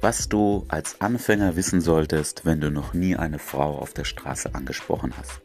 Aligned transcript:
Was 0.00 0.28
du 0.28 0.64
als 0.68 1.00
Anfänger 1.00 1.56
wissen 1.56 1.80
solltest, 1.80 2.44
wenn 2.44 2.60
du 2.60 2.70
noch 2.70 2.94
nie 2.94 3.16
eine 3.16 3.40
Frau 3.40 3.78
auf 3.78 3.94
der 3.94 4.04
Straße 4.04 4.54
angesprochen 4.54 5.12
hast. 5.18 5.40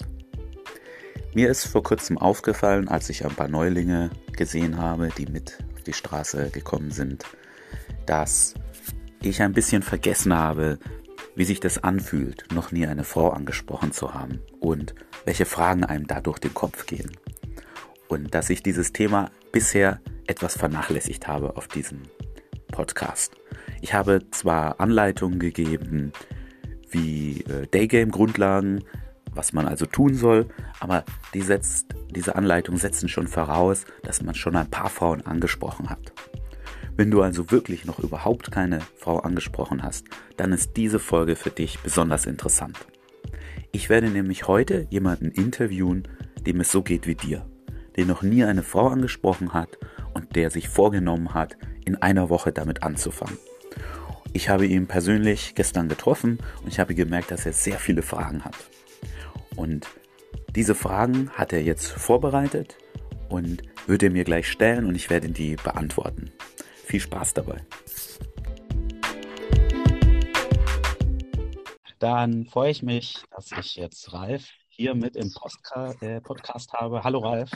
Mir 1.34 1.50
ist 1.50 1.66
vor 1.66 1.82
kurzem 1.82 2.20
aufgefallen, 2.20 2.88
als 2.88 3.10
ich 3.10 3.26
ein 3.26 3.34
paar 3.34 3.47
Neulinge 3.47 4.12
gesehen 4.34 4.78
habe, 4.78 5.10
die 5.18 5.26
mit 5.26 5.57
auf 5.74 5.82
die 5.82 5.93
Straße 5.93 6.52
gekommen 6.52 6.92
sind, 6.92 7.24
dass 8.05 8.54
ich 9.24 9.42
ein 9.42 9.54
bisschen 9.54 9.82
vergessen 9.82 10.36
habe, 10.36 10.78
wie 11.36 11.46
sich 11.46 11.60
das 11.60 11.83
anfühlt, 11.83 12.46
noch 12.54 12.71
nie 12.71 12.86
eine 12.86 13.04
Frau 13.04 13.32
angesprochen 13.32 13.92
zu 13.92 14.14
haben 14.14 14.39
und 14.60 14.93
welche 15.25 15.46
Fragen 15.46 15.83
einem 15.83 16.06
da 16.06 16.21
durch 16.21 16.38
den 16.38 16.54
Kopf 16.54 16.86
gehen. 16.86 17.18
Und 18.07 18.36
dass 18.36 18.51
ich 18.51 18.61
dieses 18.61 18.93
Thema 18.93 19.32
bisher 19.51 20.00
etwas 20.28 20.56
vernachlässigt 20.56 21.28
habe 21.28 21.57
auf 21.57 21.68
diesem 21.68 22.04
Podcast. 22.68 23.32
Ich 23.83 23.93
habe 23.93 24.21
zwar 24.32 24.79
Anleitungen 24.79 25.39
gegeben, 25.39 26.14
wie 26.89 27.41
äh, 27.41 27.68
Daygame-Grundlagen, 27.69 28.86
was 29.33 29.51
man 29.51 29.68
also 29.68 29.86
tun 29.86 30.15
soll, 30.15 30.47
aber 30.79 31.04
die 31.33 31.41
setzt, 31.41 31.88
diese 32.16 32.38
Anleitungen 32.38 32.80
setzen 32.80 33.09
schon 33.09 33.27
voraus, 33.27 33.83
dass 34.03 34.23
man 34.23 34.36
schon 34.36 34.55
ein 34.55 34.69
paar 34.69 34.89
Frauen 34.89 35.25
angesprochen 35.25 35.89
hat. 35.89 36.14
Wenn 36.95 37.11
du 37.11 37.22
also 37.22 37.52
wirklich 37.52 37.83
noch 37.83 38.00
überhaupt 38.00 38.53
keine 38.53 38.80
Frau 38.95 39.19
angesprochen 39.19 39.83
hast, 39.83 40.08
dann 40.38 40.53
ist 40.53 40.77
diese 40.77 40.97
Folge 40.97 41.36
für 41.36 41.50
dich 41.50 41.77
besonders 41.81 42.25
interessant. 42.25 42.77
Ich 43.73 43.89
werde 43.89 44.08
nämlich 44.08 44.47
heute 44.47 44.88
jemanden 44.91 45.30
interviewen, 45.30 46.08
dem 46.47 46.61
es 46.61 46.72
so 46.72 46.83
geht 46.83 47.05
wie 47.05 47.16
dir, 47.16 47.45
der 47.97 48.05
noch 48.05 48.22
nie 48.22 48.45
eine 48.45 48.63
Frau 48.63 48.88
angesprochen 48.88 49.52
hat 49.52 49.77
und 50.13 50.38
der 50.38 50.52
sich 50.52 50.69
vorgenommen 50.69 51.33
hat, 51.33 51.58
in 51.83 52.02
einer 52.02 52.30
Woche 52.30 52.53
damit 52.53 52.81
anzufangen. 52.83 53.38
Ich 54.36 54.50
habe 54.50 54.66
ihn 54.66 54.88
persönlich 54.88 55.53
gestern 55.53 55.88
getroffen 55.89 56.39
und 56.64 56.67
ich 56.67 56.80
habe 56.80 56.95
gemerkt, 56.95 57.30
dass 57.30 57.45
er 57.45 57.53
sehr 57.53 57.78
viele 57.78 58.02
Fragen 58.02 58.44
hat. 58.44 58.56
Und 59.56 59.88
diese 60.56 60.73
Fragen 60.73 61.30
hat 61.31 61.53
er 61.53 61.62
jetzt 61.62 61.92
vorbereitet 61.92 62.78
und 63.30 63.61
wird 63.86 64.02
er 64.02 64.09
mir 64.09 64.23
gleich 64.23 64.50
stellen 64.50 64.86
und 64.86 64.95
ich 64.95 65.11
werde 65.11 65.30
die 65.30 65.56
beantworten. 65.56 66.31
Viel 66.84 67.00
Spaß 67.00 67.36
dabei. 67.36 67.58
Dann 72.00 72.45
freue 72.48 72.72
ich 72.72 72.81
mich, 72.81 73.23
dass 73.31 73.52
ich 73.52 73.76
jetzt 73.76 74.14
Ralf 74.14 74.50
hier 74.67 74.95
mit 74.95 75.16
im 75.16 75.31
Postka 75.31 75.94
äh, 76.02 76.20
Podcast 76.22 76.73
habe. 76.73 77.04
Hallo 77.04 77.20
Ralf. 77.20 77.52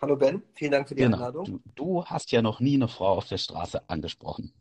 Hallo 0.00 0.16
Ben, 0.16 0.42
vielen 0.54 0.70
Dank 0.72 0.88
für 0.88 0.94
die 0.94 1.02
Genau. 1.02 1.16
Einladung. 1.16 1.44
Du, 1.46 1.60
du 1.74 2.04
hast 2.04 2.30
ja 2.30 2.42
noch 2.42 2.60
nie 2.60 2.74
eine 2.74 2.86
Frau 2.88 3.16
auf 3.16 3.26
der 3.26 3.38
Straße 3.38 3.88
angesprochen. 3.88 4.52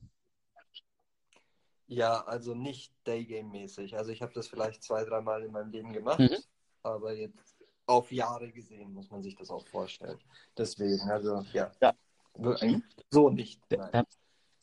Ja, 1.87 2.23
also 2.25 2.53
nicht 2.53 2.93
Daygame-mäßig. 3.05 3.95
Also 3.95 4.11
ich 4.11 4.21
habe 4.21 4.33
das 4.33 4.47
vielleicht 4.47 4.83
zwei, 4.83 5.05
dreimal 5.05 5.43
in 5.43 5.51
meinem 5.51 5.71
Leben 5.71 5.93
gemacht, 5.93 6.19
Mhm. 6.19 6.37
aber 6.83 7.13
jetzt 7.13 7.55
auf 7.85 8.11
Jahre 8.11 8.51
gesehen 8.51 8.93
muss 8.93 9.09
man 9.09 9.23
sich 9.23 9.35
das 9.35 9.49
auch 9.49 9.65
vorstellen. 9.67 10.19
Deswegen, 10.57 11.09
also 11.09 11.45
ja, 11.53 11.71
Ja. 11.81 11.93
wirklich 12.35 12.81
so 13.09 13.29
nicht. 13.29 13.61
Nein. 13.69 14.05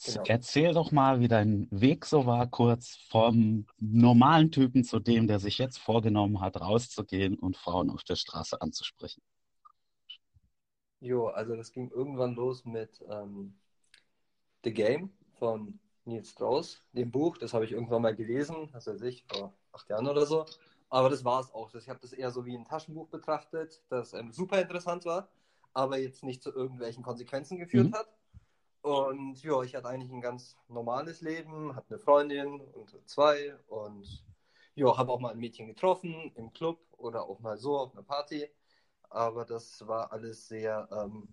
Genau. 0.06 0.24
erzähl 0.26 0.74
doch 0.74 0.92
mal, 0.92 1.20
wie 1.20 1.28
dein 1.28 1.66
Weg 1.70 2.04
so 2.04 2.26
war, 2.26 2.46
kurz 2.46 2.96
vom 3.08 3.64
normalen 3.78 4.50
Typen 4.50 4.84
zu 4.84 4.98
dem, 4.98 5.26
der 5.26 5.38
sich 5.38 5.56
jetzt 5.56 5.78
vorgenommen 5.78 6.40
hat, 6.42 6.60
rauszugehen 6.60 7.38
und 7.38 7.56
Frauen 7.56 7.88
auf 7.88 8.04
der 8.04 8.16
Straße 8.16 8.60
anzusprechen. 8.60 9.22
Jo, 11.00 11.28
also 11.28 11.56
das 11.56 11.72
ging 11.72 11.90
irgendwann 11.90 12.34
los 12.34 12.66
mit 12.66 13.02
ähm, 13.08 13.58
The 14.64 14.74
Game 14.74 15.10
von 15.38 15.78
Neil 16.04 16.24
Strauss, 16.24 16.82
dem 16.92 17.10
Buch. 17.10 17.38
Das 17.38 17.54
habe 17.54 17.64
ich 17.64 17.72
irgendwann 17.72 18.02
mal 18.02 18.14
gelesen, 18.14 18.68
was 18.72 18.86
weiß 18.86 19.02
ich, 19.02 19.24
vor 19.26 19.54
acht 19.72 19.88
Jahren 19.88 20.08
oder 20.08 20.26
so. 20.26 20.46
Aber 20.90 21.08
das 21.10 21.24
war 21.24 21.40
es 21.40 21.52
auch. 21.52 21.74
Ich 21.74 21.88
habe 21.88 22.00
das 22.00 22.12
eher 22.12 22.30
so 22.30 22.44
wie 22.46 22.56
ein 22.56 22.64
Taschenbuch 22.66 23.08
betrachtet, 23.08 23.82
das 23.88 24.12
ähm, 24.14 24.32
super 24.32 24.60
interessant 24.60 25.04
war, 25.06 25.28
aber 25.72 25.98
jetzt 25.98 26.22
nicht 26.22 26.42
zu 26.42 26.52
irgendwelchen 26.54 27.02
Konsequenzen 27.02 27.58
geführt 27.58 27.88
Mhm. 27.88 27.92
hat. 27.92 28.08
Und 28.82 29.42
ja, 29.42 29.62
ich 29.62 29.74
hatte 29.74 29.88
eigentlich 29.88 30.12
ein 30.12 30.20
ganz 30.20 30.56
normales 30.68 31.20
Leben, 31.22 31.74
hatte 31.74 31.88
eine 31.94 31.98
Freundin 31.98 32.60
und 32.60 32.96
zwei 33.08 33.56
und 33.68 34.24
ja, 34.74 34.96
habe 34.96 35.12
auch 35.12 35.20
mal 35.20 35.32
ein 35.32 35.38
Mädchen 35.38 35.66
getroffen 35.68 36.32
im 36.36 36.52
Club 36.52 36.80
oder 36.98 37.24
auch 37.24 37.40
mal 37.40 37.56
so 37.58 37.78
auf 37.78 37.92
einer 37.94 38.02
Party. 38.02 38.48
Aber 39.10 39.44
das 39.44 39.86
war 39.86 40.12
alles 40.12 40.48
sehr 40.48 40.88
ähm, 40.92 41.28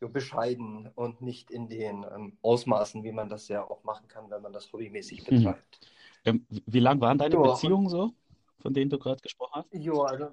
ja, 0.00 0.08
bescheiden 0.08 0.88
und 0.94 1.20
nicht 1.22 1.50
in 1.50 1.68
den 1.68 2.04
ähm, 2.04 2.38
Ausmaßen, 2.42 3.02
wie 3.04 3.12
man 3.12 3.28
das 3.28 3.48
ja 3.48 3.62
auch 3.68 3.82
machen 3.84 4.08
kann, 4.08 4.30
wenn 4.30 4.42
man 4.42 4.52
das 4.52 4.72
hobbymäßig 4.72 5.30
Mhm. 5.30 5.44
betreibt. 5.44 5.80
Ähm, 6.24 6.46
wie 6.48 6.80
lang 6.80 7.00
waren 7.00 7.18
deine 7.18 7.36
und- 7.38 7.42
Beziehungen 7.52 7.88
so, 7.88 8.12
von 8.60 8.74
denen 8.74 8.90
du 8.90 8.98
gerade 8.98 9.20
gesprochen 9.20 9.62
hast? 9.62 9.74
Jo, 9.74 10.02
also 10.02 10.30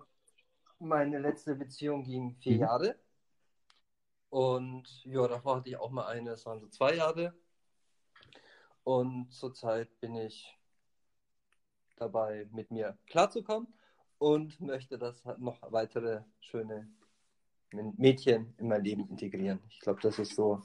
meine 0.80 1.20
letzte 1.20 1.56
Beziehung 1.56 2.03
ging 2.03 2.36
vier 2.36 2.53
Mhm. 2.53 2.59
Jahre. 2.62 2.96
Und 4.30 5.06
ja, 5.06 5.28
davor 5.28 5.58
hatte 5.58 5.70
ich 5.70 5.78
auch 5.78 5.92
mal 5.92 6.08
eine, 6.08 6.32
es 6.32 6.46
waren 6.46 6.59
so 6.59 6.68
zwei 6.68 6.96
Jahre. 6.96 7.34
Und 8.84 9.32
zurzeit 9.32 10.00
bin 10.00 10.16
ich 10.16 10.56
dabei, 11.97 12.47
mit 12.52 12.72
mir 12.72 12.97
klarzukommen 13.08 13.74
und 14.18 14.59
möchte 14.59 14.97
das 14.97 15.24
halt 15.26 15.40
noch 15.40 15.59
weitere 15.72 16.22
schöne 16.40 16.88
Mädchen 17.97 18.53
in 18.58 18.68
mein 18.68 18.84
Leben 18.84 19.08
integrieren. 19.09 19.59
Ich 19.69 19.80
glaube, 19.80 20.02
das 20.02 20.19
ist 20.19 20.36
so 20.36 20.62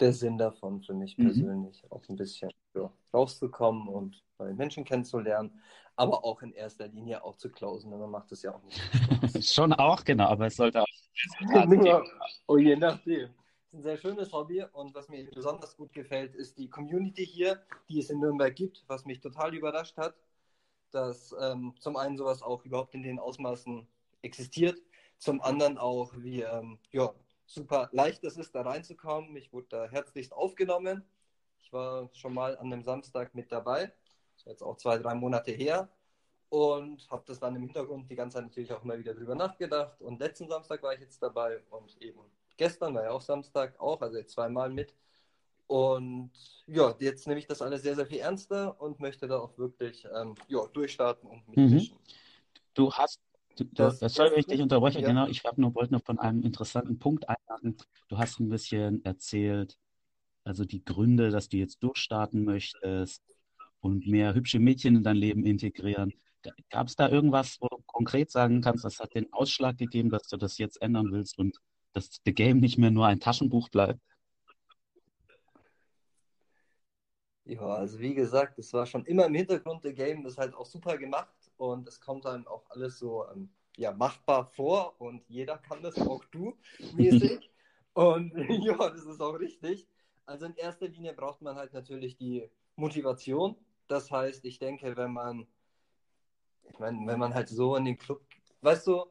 der 0.00 0.12
Sinn 0.12 0.38
davon 0.38 0.82
für 0.82 0.94
mich 0.94 1.16
Mhm. 1.18 1.24
persönlich, 1.24 1.82
auch 1.90 2.02
ein 2.08 2.16
bisschen 2.16 2.50
ja, 2.74 2.90
rauszukommen 3.12 3.88
und 3.88 4.22
neue 4.38 4.54
Menschen 4.54 4.84
kennenzulernen, 4.84 5.60
aber 5.96 6.24
auch 6.24 6.42
in 6.42 6.52
erster 6.52 6.88
Linie 6.88 7.24
auch 7.24 7.36
zu 7.36 7.50
closen. 7.50 7.90
denn 7.90 8.00
Man 8.00 8.10
macht 8.10 8.30
das 8.32 8.42
ja 8.42 8.54
auch 8.54 8.62
nicht. 8.62 8.80
Schon 9.42 9.72
auch, 9.72 10.04
genau, 10.04 10.26
aber 10.28 10.46
es 10.46 10.56
sollte 10.56 10.82
auch 10.82 10.86
Nur, 11.66 12.04
oh, 12.46 12.56
je 12.58 12.76
nachdem. 12.76 13.28
Das 13.70 13.72
ist 13.72 13.74
ein 13.74 13.82
sehr 13.82 13.96
schönes 13.98 14.32
Hobby 14.32 14.62
und 14.72 14.94
was 14.94 15.08
mir 15.08 15.26
besonders 15.30 15.76
gut 15.76 15.92
gefällt, 15.92 16.34
ist 16.34 16.56
die 16.58 16.70
Community 16.70 17.26
hier, 17.26 17.60
die 17.88 17.98
es 17.98 18.08
in 18.10 18.18
Nürnberg 18.20 18.54
gibt, 18.54 18.82
was 18.86 19.04
mich 19.04 19.20
total 19.20 19.54
überrascht 19.54 19.96
hat, 19.98 20.14
dass 20.92 21.34
ähm, 21.40 21.74
zum 21.80 21.96
einen 21.96 22.16
sowas 22.16 22.42
auch 22.42 22.64
überhaupt 22.64 22.94
in 22.94 23.02
den 23.02 23.18
Ausmaßen 23.18 23.86
existiert, 24.22 24.78
zum 25.18 25.40
anderen 25.40 25.78
auch, 25.78 26.12
wie 26.16 26.42
ähm, 26.42 26.78
ja, 26.90 27.12
super 27.46 27.88
leicht 27.92 28.24
es 28.24 28.36
ist, 28.36 28.54
da 28.54 28.62
reinzukommen. 28.62 29.36
Ich 29.36 29.52
wurde 29.52 29.66
da 29.70 29.86
herzlichst 29.86 30.32
aufgenommen. 30.32 31.04
Ich 31.60 31.72
war 31.72 32.08
schon 32.14 32.34
mal 32.34 32.56
an 32.58 32.72
einem 32.72 32.82
Samstag 32.82 33.34
mit 33.34 33.52
dabei, 33.52 33.86
das 33.86 34.42
ist 34.42 34.46
jetzt 34.46 34.62
auch 34.62 34.76
zwei, 34.76 34.98
drei 34.98 35.14
Monate 35.14 35.50
her 35.52 35.88
und 36.48 37.10
habe 37.10 37.24
das 37.26 37.40
dann 37.40 37.56
im 37.56 37.62
Hintergrund 37.62 38.10
die 38.10 38.16
ganze 38.16 38.36
Zeit 38.36 38.44
natürlich 38.44 38.72
auch 38.72 38.82
immer 38.82 38.98
wieder 38.98 39.14
drüber 39.14 39.34
nachgedacht. 39.34 40.00
Und 40.00 40.18
letzten 40.20 40.48
Samstag 40.48 40.82
war 40.82 40.94
ich 40.94 41.00
jetzt 41.00 41.22
dabei 41.22 41.60
und 41.70 42.00
eben 42.00 42.20
gestern 42.56 42.94
war 42.94 43.04
ja 43.04 43.10
auch 43.10 43.20
Samstag 43.20 43.78
auch, 43.80 44.00
also 44.00 44.16
jetzt 44.16 44.32
zweimal 44.32 44.70
mit. 44.70 44.94
Und 45.66 46.30
ja, 46.66 46.94
jetzt 46.98 47.26
nehme 47.26 47.38
ich 47.38 47.46
das 47.46 47.60
alles 47.60 47.82
sehr, 47.82 47.94
sehr 47.94 48.06
viel 48.06 48.20
ernster 48.20 48.80
und 48.80 49.00
möchte 49.00 49.28
da 49.28 49.38
auch 49.38 49.56
wirklich 49.58 50.06
ähm, 50.14 50.34
ja, 50.48 50.66
durchstarten 50.66 51.28
und 51.28 51.46
mitmischen. 51.48 51.98
Du 52.72 52.90
hast, 52.92 53.20
Das 53.72 53.98
sorry, 53.98 54.30
wenn 54.32 54.38
ich 54.40 54.46
dich 54.46 54.60
unterbreche, 54.60 55.00
ja. 55.00 55.08
genau, 55.08 55.26
ich 55.26 55.42
nur, 55.56 55.74
wollte 55.74 55.92
nur 55.92 56.00
von 56.00 56.18
einem 56.18 56.42
interessanten 56.42 56.98
Punkt 56.98 57.28
einhaken. 57.28 57.76
Du 58.08 58.18
hast 58.18 58.40
ein 58.40 58.48
bisschen 58.48 59.04
erzählt, 59.04 59.78
also 60.44 60.64
die 60.64 60.84
Gründe, 60.84 61.30
dass 61.30 61.48
du 61.48 61.56
jetzt 61.56 61.82
durchstarten 61.82 62.44
möchtest 62.44 63.22
und 63.80 64.06
mehr 64.06 64.34
hübsche 64.34 64.58
Mädchen 64.58 64.96
in 64.96 65.02
dein 65.02 65.16
Leben 65.16 65.44
integrieren. 65.44 66.12
Gab 66.70 66.86
es 66.86 66.96
da 66.96 67.08
irgendwas, 67.08 67.58
wo 67.60 67.68
du 67.68 67.82
konkret 67.86 68.30
sagen 68.30 68.60
kannst, 68.60 68.84
das 68.84 69.00
hat 69.00 69.14
den 69.14 69.32
Ausschlag 69.32 69.76
gegeben, 69.76 70.10
dass 70.10 70.28
du 70.28 70.36
das 70.36 70.58
jetzt 70.58 70.80
ändern 70.80 71.10
willst 71.10 71.38
und 71.38 71.58
dass 71.92 72.20
The 72.24 72.32
Game 72.32 72.60
nicht 72.60 72.78
mehr 72.78 72.90
nur 72.90 73.06
ein 73.06 73.20
Taschenbuch 73.20 73.68
bleibt? 73.68 74.00
Ja, 77.44 77.62
also 77.62 77.98
wie 77.98 78.14
gesagt, 78.14 78.58
es 78.58 78.72
war 78.74 78.84
schon 78.84 79.06
immer 79.06 79.24
im 79.24 79.34
Hintergrund 79.34 79.82
der 79.82 79.94
Game, 79.94 80.22
das 80.22 80.34
ist 80.34 80.38
halt 80.38 80.54
auch 80.54 80.66
super 80.66 80.98
gemacht 80.98 81.50
und 81.56 81.88
es 81.88 81.98
kommt 81.98 82.26
einem 82.26 82.46
auch 82.46 82.68
alles 82.68 82.98
so 82.98 83.26
ähm, 83.30 83.48
ja, 83.78 83.92
machbar 83.92 84.44
vor 84.44 85.00
und 85.00 85.22
jeder 85.28 85.56
kann 85.56 85.82
das, 85.82 85.96
auch 85.98 86.24
du 86.26 86.58
mäßig. 86.94 87.48
und 87.94 88.32
ja, 88.64 88.76
das 88.76 89.04
ist 89.04 89.20
auch 89.20 89.38
richtig. 89.38 89.86
Also 90.26 90.46
in 90.46 90.56
erster 90.56 90.88
Linie 90.88 91.14
braucht 91.14 91.40
man 91.40 91.54
halt 91.54 91.72
natürlich 91.72 92.16
die 92.16 92.50
Motivation. 92.76 93.56
Das 93.86 94.10
heißt, 94.10 94.44
ich 94.44 94.58
denke, 94.58 94.96
wenn 94.96 95.12
man, 95.12 95.46
ich 96.68 96.78
meine, 96.78 97.06
wenn 97.06 97.18
man 97.18 97.32
halt 97.32 97.48
so 97.48 97.76
in 97.76 97.84
den 97.84 97.96
Club, 97.96 98.20
weißt 98.60 98.88
du, 98.88 99.06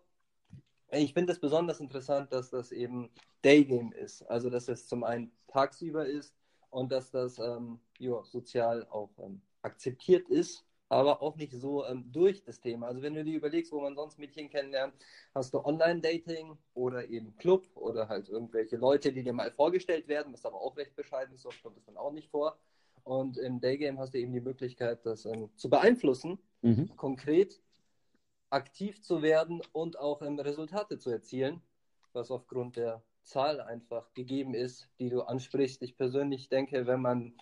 ich 0.91 1.13
finde 1.13 1.31
es 1.31 1.39
besonders 1.39 1.79
interessant, 1.79 2.31
dass 2.33 2.49
das 2.49 2.71
eben 2.71 3.09
Daygame 3.41 3.95
ist. 3.95 4.21
Also 4.23 4.49
dass 4.49 4.67
es 4.67 4.87
zum 4.87 5.03
einen 5.05 5.31
tagsüber 5.47 6.05
ist 6.05 6.35
und 6.69 6.91
dass 6.91 7.09
das 7.09 7.39
ähm, 7.39 7.79
ja, 7.99 8.21
sozial 8.25 8.85
auch 8.89 9.11
ähm, 9.19 9.41
akzeptiert 9.61 10.27
ist, 10.29 10.66
aber 10.89 11.21
auch 11.21 11.35
nicht 11.35 11.53
so 11.53 11.85
ähm, 11.85 12.05
durch 12.11 12.43
das 12.43 12.59
Thema. 12.59 12.87
Also 12.87 13.01
wenn 13.01 13.13
du 13.13 13.23
dir 13.23 13.35
überlegst, 13.35 13.71
wo 13.71 13.81
man 13.81 13.95
sonst 13.95 14.17
Mädchen 14.19 14.49
kennenlernt, 14.49 14.93
hast 15.35 15.53
du 15.53 15.63
Online-Dating 15.63 16.57
oder 16.73 17.07
eben 17.09 17.35
Club 17.37 17.67
oder 17.75 18.07
halt 18.07 18.29
irgendwelche 18.29 18.77
Leute, 18.77 19.11
die 19.11 19.23
dir 19.23 19.33
mal 19.33 19.51
vorgestellt 19.51 20.07
werden, 20.07 20.33
was 20.33 20.45
aber 20.45 20.61
auch 20.61 20.77
recht 20.77 20.95
bescheiden 20.95 21.35
ist, 21.35 21.45
oft 21.45 21.61
kommt 21.61 21.77
das 21.77 21.85
dann 21.85 21.97
auch 21.97 22.11
nicht 22.11 22.29
vor. 22.29 22.57
Und 23.03 23.37
im 23.37 23.59
Daygame 23.59 23.99
hast 23.99 24.13
du 24.13 24.19
eben 24.19 24.33
die 24.33 24.41
Möglichkeit, 24.41 25.05
das 25.05 25.25
ähm, 25.25 25.49
zu 25.55 25.69
beeinflussen, 25.69 26.39
mhm. 26.61 26.95
konkret 26.95 27.61
aktiv 28.49 29.01
zu 29.01 29.21
werden 29.21 29.61
und 29.73 29.99
auch 29.99 30.21
ähm, 30.21 30.39
Resultate 30.39 30.97
zu 30.97 31.09
erzielen, 31.09 31.61
was 32.13 32.31
aufgrund 32.31 32.77
der 32.77 33.01
Zahl 33.23 33.59
einfach 33.59 34.13
gegeben 34.13 34.53
ist, 34.53 34.89
die 34.99 35.09
du 35.09 35.21
ansprichst. 35.21 35.81
Ich 35.81 35.97
persönlich 35.97 36.47
denke, 36.47 36.87
wenn 36.87 37.01
man, 37.01 37.33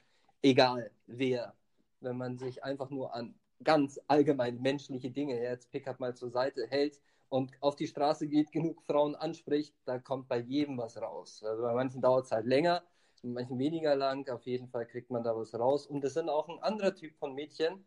egal 0.41 0.91
wer, 1.05 1.53
wenn 2.01 2.17
man 2.17 2.37
sich 2.37 2.63
einfach 2.63 2.89
nur 2.89 3.13
an 3.13 3.35
ganz 3.63 3.99
allgemein 4.07 4.61
menschliche 4.61 5.11
Dinge, 5.11 5.41
jetzt 5.41 5.71
Pickup 5.71 5.99
mal 5.99 6.15
zur 6.15 6.29
Seite 6.29 6.67
hält 6.67 6.99
und 7.29 7.51
auf 7.61 7.75
die 7.75 7.87
Straße 7.87 8.27
geht, 8.27 8.51
genug 8.51 8.81
Frauen 8.83 9.15
anspricht, 9.15 9.73
da 9.85 9.99
kommt 9.99 10.27
bei 10.27 10.39
jedem 10.39 10.77
was 10.77 11.01
raus. 11.01 11.43
Also 11.43 11.63
bei 11.63 11.73
manchen 11.73 12.01
dauert 12.01 12.25
es 12.25 12.31
halt 12.31 12.45
länger, 12.45 12.83
bei 13.23 13.29
manchen 13.29 13.57
weniger 13.57 13.95
lang, 13.95 14.29
auf 14.29 14.45
jeden 14.45 14.67
Fall 14.67 14.85
kriegt 14.85 15.09
man 15.09 15.23
da 15.23 15.35
was 15.35 15.53
raus. 15.57 15.87
Und 15.87 16.03
das 16.03 16.13
sind 16.13 16.29
auch 16.29 16.47
ein 16.49 16.59
anderer 16.59 16.93
Typ 16.93 17.15
von 17.17 17.33
Mädchen, 17.33 17.83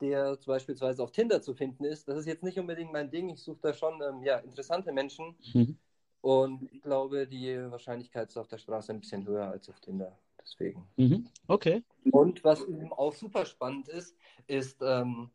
der 0.00 0.38
beispielsweise 0.46 1.02
auf 1.02 1.12
Tinder 1.12 1.42
zu 1.42 1.54
finden 1.54 1.84
ist. 1.84 2.08
Das 2.08 2.18
ist 2.18 2.26
jetzt 2.26 2.42
nicht 2.42 2.58
unbedingt 2.58 2.92
mein 2.92 3.10
Ding. 3.10 3.28
Ich 3.28 3.42
suche 3.42 3.60
da 3.62 3.74
schon 3.74 4.00
ähm, 4.00 4.22
ja, 4.22 4.38
interessante 4.38 4.92
Menschen. 4.92 5.36
Mhm. 5.52 5.76
Und 6.20 6.72
ich 6.72 6.82
glaube, 6.82 7.26
die 7.26 7.56
Wahrscheinlichkeit 7.70 8.28
ist 8.28 8.36
auf 8.36 8.48
der 8.48 8.58
Straße 8.58 8.92
ein 8.92 9.00
bisschen 9.00 9.26
höher 9.26 9.48
als 9.48 9.68
auf 9.68 9.80
Tinder. 9.80 10.18
Deswegen. 10.48 10.88
Mhm. 10.96 11.28
Okay. 11.46 11.82
Und 12.10 12.42
was 12.42 12.64
eben 12.64 12.92
auch 12.92 13.14
super 13.14 13.44
spannend 13.44 13.88
ist, 13.88 14.16
ist 14.46 14.78
ähm, 14.82 15.30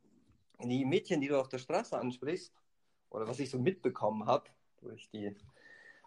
die 0.63 0.86
Mädchen, 0.86 1.21
die 1.21 1.27
du 1.27 1.39
auf 1.39 1.50
der 1.50 1.60
Straße 1.60 1.98
ansprichst, 1.98 2.54
oder 3.10 3.27
was 3.27 3.39
ich 3.39 3.50
so 3.50 3.60
mitbekommen 3.60 4.25
habe 4.25 4.50
durch 4.81 5.10
die 5.12 5.36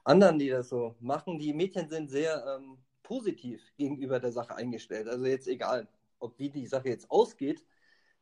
anderen, 0.05 0.39
die 0.39 0.49
das 0.49 0.69
so 0.69 0.97
machen, 1.01 1.39
die 1.39 1.53
Mädchen 1.53 1.89
sind 1.89 2.11
sehr 2.11 2.45
ähm, 2.47 2.79
positiv 3.03 3.63
gegenüber 3.77 4.19
der 4.19 4.33
Sache 4.33 4.57
eingestellt. 4.57 5.09
Also 5.09 5.25
jetzt 5.25 5.47
egal, 5.47 5.89
ob 6.19 6.39
wie 6.39 6.51
die 6.51 6.67
Sache 6.67 6.89
jetzt 6.89 7.11
ausgeht, 7.11 7.65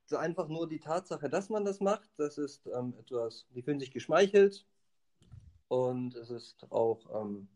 so 0.07 0.17
einfach 0.19 0.49
nur 0.49 0.69
die 0.69 0.81
Tatsache, 0.81 1.31
dass 1.31 1.49
man 1.49 1.65
das 1.65 1.81
macht, 1.81 2.11
das 2.19 2.37
ist 2.37 2.67
ähm, 2.67 2.95
etwas, 2.99 3.47
die 3.55 3.63
fühlen 3.63 3.81
sich 3.81 3.91
geschmeichelt 3.91 4.67
und 5.69 6.15
es 6.15 6.31
ist 6.31 6.67
auch, 6.71 7.01
ähm, 7.23 7.49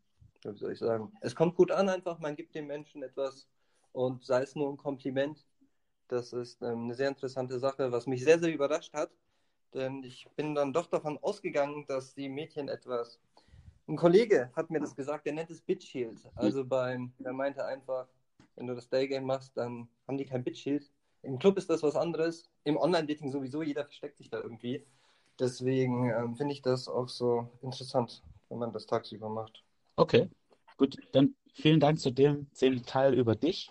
wie 0.44 0.56
soll 0.56 0.72
ich 0.72 0.78
sagen, 0.78 1.12
es 1.20 1.34
kommt 1.34 1.56
gut 1.56 1.70
an 1.70 1.88
einfach, 1.88 2.18
man 2.18 2.36
gibt 2.36 2.54
dem 2.54 2.66
Menschen 2.66 3.02
etwas 3.02 3.48
und 3.92 4.24
sei 4.24 4.42
es 4.42 4.54
nur 4.54 4.70
ein 4.70 4.76
Kompliment. 4.76 5.44
Das 6.08 6.32
ist 6.32 6.62
ähm, 6.62 6.84
eine 6.84 6.94
sehr 6.94 7.08
interessante 7.08 7.58
Sache, 7.58 7.92
was 7.92 8.06
mich 8.06 8.24
sehr, 8.24 8.38
sehr 8.38 8.52
überrascht 8.52 8.94
hat, 8.94 9.10
denn 9.74 10.02
ich 10.02 10.26
bin 10.36 10.54
dann 10.54 10.72
doch 10.72 10.86
davon 10.86 11.18
ausgegangen, 11.18 11.84
dass 11.86 12.14
die 12.14 12.28
Mädchen 12.28 12.68
etwas. 12.68 13.20
Ein 13.86 13.96
Kollege 13.96 14.50
hat 14.54 14.70
mir 14.70 14.80
das 14.80 14.94
gesagt, 14.94 15.26
der 15.26 15.32
nennt 15.32 15.50
es 15.50 15.60
Bitshield. 15.60 16.20
Also 16.34 16.64
beim, 16.64 17.12
der 17.18 17.32
meinte 17.32 17.64
einfach, 17.64 18.06
wenn 18.56 18.66
du 18.66 18.74
das 18.74 18.88
Daygame 18.88 19.26
machst, 19.26 19.56
dann 19.56 19.88
haben 20.06 20.18
die 20.18 20.26
kein 20.26 20.44
Bitshield. 20.44 20.90
Im 21.22 21.38
Club 21.38 21.58
ist 21.58 21.70
das 21.70 21.82
was 21.82 21.96
anderes. 21.96 22.48
Im 22.64 22.76
Online-Dating 22.76 23.30
sowieso, 23.30 23.62
jeder 23.62 23.84
versteckt 23.84 24.18
sich 24.18 24.30
da 24.30 24.40
irgendwie. 24.40 24.84
Deswegen 25.38 26.10
ähm, 26.10 26.36
finde 26.36 26.52
ich 26.52 26.62
das 26.62 26.88
auch 26.88 27.08
so 27.08 27.48
interessant, 27.62 28.22
wenn 28.48 28.58
man 28.58 28.72
das 28.72 28.86
tagsüber 28.86 29.28
macht. 29.28 29.64
Okay, 29.98 30.28
gut. 30.76 30.96
Dann 31.12 31.34
vielen 31.52 31.80
Dank 31.80 31.98
zu 31.98 32.10
dem, 32.10 32.48
dem 32.60 32.84
Teil 32.84 33.14
über 33.14 33.34
dich. 33.34 33.70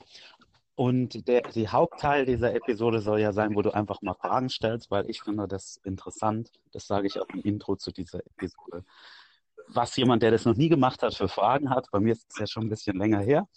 Und 0.75 1.27
der 1.27 1.41
die 1.41 1.69
Hauptteil 1.69 2.25
dieser 2.25 2.53
Episode 2.53 2.99
soll 2.99 3.19
ja 3.19 3.33
sein, 3.33 3.55
wo 3.55 3.63
du 3.63 3.71
einfach 3.71 4.01
mal 4.03 4.13
Fragen 4.13 4.49
stellst, 4.49 4.91
weil 4.91 5.09
ich 5.09 5.21
finde 5.23 5.47
das 5.47 5.77
interessant. 5.83 6.51
Das 6.71 6.85
sage 6.85 7.07
ich 7.07 7.19
auch 7.19 7.27
im 7.29 7.41
Intro 7.41 7.77
zu 7.77 7.91
dieser 7.91 8.19
Episode. 8.19 8.83
Was 9.69 9.95
jemand, 9.95 10.21
der 10.21 10.31
das 10.31 10.45
noch 10.45 10.55
nie 10.55 10.69
gemacht 10.69 11.01
hat, 11.01 11.15
für 11.15 11.29
Fragen 11.29 11.71
hat. 11.71 11.87
Bei 11.91 11.99
mir 11.99 12.11
ist 12.11 12.27
es 12.29 12.39
ja 12.39 12.45
schon 12.45 12.67
ein 12.67 12.69
bisschen 12.69 12.97
länger 12.97 13.21
her. 13.21 13.47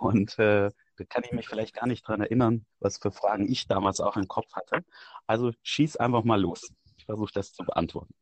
Und 0.00 0.38
äh, 0.38 0.70
da 0.96 1.04
kann 1.08 1.22
ich 1.24 1.32
mich 1.32 1.48
vielleicht 1.48 1.74
gar 1.74 1.86
nicht 1.86 2.06
dran 2.06 2.20
erinnern, 2.20 2.66
was 2.78 2.98
für 2.98 3.10
Fragen 3.10 3.50
ich 3.50 3.66
damals 3.66 4.00
auch 4.00 4.16
im 4.16 4.28
Kopf 4.28 4.52
hatte. 4.54 4.84
Also 5.26 5.52
schieß 5.62 5.96
einfach 5.96 6.24
mal 6.24 6.40
los. 6.40 6.72
Ich 6.98 7.06
versuche 7.06 7.32
das 7.32 7.52
zu 7.52 7.64
beantworten. 7.64 8.14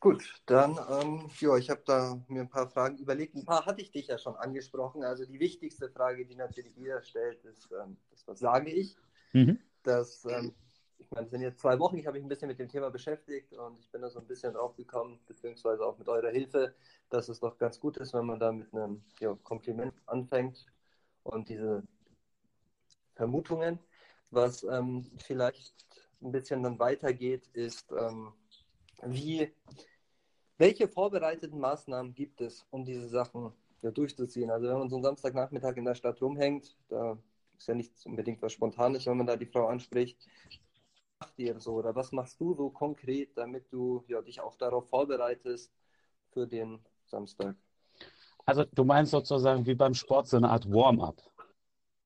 Gut, 0.00 0.42
dann, 0.46 0.78
ähm, 0.90 1.30
ja, 1.40 1.56
ich 1.56 1.68
habe 1.68 1.82
da 1.84 2.18
mir 2.28 2.40
ein 2.40 2.48
paar 2.48 2.68
Fragen 2.68 2.96
überlegt. 2.96 3.34
Ein 3.36 3.44
paar 3.44 3.66
hatte 3.66 3.82
ich 3.82 3.90
dich 3.90 4.06
ja 4.06 4.16
schon 4.16 4.34
angesprochen. 4.34 5.04
Also 5.04 5.26
die 5.26 5.38
wichtigste 5.38 5.90
Frage, 5.90 6.24
die 6.24 6.34
natürlich 6.34 6.74
jeder 6.74 7.02
stellt, 7.02 7.44
ist, 7.44 7.70
ähm, 7.70 7.98
das, 8.10 8.26
was 8.26 8.38
sage 8.38 8.70
ich? 8.70 8.96
Mhm. 9.32 9.58
Das 9.82 10.24
ähm, 10.24 10.54
ich 11.00 11.10
meine, 11.10 11.26
es 11.26 11.30
sind 11.30 11.42
jetzt 11.42 11.60
zwei 11.60 11.78
Wochen, 11.78 11.98
ich 11.98 12.06
habe 12.06 12.16
mich 12.18 12.24
ein 12.24 12.28
bisschen 12.28 12.48
mit 12.48 12.58
dem 12.58 12.68
Thema 12.68 12.90
beschäftigt 12.90 13.52
und 13.52 13.78
ich 13.78 13.90
bin 13.90 14.02
da 14.02 14.10
so 14.10 14.20
ein 14.20 14.26
bisschen 14.26 14.52
drauf 14.52 14.76
gekommen, 14.76 15.18
beziehungsweise 15.26 15.84
auch 15.84 15.98
mit 15.98 16.08
eurer 16.08 16.30
Hilfe, 16.30 16.74
dass 17.08 17.28
es 17.28 17.40
doch 17.40 17.58
ganz 17.58 17.80
gut 17.80 17.96
ist, 17.96 18.14
wenn 18.14 18.26
man 18.26 18.38
da 18.38 18.52
mit 18.52 18.72
einem 18.72 19.02
ja, 19.18 19.36
Kompliment 19.42 19.94
anfängt 20.06 20.66
und 21.22 21.48
diese 21.48 21.82
Vermutungen. 23.14 23.78
Was 24.30 24.62
ähm, 24.62 25.10
vielleicht 25.16 25.74
ein 26.22 26.30
bisschen 26.30 26.62
dann 26.62 26.78
weitergeht, 26.78 27.48
ist, 27.52 27.90
ähm, 27.92 28.32
wie, 29.02 29.52
welche 30.60 30.86
vorbereiteten 30.86 31.58
Maßnahmen 31.58 32.14
gibt 32.14 32.40
es, 32.40 32.64
um 32.70 32.84
diese 32.84 33.08
Sachen 33.08 33.52
ja, 33.82 33.90
durchzuziehen? 33.90 34.50
Also 34.50 34.68
wenn 34.68 34.78
man 34.78 34.88
so 34.88 34.96
einen 34.96 35.04
Samstagnachmittag 35.04 35.76
in 35.76 35.84
der 35.84 35.96
Stadt 35.96 36.22
rumhängt, 36.22 36.76
da 36.88 37.18
ist 37.58 37.66
ja 37.66 37.74
nicht 37.74 37.92
unbedingt 38.06 38.40
was 38.40 38.52
Spontanes, 38.52 39.06
wenn 39.06 39.16
man 39.16 39.26
da 39.26 39.36
die 39.36 39.46
Frau 39.46 39.66
anspricht 39.66 40.16
macht 41.20 41.38
ihr 41.38 41.60
so 41.60 41.74
oder 41.74 41.94
was 41.94 42.12
machst 42.12 42.40
du 42.40 42.54
so 42.54 42.70
konkret, 42.70 43.36
damit 43.36 43.70
du 43.72 44.02
ja, 44.08 44.22
dich 44.22 44.40
auch 44.40 44.56
darauf 44.56 44.88
vorbereitest 44.88 45.70
für 46.32 46.46
den 46.46 46.80
Samstag? 47.06 47.54
Also 48.46 48.64
du 48.64 48.84
meinst 48.84 49.10
sozusagen 49.10 49.66
wie 49.66 49.74
beim 49.74 49.94
Sport 49.94 50.28
so 50.28 50.38
eine 50.38 50.48
Art 50.48 50.70
Warm-up. 50.70 51.22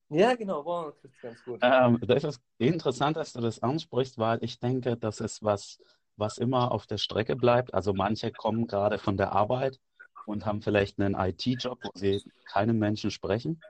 Ja, 0.08 0.34
genau, 0.34 0.64
Warm-up 0.64 1.04
ist 1.04 1.20
ganz 1.22 1.42
gut. 1.44 1.60
Ähm, 1.62 1.98
das 2.06 2.24
ist 2.24 2.40
interessant, 2.58 3.16
dass 3.16 3.32
du 3.32 3.40
das 3.40 3.62
ansprichst, 3.62 4.18
weil 4.18 4.42
ich 4.42 4.58
denke, 4.58 4.96
das 4.96 5.20
ist 5.20 5.42
was, 5.42 5.78
was 6.16 6.38
immer 6.38 6.72
auf 6.72 6.86
der 6.86 6.98
Strecke 6.98 7.36
bleibt. 7.36 7.74
Also 7.74 7.92
manche 7.92 8.30
kommen 8.30 8.66
gerade 8.66 8.98
von 8.98 9.16
der 9.16 9.32
Arbeit 9.32 9.80
und 10.26 10.46
haben 10.46 10.62
vielleicht 10.62 10.98
einen 10.98 11.14
IT-Job, 11.14 11.78
wo 11.82 11.90
sie 11.94 12.22
keinem 12.46 12.78
Menschen 12.78 13.10
sprechen. 13.10 13.60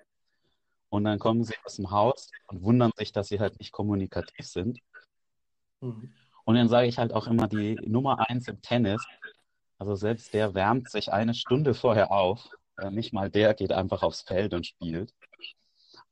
Und 0.91 1.05
dann 1.05 1.19
kommen 1.19 1.43
sie 1.43 1.55
aus 1.64 1.76
dem 1.76 1.91
Haus 1.91 2.31
und 2.49 2.62
wundern 2.62 2.93
sich, 2.96 3.12
dass 3.12 3.29
sie 3.29 3.41
halt 3.41 3.58
nicht 3.58 3.73
kommunikativ 3.73 4.46
sind. 4.46 4.79
Mhm. 5.81 6.12
Und 6.44 6.55
dann 6.55 6.69
sage 6.69 6.87
ich 6.87 6.99
halt 6.99 7.12
auch 7.12 7.26
immer 7.26 7.49
die 7.49 7.75
Nummer 7.87 8.29
eins 8.29 8.47
im 8.49 8.61
Tennis. 8.61 9.05
Also 9.79 9.94
selbst 9.97 10.32
der 10.35 10.55
wärmt 10.55 10.90
sich 10.90 11.12
eine 11.12 11.35
Stunde 11.35 11.75
vorher 11.75 12.12
auf. 12.12 12.49
Äh, 12.76 12.90
nicht 12.90 13.12
mal 13.12 13.30
der 13.30 13.54
geht 13.54 13.73
einfach 13.73 14.02
aufs 14.02 14.23
Feld 14.23 14.54
und 14.54 14.66
spielt. 14.66 15.12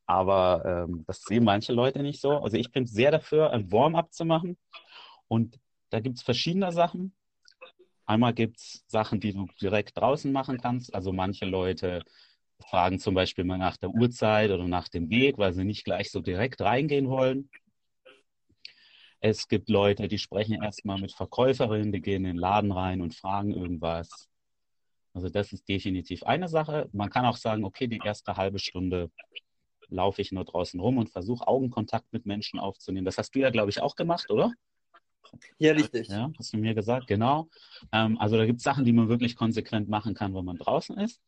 Aber 0.07 0.65
ähm, 0.65 1.05
das 1.07 1.23
sehen 1.23 1.45
manche 1.45 1.73
Leute 1.73 2.03
nicht 2.03 2.21
so. 2.21 2.33
Also 2.39 2.57
ich 2.57 2.73
bin 2.73 2.87
sehr 2.87 3.11
dafür, 3.11 3.51
ein 3.51 3.71
Warm-up 3.71 4.13
zu 4.13 4.25
machen. 4.25 4.59
Und 5.29 5.59
da 5.93 6.01
gibt 6.01 6.17
es 6.17 6.23
verschiedene 6.23 6.73
Sachen. 6.73 7.15
Einmal 8.07 8.33
gibt 8.33 8.59
es 8.59 8.85
Sachen, 8.87 9.21
die 9.21 9.33
du 9.33 9.47
direkt 9.61 9.99
draußen 9.99 10.33
machen 10.33 10.59
kannst. 10.59 10.95
Also 10.95 11.13
manche 11.13 11.45
Leute 11.45 12.03
fragen 12.61 12.99
zum 12.99 13.15
Beispiel 13.15 13.45
mal 13.45 13.59
nach 13.59 13.77
der 13.77 13.91
Uhrzeit 13.91 14.51
oder 14.51 14.67
nach 14.67 14.89
dem 14.89 15.11
Weg, 15.11 15.37
weil 15.39 15.53
sie 15.53 15.65
nicht 15.65 15.85
gleich 15.85 16.11
so 16.11 16.21
direkt 16.21 16.61
reingehen 16.63 17.09
wollen. 17.09 17.51
Es 19.21 19.47
gibt 19.49 19.69
Leute, 19.69 20.09
die 20.09 20.19
sprechen 20.19 20.61
erstmal 20.63 21.01
mit 21.01 21.13
Verkäuferinnen, 21.13 21.93
die 21.93 22.01
gehen 22.01 22.25
in 22.25 22.33
den 22.33 22.39
Laden 22.39 22.73
rein 22.73 23.01
und 23.03 23.15
fragen 23.15 23.53
irgendwas. 23.53 24.29
Also 25.13 25.29
das 25.29 25.53
ist 25.53 25.69
definitiv 25.69 26.23
eine 26.25 26.49
Sache. 26.49 26.89
Man 26.93 27.11
kann 27.11 27.27
auch 27.27 27.37
sagen, 27.37 27.65
okay, 27.65 27.87
die 27.87 28.01
erste 28.03 28.37
halbe 28.37 28.59
Stunde 28.59 29.11
laufe 29.89 30.23
ich 30.23 30.33
nur 30.33 30.45
draußen 30.45 30.81
rum 30.81 30.97
und 30.97 31.11
versuche 31.11 31.47
Augenkontakt 31.47 32.13
mit 32.13 32.25
Menschen 32.25 32.59
aufzunehmen. 32.59 33.05
Das 33.05 33.19
hast 33.19 33.35
du 33.35 33.41
ja, 33.41 33.51
glaube 33.51 33.71
ich, 33.71 33.83
auch 33.83 33.95
gemacht, 33.95 34.31
oder? 34.31 34.53
Ja, 35.59 35.73
richtig. 35.73 36.09
Ja, 36.09 36.31
hast 36.39 36.53
du 36.53 36.59
mir 36.59 36.75
gesagt, 36.75 37.07
genau. 37.07 37.49
Ähm, 37.93 38.19
also 38.19 38.37
da 38.37 38.47
gibt 38.47 38.59
es 38.59 38.65
Sachen, 38.65 38.85
die 38.85 38.93
man 38.93 39.09
wirklich 39.09 39.37
konsequent 39.37 39.89
machen 39.89 40.15
kann, 40.15 40.35
wenn 40.35 40.45
man 40.45 40.59
draußen 40.59 40.99
ist. 40.99 41.21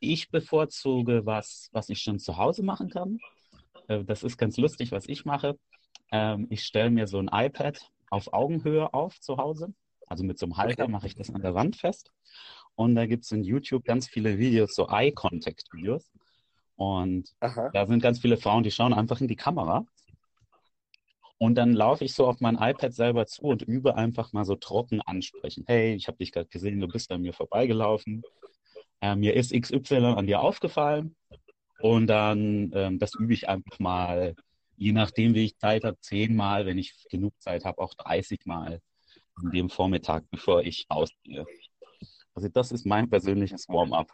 Ich 0.00 0.30
bevorzuge 0.30 1.26
was, 1.26 1.68
was 1.72 1.88
ich 1.88 2.00
schon 2.00 2.18
zu 2.18 2.36
Hause 2.36 2.62
machen 2.62 2.90
kann. 2.90 3.18
Äh, 3.88 4.04
das 4.04 4.22
ist 4.22 4.38
ganz 4.38 4.56
lustig, 4.56 4.92
was 4.92 5.06
ich 5.08 5.24
mache. 5.24 5.58
Ähm, 6.12 6.46
ich 6.50 6.64
stelle 6.64 6.90
mir 6.90 7.06
so 7.06 7.18
ein 7.18 7.28
iPad 7.32 7.80
auf 8.10 8.32
Augenhöhe 8.32 8.92
auf 8.92 9.20
zu 9.20 9.36
Hause. 9.36 9.72
Also 10.06 10.24
mit 10.24 10.38
so 10.38 10.46
einem 10.46 10.56
Halter 10.56 10.84
okay. 10.84 10.92
mache 10.92 11.06
ich 11.06 11.14
das 11.14 11.30
an 11.30 11.42
der 11.42 11.54
Wand 11.54 11.76
fest. 11.76 12.10
Und 12.74 12.94
da 12.94 13.06
gibt 13.06 13.24
es 13.24 13.32
in 13.32 13.44
YouTube 13.44 13.84
ganz 13.84 14.08
viele 14.08 14.38
Videos, 14.38 14.74
so 14.74 14.88
Eye-Contact-Videos. 14.88 16.10
Und 16.76 17.34
Aha. 17.40 17.70
da 17.72 17.86
sind 17.86 18.02
ganz 18.02 18.20
viele 18.20 18.36
Frauen, 18.36 18.62
die 18.62 18.70
schauen 18.70 18.94
einfach 18.94 19.20
in 19.20 19.28
die 19.28 19.36
Kamera. 19.36 19.84
Und 21.40 21.54
dann 21.54 21.72
laufe 21.72 22.04
ich 22.04 22.14
so 22.14 22.26
auf 22.26 22.40
mein 22.40 22.56
iPad 22.56 22.92
selber 22.92 23.26
zu 23.26 23.42
und 23.42 23.62
übe 23.62 23.94
einfach 23.94 24.32
mal 24.32 24.44
so 24.44 24.56
trocken 24.56 25.00
ansprechen. 25.00 25.64
Hey, 25.66 25.94
ich 25.94 26.06
habe 26.06 26.18
dich 26.18 26.32
gerade 26.32 26.48
gesehen, 26.48 26.80
du 26.80 26.88
bist 26.88 27.10
an 27.10 27.22
mir 27.22 27.32
vorbeigelaufen. 27.32 28.22
Äh, 29.00 29.16
mir 29.16 29.34
ist 29.34 29.52
XY 29.52 30.14
an 30.16 30.26
dir 30.26 30.40
aufgefallen. 30.42 31.16
Und 31.80 32.08
dann, 32.08 32.70
ähm, 32.74 32.98
das 32.98 33.14
übe 33.14 33.32
ich 33.32 33.48
einfach 33.48 33.78
mal 33.78 34.34
je 34.80 34.92
nachdem, 34.92 35.34
wie 35.34 35.44
ich 35.44 35.58
Zeit 35.58 35.84
habe, 35.84 36.00
zehnmal, 36.00 36.64
wenn 36.64 36.78
ich 36.78 37.06
genug 37.10 37.34
Zeit 37.40 37.66
habe, 37.66 37.78
auch 37.78 37.92
30 37.94 38.46
Mal 38.46 38.80
an 39.34 39.50
dem 39.50 39.68
Vormittag, 39.68 40.24
bevor 40.30 40.62
ich 40.62 40.86
rausgehe. 40.90 41.44
Also 42.32 42.48
das 42.48 42.72
ist 42.72 42.86
mein 42.86 43.08
persönliches 43.10 43.68
Warm-up. 43.68 44.10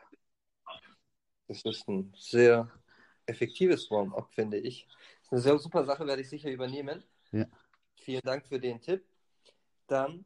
Das 1.47 1.63
ist 1.63 1.89
ein 1.89 2.13
sehr 2.17 2.69
effektives 3.27 3.89
Warm-up, 3.93 4.35
finde 4.35 4.59
ich. 4.59 4.89
Das 4.89 5.23
ist 5.23 5.33
eine 5.33 5.41
sehr 5.41 5.59
super 5.59 5.85
Sache, 5.85 6.05
werde 6.05 6.23
ich 6.23 6.29
sicher 6.29 6.51
übernehmen. 6.51 7.05
Ja. 7.33 7.47
Vielen 7.97 8.23
Dank 8.25 8.47
für 8.47 8.61
den 8.61 8.81
Tipp. 8.81 9.05
Dann, 9.87 10.25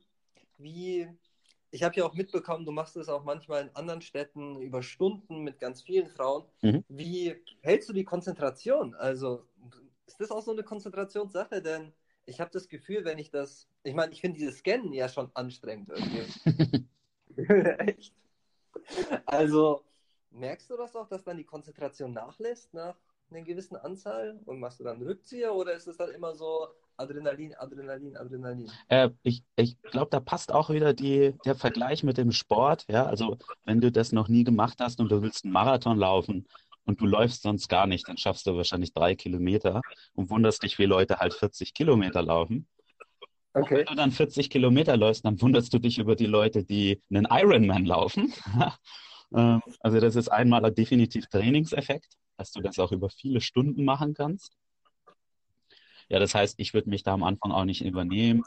wie, 0.59 1.09
ich 1.71 1.83
habe 1.83 1.97
ja 1.97 2.04
auch 2.04 2.14
mitbekommen, 2.14 2.64
du 2.64 2.73
machst 2.73 2.97
es 2.97 3.09
auch 3.09 3.25
manchmal 3.25 3.62
in 3.62 3.76
anderen 3.76 4.02
Städten 4.02 4.61
über 4.61 4.83
Stunden 4.83 5.42
mit 5.42 5.59
ganz 5.59 5.83
vielen 5.83 6.09
Frauen. 6.09 6.45
Mhm. 6.62 6.85
Wie 6.88 7.37
hältst 7.62 7.88
du 7.88 7.92
die 7.92 8.04
Konzentration? 8.04 8.95
Also, 8.95 9.47
ist 10.07 10.21
das 10.21 10.30
auch 10.30 10.42
so 10.42 10.52
eine 10.52 10.62
Konzentrationssache? 10.62 11.62
Denn 11.62 11.92
ich 12.26 12.40
habe 12.40 12.50
das 12.50 12.69
Gefühl, 12.69 13.04
wenn 13.04 13.19
ich 13.19 13.30
das, 13.30 13.69
ich 13.83 13.95
meine, 13.95 14.12
ich 14.12 14.21
finde 14.21 14.38
dieses 14.38 14.59
Scannen 14.59 14.92
ja 14.92 15.09
schon 15.09 15.30
anstrengend 15.35 15.90
irgendwie. 15.90 16.87
Echt? 17.78 18.14
Also, 19.26 19.85
merkst 20.30 20.71
du 20.71 20.76
das 20.76 20.95
auch, 20.97 21.09
dass 21.09 21.25
dann 21.25 21.37
die 21.37 21.45
Konzentration 21.45 22.12
nachlässt 22.12 22.73
nach 22.75 22.97
einer 23.32 23.42
gewissen 23.42 23.76
Anzahl 23.76 24.40
und 24.46 24.60
machst 24.60 24.80
du 24.80 24.84
dann 24.84 25.02
Rückzieher 25.02 25.54
oder 25.54 25.75
ist 25.75 25.87
es 25.87 25.96
dann 25.96 26.10
immer 26.10 26.34
so 26.34 26.68
Adrenalin, 26.96 27.54
Adrenalin, 27.54 28.16
Adrenalin? 28.16 28.78
Äh, 28.88 29.10
ich 29.22 29.42
ich 29.56 29.76
glaube, 29.90 30.10
da 30.10 30.20
passt 30.20 30.52
auch 30.52 30.70
wieder 30.70 30.92
die, 30.94 31.34
der 31.44 31.54
Vergleich 31.54 32.02
mit 32.02 32.18
dem 32.18 32.32
Sport. 32.32 32.87
Ja, 32.88 33.06
also 33.06 33.38
wenn 33.64 33.80
du 33.80 33.90
das 33.92 34.12
noch 34.12 34.28
nie 34.28 34.44
gemacht 34.44 34.78
hast 34.80 35.00
und 35.00 35.10
du 35.10 35.22
willst 35.22 35.44
einen 35.44 35.52
Marathon 35.52 35.99
laufen 35.99 36.46
und 36.84 37.00
du 37.00 37.06
läufst 37.06 37.42
sonst 37.42 37.68
gar 37.68 37.87
nicht, 37.87 38.08
dann 38.08 38.16
schaffst 38.16 38.46
du 38.46 38.56
wahrscheinlich 38.56 38.92
drei 38.92 39.14
Kilometer 39.14 39.84
und 40.14 40.30
wunderst 40.30 40.62
dich, 40.62 40.78
wie 40.78 40.87
Leute 40.87 41.18
halt 41.18 41.34
40 41.34 41.75
Kilometer 41.75 42.22
laufen. 42.22 42.66
Und 43.58 43.62
Okay. 43.62 43.78
wenn 43.87 43.87
du 43.87 43.94
dann 43.96 44.10
40 44.12 44.50
Kilometer 44.50 44.96
läufst, 44.96 45.25
dann 45.25 45.40
wunderst 45.40 45.72
du 45.75 45.78
dich 45.78 45.99
über 45.99 46.16
die 46.16 46.26
Leute, 46.26 46.64
die 46.64 47.02
einen 47.10 47.26
Ironman 47.30 47.84
laufen. 47.87 48.32
Ähm, 49.34 49.62
Also 49.80 50.00
das 50.00 50.16
ist 50.16 50.28
einmal 50.28 50.64
ein 50.64 50.75
definitiv 50.75 51.26
Trainingseffekt, 51.28 52.14
dass 52.40 52.52
du 52.52 52.62
das 52.62 52.78
auch 52.78 52.90
über 52.90 53.11
viele 53.11 53.42
Stunden 53.42 53.85
machen 53.85 54.14
kannst. 54.14 54.56
Ja, 56.09 56.18
das 56.18 56.35
heißt, 56.35 56.54
ich 56.56 56.73
würde 56.73 56.88
mich 56.88 57.02
da 57.02 57.12
am 57.12 57.23
Anfang 57.23 57.52
auch 57.52 57.66
nicht 57.66 57.85
übernehmen. 57.85 58.44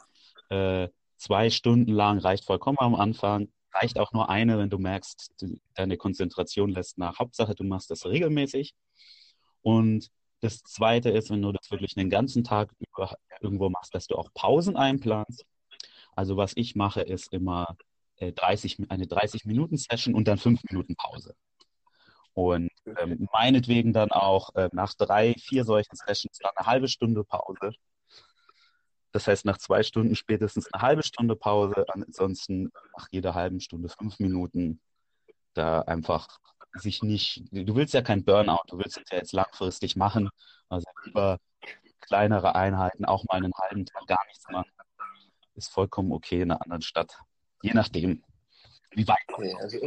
Äh, 0.48 0.88
zwei 1.16 1.48
Stunden 1.48 1.92
lang 1.92 2.18
reicht 2.18 2.44
vollkommen 2.44 2.78
am 2.80 2.96
Anfang. 2.96 3.52
Reicht 3.72 4.00
auch 4.00 4.12
nur 4.12 4.28
eine, 4.28 4.58
wenn 4.58 4.68
du 4.68 4.78
merkst, 4.78 5.34
du, 5.40 5.60
deine 5.74 5.96
Konzentration 5.96 6.70
lässt 6.70 6.98
nach. 6.98 7.20
Hauptsache, 7.20 7.54
du 7.54 7.62
machst 7.62 7.88
das 7.92 8.04
regelmäßig. 8.04 8.74
Und 9.62 10.10
das 10.40 10.64
Zweite 10.64 11.10
ist, 11.10 11.30
wenn 11.30 11.42
du 11.42 11.52
das 11.52 11.70
wirklich 11.70 11.94
den 11.94 12.10
ganzen 12.10 12.42
Tag 12.42 12.74
über 12.80 13.16
irgendwo 13.40 13.68
machst, 13.70 13.94
dass 13.94 14.08
du 14.08 14.16
auch 14.16 14.34
Pausen 14.34 14.76
einplanst. 14.76 15.46
Also 16.16 16.36
was 16.36 16.52
ich 16.56 16.74
mache, 16.74 17.02
ist 17.02 17.32
immer 17.32 17.76
äh, 18.16 18.32
30, 18.32 18.90
eine 18.90 19.04
30-Minuten-Session 19.04 20.14
und 20.14 20.26
dann 20.26 20.38
5 20.38 20.64
Minuten 20.64 20.96
Pause. 20.96 21.36
Und 22.34 22.70
ähm, 22.98 23.28
meinetwegen 23.32 23.92
dann 23.92 24.10
auch 24.10 24.54
äh, 24.56 24.68
nach 24.72 24.94
drei, 24.94 25.34
vier 25.34 25.64
solchen 25.64 25.96
Sessions 25.96 26.38
dann 26.38 26.52
eine 26.56 26.66
halbe 26.66 26.88
Stunde 26.88 27.24
Pause. 27.24 27.72
Das 29.12 29.28
heißt, 29.28 29.44
nach 29.44 29.58
zwei 29.58 29.84
Stunden 29.84 30.16
spätestens 30.16 30.72
eine 30.72 30.82
halbe 30.82 31.04
Stunde 31.04 31.36
Pause, 31.36 31.84
ansonsten 31.88 32.72
nach 32.96 33.06
jeder 33.12 33.34
halben 33.34 33.60
Stunde 33.60 33.88
fünf 33.88 34.18
Minuten. 34.18 34.80
Da 35.54 35.82
einfach 35.82 36.26
sich 36.72 37.04
nicht, 37.04 37.44
du 37.52 37.76
willst 37.76 37.94
ja 37.94 38.02
kein 38.02 38.24
Burnout, 38.24 38.64
du 38.66 38.78
willst 38.78 38.98
es 38.98 39.04
ja 39.12 39.18
jetzt 39.18 39.32
langfristig 39.32 39.94
machen. 39.94 40.30
Also 40.68 40.86
lieber 41.04 41.38
kleinere 42.00 42.56
Einheiten, 42.56 43.04
auch 43.04 43.24
mal 43.30 43.36
einen 43.36 43.52
halben 43.54 43.86
Tag 43.86 44.06
gar 44.08 44.24
nichts 44.26 44.44
machen. 44.50 44.70
Ist 45.54 45.72
vollkommen 45.72 46.10
okay 46.10 46.40
in 46.42 46.50
einer 46.50 46.62
anderen 46.62 46.82
Stadt. 46.82 47.16
Je 47.62 47.72
nachdem, 47.72 48.24
wie 48.90 49.06
weit. 49.06 49.18
Okay, 49.28 49.54
also 49.60 49.78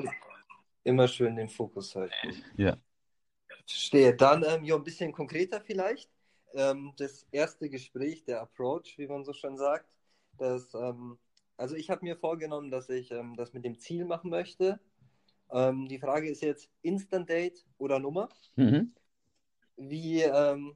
immer 0.88 1.08
schön 1.08 1.36
den 1.36 1.50
Fokus 1.50 1.96
halten. 1.96 2.44
Ja. 2.56 2.78
Verstehe. 3.68 4.16
Dann 4.16 4.44
ähm, 4.48 4.64
ja, 4.64 4.76
ein 4.76 4.84
bisschen 4.84 5.12
konkreter 5.12 5.62
vielleicht. 5.62 6.10
Ähm, 6.54 6.94
das 6.98 7.28
erste 7.32 7.70
Gespräch, 7.70 8.24
der 8.24 8.42
Approach, 8.42 8.98
wie 8.98 9.08
man 9.08 9.26
so 9.26 9.34
schön 9.34 9.58
sagt. 9.58 9.90
Das, 10.38 10.74
ähm, 10.74 11.18
also 11.58 11.76
ich 11.76 11.90
habe 11.90 12.06
mir 12.06 12.16
vorgenommen, 12.16 12.72
dass 12.72 12.90
ich 12.90 13.12
ähm, 13.12 13.36
das 13.36 13.54
mit 13.54 13.66
dem 13.66 13.78
Ziel 13.78 14.06
machen 14.06 14.30
möchte. 14.30 14.80
Ähm, 15.52 15.88
die 15.88 16.00
Frage 16.00 16.30
ist 16.30 16.42
jetzt 16.42 16.70
Instant 16.82 17.30
Date 17.30 17.66
oder 17.78 18.00
Nummer. 18.00 18.30
Mhm. 18.56 18.94
Wie, 19.76 20.22
ähm, 20.22 20.76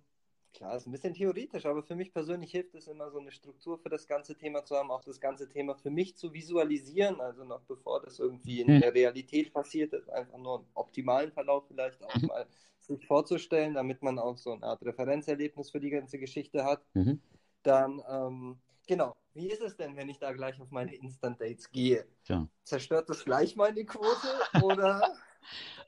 klar, 0.53 0.75
ist 0.77 0.87
ein 0.87 0.91
bisschen 0.91 1.13
theoretisch, 1.13 1.65
aber 1.65 1.83
für 1.83 1.95
mich 1.95 2.13
persönlich 2.13 2.51
hilft 2.51 2.75
es 2.75 2.87
immer 2.87 3.09
so 3.11 3.19
eine 3.19 3.31
Struktur 3.31 3.77
für 3.79 3.89
das 3.89 4.07
ganze 4.07 4.35
Thema 4.37 4.63
zu 4.65 4.75
haben, 4.75 4.91
auch 4.91 5.03
das 5.03 5.19
ganze 5.19 5.47
Thema 5.47 5.75
für 5.75 5.89
mich 5.89 6.15
zu 6.17 6.33
visualisieren, 6.33 7.19
also 7.21 7.43
noch 7.43 7.61
bevor 7.61 8.01
das 8.01 8.19
irgendwie 8.19 8.61
in 8.61 8.67
Mhm. 8.67 8.81
der 8.81 8.93
Realität 8.93 9.53
passiert 9.53 9.93
ist, 9.93 10.09
einfach 10.09 10.37
nur 10.37 10.59
einen 10.59 10.67
optimalen 10.73 11.31
Verlauf 11.31 11.65
vielleicht 11.67 12.03
auch 12.03 12.15
Mhm. 12.15 12.27
mal 12.27 12.47
sich 12.79 13.05
vorzustellen, 13.07 13.73
damit 13.73 14.01
man 14.01 14.19
auch 14.19 14.37
so 14.37 14.53
eine 14.53 14.63
Art 14.65 14.81
Referenzerlebnis 14.83 15.71
für 15.71 15.79
die 15.79 15.89
ganze 15.91 16.17
Geschichte 16.19 16.63
hat. 16.63 16.83
Mhm. 16.95 17.21
Dann, 17.63 18.01
ähm, 18.09 18.59
genau, 18.87 19.15
wie 19.33 19.47
ist 19.47 19.61
es 19.61 19.75
denn, 19.77 19.95
wenn 19.95 20.09
ich 20.09 20.19
da 20.19 20.31
gleich 20.33 20.59
auf 20.59 20.71
meine 20.71 20.93
Instant 20.95 21.39
Dates 21.39 21.69
gehe? 21.71 22.05
Tja. 22.25 22.47
Zerstört 22.63 23.09
das 23.09 23.23
gleich 23.23 23.55
meine 23.55 23.85
Quote 23.85 24.27
oder? 24.61 25.01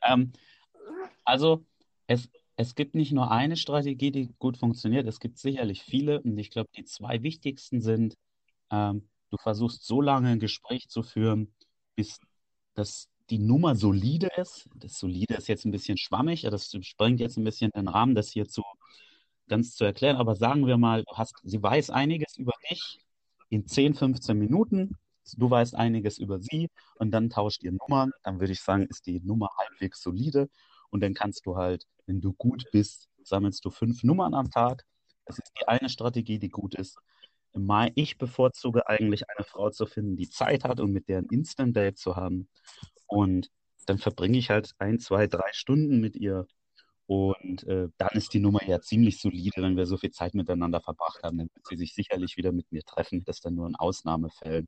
Ähm, 0.05 0.33
also 1.23 1.65
es, 2.07 2.29
es 2.55 2.75
gibt 2.75 2.95
nicht 2.95 3.11
nur 3.11 3.31
eine 3.31 3.57
Strategie, 3.57 4.11
die 4.11 4.33
gut 4.39 4.57
funktioniert, 4.57 5.07
es 5.07 5.19
gibt 5.19 5.37
sicherlich 5.37 5.83
viele 5.83 6.21
und 6.21 6.37
ich 6.37 6.51
glaube, 6.51 6.69
die 6.75 6.83
zwei 6.85 7.23
wichtigsten 7.23 7.81
sind, 7.81 8.15
ähm, 8.71 9.09
du 9.29 9.37
versuchst 9.37 9.85
so 9.85 10.01
lange 10.01 10.29
ein 10.29 10.39
Gespräch 10.39 10.89
zu 10.89 11.03
führen, 11.03 11.53
bis 11.95 12.19
das 12.75 13.09
die 13.29 13.39
Nummer 13.39 13.75
solide 13.75 14.27
ist. 14.37 14.67
Das 14.75 14.99
solide 14.99 15.35
ist 15.35 15.47
jetzt 15.47 15.65
ein 15.65 15.71
bisschen 15.71 15.97
schwammig, 15.97 16.41
das 16.41 16.71
sprengt 16.81 17.19
jetzt 17.19 17.37
ein 17.37 17.43
bisschen 17.43 17.71
den 17.71 17.87
Rahmen, 17.87 18.15
das 18.15 18.29
hier 18.29 18.47
zu 18.47 18.63
ganz 19.47 19.75
zu 19.75 19.83
erklären, 19.83 20.17
aber 20.17 20.35
sagen 20.35 20.67
wir 20.67 20.77
mal, 20.77 21.03
du 21.03 21.17
hast, 21.17 21.35
sie 21.43 21.61
weiß 21.61 21.89
einiges 21.89 22.37
über 22.37 22.53
dich 22.69 22.99
in 23.49 23.67
10, 23.67 23.93
15 23.93 24.37
Minuten, 24.37 24.97
du 25.37 25.49
weißt 25.49 25.75
einiges 25.75 26.17
über 26.17 26.39
sie 26.39 26.69
und 26.95 27.11
dann 27.11 27.29
tauscht 27.29 27.63
ihr 27.63 27.73
Nummern, 27.73 28.11
dann 28.23 28.39
würde 28.39 28.53
ich 28.53 28.61
sagen, 28.61 28.87
ist 28.87 29.05
die 29.05 29.19
Nummer 29.19 29.49
halbwegs 29.57 30.01
solide 30.01 30.49
und 30.93 31.01
dann 31.01 31.15
kannst 31.15 31.47
du 31.47 31.57
halt, 31.57 31.87
wenn 32.05 32.21
du 32.21 32.33
gut 32.33 32.65
bist, 32.71 33.09
sammelst 33.23 33.65
du 33.65 33.71
fünf 33.71 34.03
Nummern 34.03 34.35
am 34.35 34.51
Tag. 34.51 34.85
Das 35.25 35.39
ist 35.39 35.51
die 35.59 35.67
eine 35.67 35.89
Strategie, 35.89 36.37
die 36.37 36.49
gut 36.49 36.75
ist. 36.75 36.99
Ich 37.95 38.17
bevorzuge 38.19 38.87
eigentlich 38.87 39.23
eine 39.29 39.43
Frau 39.43 39.71
zu 39.71 39.87
finden, 39.87 40.17
die 40.17 40.29
Zeit 40.29 40.63
hat 40.63 40.79
und 40.79 40.91
mit 40.91 41.07
der 41.09 41.19
ein 41.19 41.27
Instant 41.31 41.75
Date 41.75 41.97
zu 41.97 42.15
haben. 42.15 42.47
Und 43.07 43.49
dann 43.87 43.97
verbringe 43.97 44.37
ich 44.37 44.51
halt 44.51 44.73
ein, 44.77 44.99
zwei, 44.99 45.25
drei 45.25 45.49
Stunden 45.51 45.99
mit 45.99 46.15
ihr. 46.15 46.45
Und 47.07 47.63
äh, 47.63 47.89
dann 47.97 48.11
ist 48.13 48.33
die 48.33 48.39
Nummer 48.39 48.63
ja 48.63 48.79
ziemlich 48.79 49.19
solide, 49.19 49.63
wenn 49.63 49.75
wir 49.75 49.87
so 49.87 49.97
viel 49.97 50.11
Zeit 50.11 50.35
miteinander 50.35 50.79
verbracht 50.79 51.23
haben. 51.23 51.39
Dann 51.39 51.49
wird 51.53 51.67
sie 51.67 51.77
sich 51.77 51.95
sicherlich 51.95 52.37
wieder 52.37 52.51
mit 52.51 52.71
mir 52.71 52.83
treffen. 52.83 53.23
Das 53.25 53.37
ist 53.37 53.45
dann 53.45 53.55
nur 53.55 53.67
in 53.67 53.75
Ausnahmefällen, 53.75 54.67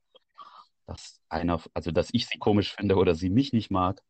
dass 0.86 1.20
einer, 1.28 1.62
also 1.72 1.92
dass 1.92 2.08
ich 2.12 2.26
sie 2.26 2.38
komisch 2.38 2.74
finde 2.74 2.96
oder 2.96 3.14
sie 3.14 3.30
mich 3.30 3.52
nicht 3.52 3.70
mag. 3.70 4.02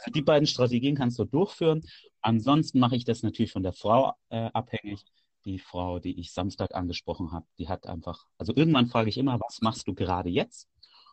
Also 0.00 0.12
die 0.12 0.22
beiden 0.22 0.46
Strategien 0.46 0.96
kannst 0.96 1.18
du 1.18 1.24
durchführen. 1.24 1.82
Ansonsten 2.22 2.78
mache 2.78 2.96
ich 2.96 3.04
das 3.04 3.22
natürlich 3.22 3.52
von 3.52 3.62
der 3.62 3.72
Frau 3.72 4.14
äh, 4.30 4.48
abhängig. 4.52 5.04
Die 5.44 5.58
Frau, 5.58 5.98
die 6.00 6.18
ich 6.20 6.32
Samstag 6.32 6.74
angesprochen 6.74 7.32
habe, 7.32 7.46
die 7.58 7.68
hat 7.68 7.86
einfach, 7.86 8.26
also 8.38 8.54
irgendwann 8.54 8.88
frage 8.88 9.08
ich 9.08 9.16
immer, 9.18 9.38
was 9.40 9.60
machst 9.62 9.86
du 9.88 9.94
gerade 9.94 10.28
jetzt? 10.28 10.68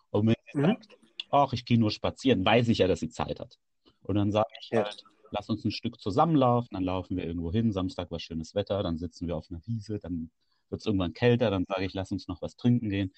Und 0.09 0.27
wenn 0.27 0.35
sie 0.53 0.57
Mhm. 0.59 0.65
sagt, 0.65 0.87
ach, 1.31 1.53
ich 1.53 1.65
gehe 1.65 1.79
nur 1.79 1.91
spazieren, 1.91 2.43
weiß 2.45 2.67
ich 2.69 2.79
ja, 2.79 2.87
dass 2.87 2.99
sie 2.99 3.09
Zeit 3.09 3.39
hat. 3.39 3.57
Und 4.03 4.15
dann 4.15 4.31
sage 4.31 4.49
ich 4.61 4.69
Ja. 4.71 4.83
halt, 4.83 5.03
lass 5.31 5.49
uns 5.49 5.63
ein 5.65 5.71
Stück 5.71 5.99
zusammenlaufen, 5.99 6.69
dann 6.71 6.83
laufen 6.83 7.17
wir 7.17 7.25
irgendwo 7.25 7.51
hin, 7.51 7.71
Samstag 7.71 8.11
war 8.11 8.19
schönes 8.19 8.55
Wetter, 8.55 8.83
dann 8.83 8.97
sitzen 8.97 9.27
wir 9.27 9.35
auf 9.37 9.49
einer 9.49 9.61
Wiese, 9.65 9.99
dann 9.99 10.29
wird 10.69 10.81
es 10.81 10.85
irgendwann 10.85 11.13
kälter, 11.13 11.49
dann 11.49 11.65
sage 11.67 11.85
ich, 11.85 11.93
lass 11.93 12.11
uns 12.11 12.27
noch 12.27 12.41
was 12.41 12.55
trinken 12.55 12.89
gehen. 12.89 13.13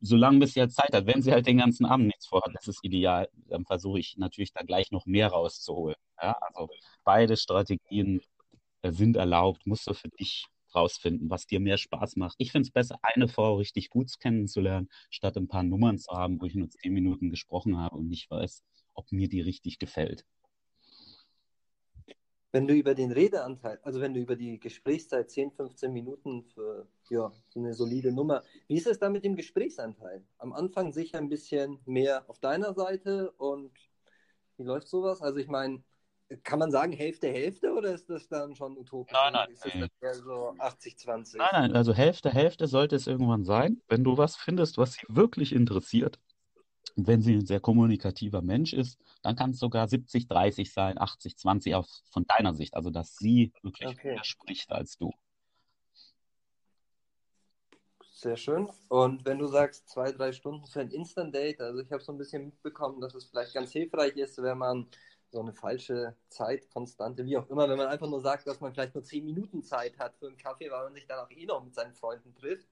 Solange 0.00 0.38
bis 0.40 0.54
sie 0.54 0.60
halt 0.60 0.72
Zeit 0.72 0.92
hat, 0.92 1.06
wenn 1.06 1.22
sie 1.22 1.32
halt 1.32 1.46
den 1.46 1.58
ganzen 1.58 1.86
Abend 1.86 2.06
nichts 2.06 2.26
vorhat, 2.26 2.54
das 2.54 2.68
ist 2.68 2.84
ideal, 2.84 3.28
dann 3.48 3.64
versuche 3.64 3.98
ich 3.98 4.16
natürlich 4.18 4.52
da 4.52 4.62
gleich 4.62 4.90
noch 4.90 5.06
mehr 5.06 5.28
rauszuholen. 5.28 5.96
Ja, 6.22 6.36
also 6.54 6.68
beide 7.04 7.36
Strategien 7.36 8.20
äh, 8.82 8.92
sind 8.92 9.16
erlaubt, 9.16 9.66
musst 9.66 9.86
du 9.86 9.94
für 9.94 10.08
dich 10.08 10.46
rausfinden, 10.74 11.30
was 11.30 11.46
dir 11.46 11.60
mehr 11.60 11.78
Spaß 11.78 12.16
macht. 12.16 12.34
Ich 12.38 12.52
finde 12.52 12.66
es 12.66 12.72
besser, 12.72 12.98
eine 13.02 13.28
Frau 13.28 13.56
richtig 13.56 13.88
gut 13.90 14.10
kennenzulernen, 14.20 14.88
statt 15.10 15.36
ein 15.36 15.48
paar 15.48 15.62
Nummern 15.62 15.98
zu 15.98 16.12
haben, 16.12 16.40
wo 16.40 16.46
ich 16.46 16.54
nur 16.54 16.68
zehn 16.70 16.92
Minuten 16.92 17.30
gesprochen 17.30 17.78
habe 17.78 17.96
und 17.96 18.08
nicht 18.08 18.30
weiß, 18.30 18.62
ob 18.94 19.10
mir 19.12 19.28
die 19.28 19.40
richtig 19.40 19.78
gefällt. 19.78 20.24
Wenn 22.56 22.66
du 22.66 22.72
über 22.72 22.94
den 22.94 23.12
Redeanteil, 23.12 23.78
also 23.82 24.00
wenn 24.00 24.14
du 24.14 24.20
über 24.20 24.34
die 24.34 24.58
Gesprächszeit 24.58 25.30
10, 25.30 25.52
15 25.52 25.92
Minuten 25.92 26.42
für 26.42 26.88
ja, 27.10 27.30
so 27.50 27.60
eine 27.60 27.74
solide 27.74 28.12
Nummer, 28.12 28.42
wie 28.66 28.78
ist 28.78 28.86
es 28.86 28.98
da 28.98 29.10
mit 29.10 29.26
dem 29.26 29.36
Gesprächsanteil? 29.36 30.24
Am 30.38 30.54
Anfang 30.54 30.90
sicher 30.90 31.18
ein 31.18 31.28
bisschen 31.28 31.80
mehr 31.84 32.24
auf 32.28 32.38
deiner 32.38 32.72
Seite 32.72 33.30
und 33.32 33.72
wie 34.56 34.62
läuft 34.62 34.88
sowas? 34.88 35.20
Also 35.20 35.36
ich 35.36 35.48
meine, 35.48 35.82
kann 36.44 36.58
man 36.58 36.70
sagen 36.70 36.92
Hälfte, 36.92 37.28
Hälfte 37.28 37.74
oder 37.74 37.92
ist 37.92 38.08
das 38.08 38.26
dann 38.26 38.56
schon 38.56 38.78
utopisch? 38.78 39.12
Nein, 39.12 39.34
nein, 39.34 39.50
Ist 39.50 39.62
das 39.62 39.72
dann 39.74 39.90
eher 40.00 40.14
so 40.14 40.54
80, 40.58 40.96
20? 40.96 41.38
Nein, 41.38 41.50
nein, 41.52 41.76
also 41.76 41.92
Hälfte, 41.92 42.30
Hälfte 42.30 42.68
sollte 42.68 42.96
es 42.96 43.06
irgendwann 43.06 43.44
sein. 43.44 43.82
Wenn 43.86 44.02
du 44.02 44.16
was 44.16 44.34
findest, 44.34 44.78
was 44.78 44.94
sie 44.94 45.04
wirklich 45.08 45.52
interessiert, 45.52 46.18
Und 46.96 47.06
wenn 47.06 47.22
sie 47.22 47.34
ein 47.34 47.46
sehr 47.46 47.60
kommunikativer 47.60 48.42
Mensch 48.42 48.72
ist, 48.72 48.98
dann 49.22 49.36
kann 49.36 49.50
es 49.50 49.58
sogar 49.58 49.86
70, 49.86 50.28
30 50.28 50.72
sein, 50.72 50.98
80, 50.98 51.36
20 51.36 51.74
auch 51.74 51.86
von 52.10 52.26
deiner 52.26 52.54
Sicht. 52.54 52.74
Also, 52.74 52.90
dass 52.90 53.16
sie 53.16 53.52
wirklich 53.62 53.90
Okay. 53.90 54.14
mehr 54.14 54.24
spricht 54.24 54.72
als 54.72 54.96
du. 54.96 55.12
Sehr 58.12 58.36
schön. 58.38 58.70
Und 58.88 59.26
wenn 59.26 59.38
du 59.38 59.46
sagst, 59.46 59.88
zwei, 59.90 60.10
drei 60.10 60.32
Stunden 60.32 60.66
für 60.66 60.80
ein 60.80 60.90
Instant-Date, 60.90 61.60
also 61.60 61.80
ich 61.80 61.92
habe 61.92 62.02
so 62.02 62.12
ein 62.12 62.18
bisschen 62.18 62.46
mitbekommen, 62.46 63.00
dass 63.00 63.14
es 63.14 63.26
vielleicht 63.26 63.52
ganz 63.52 63.72
hilfreich 63.72 64.16
ist, 64.16 64.40
wenn 64.42 64.56
man 64.56 64.88
so 65.30 65.40
eine 65.40 65.52
falsche 65.52 66.16
Zeitkonstante, 66.30 67.26
wie 67.26 67.36
auch 67.36 67.48
immer, 67.50 67.68
wenn 67.68 67.76
man 67.76 67.88
einfach 67.88 68.08
nur 68.08 68.22
sagt, 68.22 68.46
dass 68.46 68.60
man 68.60 68.72
vielleicht 68.72 68.94
nur 68.94 69.04
zehn 69.04 69.24
Minuten 69.24 69.62
Zeit 69.62 69.98
hat 69.98 70.16
für 70.16 70.28
einen 70.28 70.38
Kaffee, 70.38 70.70
weil 70.70 70.84
man 70.84 70.94
sich 70.94 71.06
dann 71.06 71.18
auch 71.18 71.30
eh 71.30 71.44
noch 71.44 71.62
mit 71.62 71.74
seinen 71.74 71.92
Freunden 71.94 72.34
trifft. 72.34 72.66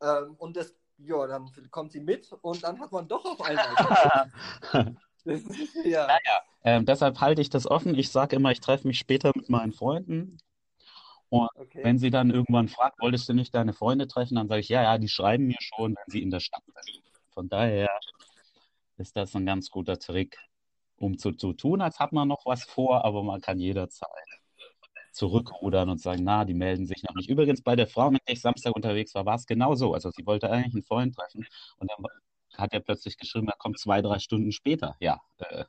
Ähm, 0.00 0.36
und 0.38 0.56
das, 0.56 0.74
ja, 0.98 1.26
dann 1.26 1.50
kommt 1.70 1.92
sie 1.92 2.00
mit 2.00 2.32
und 2.42 2.62
dann 2.62 2.78
hat 2.80 2.92
man 2.92 3.08
doch 3.08 3.24
auf 3.24 3.40
einmal. 3.40 4.96
Ist, 5.24 5.46
ja. 5.84 6.08
Ähm, 6.64 6.84
deshalb 6.86 7.20
halte 7.20 7.40
ich 7.42 7.50
das 7.50 7.66
offen. 7.66 7.96
Ich 7.98 8.10
sage 8.10 8.36
immer, 8.36 8.50
ich 8.50 8.60
treffe 8.60 8.86
mich 8.86 8.98
später 8.98 9.32
mit 9.34 9.48
meinen 9.48 9.72
Freunden. 9.72 10.38
Und 11.28 11.48
Okay. 11.54 11.82
wenn 11.82 11.98
sie 11.98 12.10
dann 12.10 12.30
irgendwann 12.30 12.68
fragt, 12.68 13.00
wolltest 13.00 13.28
du 13.28 13.32
nicht 13.32 13.54
deine 13.54 13.72
Freunde 13.72 14.06
treffen, 14.06 14.34
dann 14.34 14.48
sage 14.48 14.60
ich, 14.60 14.68
ja, 14.68 14.82
ja, 14.82 14.98
die 14.98 15.08
schreiben 15.08 15.46
mir 15.46 15.56
schon, 15.60 15.94
wenn 15.94 16.10
sie 16.12 16.22
in 16.22 16.30
der 16.30 16.40
Stadt 16.40 16.62
sind. 16.66 17.02
Von 17.30 17.48
daher 17.48 17.88
ist 18.98 19.16
das 19.16 19.34
ein 19.34 19.46
ganz 19.46 19.70
guter 19.70 19.98
Trick, 19.98 20.38
um 20.96 21.16
zu, 21.18 21.32
zu 21.32 21.54
tun, 21.54 21.80
als 21.80 21.98
hat 21.98 22.12
man 22.12 22.28
noch 22.28 22.44
was 22.44 22.64
vor, 22.64 23.04
aber 23.04 23.22
man 23.22 23.40
kann 23.40 23.58
jederzeit 23.58 24.08
zurückrudern 25.12 25.88
und 25.90 26.00
sagen, 26.00 26.24
na, 26.24 26.44
die 26.44 26.54
melden 26.54 26.86
sich 26.86 27.02
noch 27.02 27.14
nicht. 27.14 27.28
Übrigens, 27.28 27.62
bei 27.62 27.76
der 27.76 27.86
Frau, 27.86 28.10
mit 28.10 28.22
der 28.26 28.34
ich 28.34 28.40
Samstag 28.40 28.74
unterwegs 28.74 29.14
war, 29.14 29.26
war 29.26 29.36
es 29.36 29.46
genau 29.46 29.74
so. 29.74 29.94
Also 29.94 30.10
sie 30.10 30.26
wollte 30.26 30.50
eigentlich 30.50 30.74
einen 30.74 30.82
Freund 30.82 31.14
treffen 31.14 31.46
und 31.78 31.90
dann 31.90 32.04
hat 32.56 32.72
er 32.72 32.80
plötzlich 32.80 33.16
geschrieben, 33.16 33.48
er 33.48 33.56
kommt 33.56 33.78
zwei, 33.78 34.02
drei 34.02 34.18
Stunden 34.18 34.52
später. 34.52 34.96
Ja, 35.00 35.20
äh, 35.38 35.64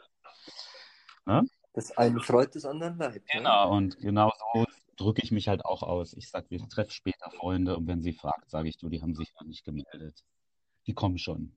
Das 1.73 1.91
eine 1.97 2.19
freut, 2.19 2.55
das 2.55 2.65
andere 2.65 2.91
leid. 2.91 3.15
Ne? 3.15 3.21
Genau, 3.33 3.75
und 3.75 3.97
genau 4.00 4.31
so 4.53 4.65
drücke 4.97 5.21
ich 5.23 5.31
mich 5.31 5.47
halt 5.47 5.65
auch 5.65 5.81
aus. 5.81 6.13
Ich 6.13 6.29
sage, 6.29 6.45
wir 6.50 6.59
treffen 6.69 6.91
später 6.91 7.31
Freunde 7.31 7.77
und 7.77 7.88
wenn 7.88 8.01
sie 8.01 8.13
fragt, 8.13 8.50
sage 8.50 8.69
ich, 8.69 8.77
du, 8.77 8.89
die 8.89 9.01
haben 9.01 9.15
sich 9.15 9.33
noch 9.39 9.47
nicht 9.47 9.63
gemeldet. 9.63 10.23
Die 10.85 10.93
kommen 10.93 11.17
schon. 11.17 11.55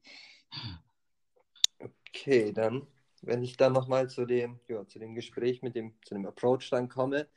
Okay, 1.79 2.53
dann, 2.53 2.87
wenn 3.23 3.43
ich 3.43 3.57
dann 3.57 3.73
nochmal 3.73 4.09
zu 4.09 4.25
dem, 4.25 4.61
ja, 4.69 4.87
zu 4.87 4.99
dem 4.99 5.15
Gespräch 5.15 5.63
mit 5.63 5.75
dem, 5.75 5.95
zu 6.03 6.15
dem 6.15 6.27
Approach 6.27 6.71
dann 6.71 6.89
komme, 6.89 7.29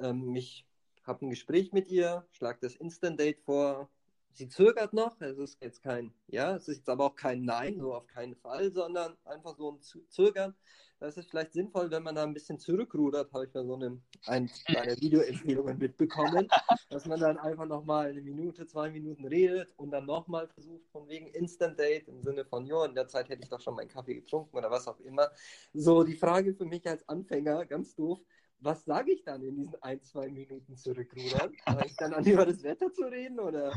ähm, 0.00 0.34
ich 0.34 0.66
habe 1.04 1.26
ein 1.26 1.30
Gespräch 1.30 1.72
mit 1.72 1.88
ihr, 1.88 2.26
schlage 2.30 2.58
das 2.62 2.76
Instant 2.76 3.18
Date 3.18 3.40
vor. 3.40 3.88
Sie 4.32 4.48
zögert 4.48 4.92
noch, 4.92 5.20
es 5.20 5.38
ist 5.38 5.58
jetzt 5.60 5.82
kein 5.82 6.14
Ja, 6.28 6.54
es 6.54 6.68
ist 6.68 6.78
jetzt 6.78 6.88
aber 6.88 7.04
auch 7.04 7.16
kein 7.16 7.44
Nein, 7.44 7.80
so 7.80 7.94
auf 7.94 8.06
keinen 8.06 8.36
Fall, 8.36 8.72
sondern 8.72 9.16
einfach 9.24 9.56
so 9.56 9.72
ein 9.72 9.80
Zögern. 10.08 10.54
Da 11.00 11.06
ist 11.06 11.18
vielleicht 11.30 11.54
sinnvoll, 11.54 11.90
wenn 11.90 12.02
man 12.02 12.14
da 12.14 12.22
ein 12.22 12.34
bisschen 12.34 12.58
zurückrudert, 12.58 13.32
habe 13.32 13.46
ich 13.46 13.52
bei 13.52 13.64
so 13.64 13.74
einem 13.74 14.02
ein, 14.26 14.50
deiner 14.68 14.94
Videoempfehlungen 15.00 15.78
mitbekommen, 15.78 16.46
dass 16.90 17.06
man 17.06 17.18
dann 17.18 17.38
einfach 17.38 17.66
nochmal 17.66 18.10
eine 18.10 18.20
Minute, 18.20 18.66
zwei 18.66 18.90
Minuten 18.90 19.26
redet 19.26 19.72
und 19.78 19.90
dann 19.90 20.04
nochmal 20.04 20.46
versucht, 20.48 20.86
von 20.92 21.08
wegen 21.08 21.28
Instant 21.28 21.78
Date 21.78 22.06
im 22.06 22.22
Sinne 22.22 22.44
von, 22.44 22.66
jo, 22.66 22.84
in 22.84 22.94
der 22.94 23.08
Zeit 23.08 23.30
hätte 23.30 23.42
ich 23.42 23.48
doch 23.48 23.60
schon 23.60 23.74
meinen 23.76 23.88
Kaffee 23.88 24.14
getrunken 24.14 24.56
oder 24.56 24.70
was 24.70 24.86
auch 24.86 25.00
immer. 25.00 25.30
So, 25.72 26.04
die 26.04 26.16
Frage 26.16 26.54
für 26.54 26.66
mich 26.66 26.86
als 26.86 27.08
Anfänger, 27.08 27.64
ganz 27.64 27.94
doof, 27.94 28.20
was 28.60 28.84
sage 28.84 29.12
ich 29.12 29.24
dann 29.24 29.42
in 29.42 29.56
diesen 29.56 29.82
ein, 29.82 30.02
zwei 30.02 30.28
Minuten 30.28 30.76
zurückrudern? 30.76 31.52
Fange 31.64 31.86
ich 31.86 31.96
dann 31.96 32.14
an, 32.14 32.24
über 32.26 32.46
das 32.46 32.62
Wetter 32.62 32.92
zu 32.92 33.02
reden 33.04 33.40
oder 33.40 33.72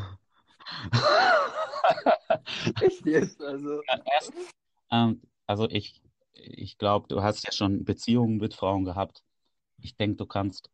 echt 2.82 3.06
jetzt? 3.06 3.42
Also, 3.42 3.82
Ähm, 4.92 5.22
also 5.46 5.70
ich, 5.70 6.02
ich 6.34 6.78
glaube, 6.78 7.08
du 7.08 7.22
hast 7.22 7.44
ja 7.46 7.52
schon 7.52 7.84
Beziehungen 7.84 8.38
mit 8.38 8.54
Frauen 8.54 8.86
gehabt. 8.86 9.24
Ich 9.82 9.96
denke, 9.96 10.18
du 10.18 10.26
kannst 10.26 10.70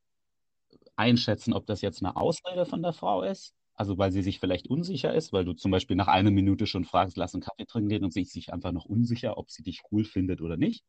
einschätzen, 0.96 1.54
ob 1.54 1.66
das 1.66 1.82
jetzt 1.82 2.04
eine 2.04 2.16
Ausrede 2.16 2.66
von 2.66 2.82
der 2.82 2.94
Frau 2.94 3.24
ist. 3.24 3.56
Also 3.74 3.98
weil 3.98 4.12
sie 4.12 4.24
sich 4.24 4.42
vielleicht 4.42 4.68
unsicher 4.68 5.14
ist, 5.14 5.32
weil 5.32 5.46
du 5.46 5.54
zum 5.54 5.72
Beispiel 5.72 5.96
nach 5.96 6.10
einer 6.10 6.32
Minute 6.32 6.68
schon 6.68 6.84
fragst, 6.84 7.16
lass 7.16 7.34
einen 7.34 7.44
Kaffee 7.44 7.66
trinken 7.66 7.88
gehen 7.88 8.04
und 8.04 8.12
sie 8.12 8.24
ist 8.24 8.34
sich 8.34 8.52
einfach 8.52 8.74
noch 8.74 8.84
unsicher, 8.84 9.38
ob 9.38 9.50
sie 9.52 9.64
dich 9.64 9.82
cool 9.90 10.04
findet 10.04 10.42
oder 10.42 10.58
nicht. 10.58 10.84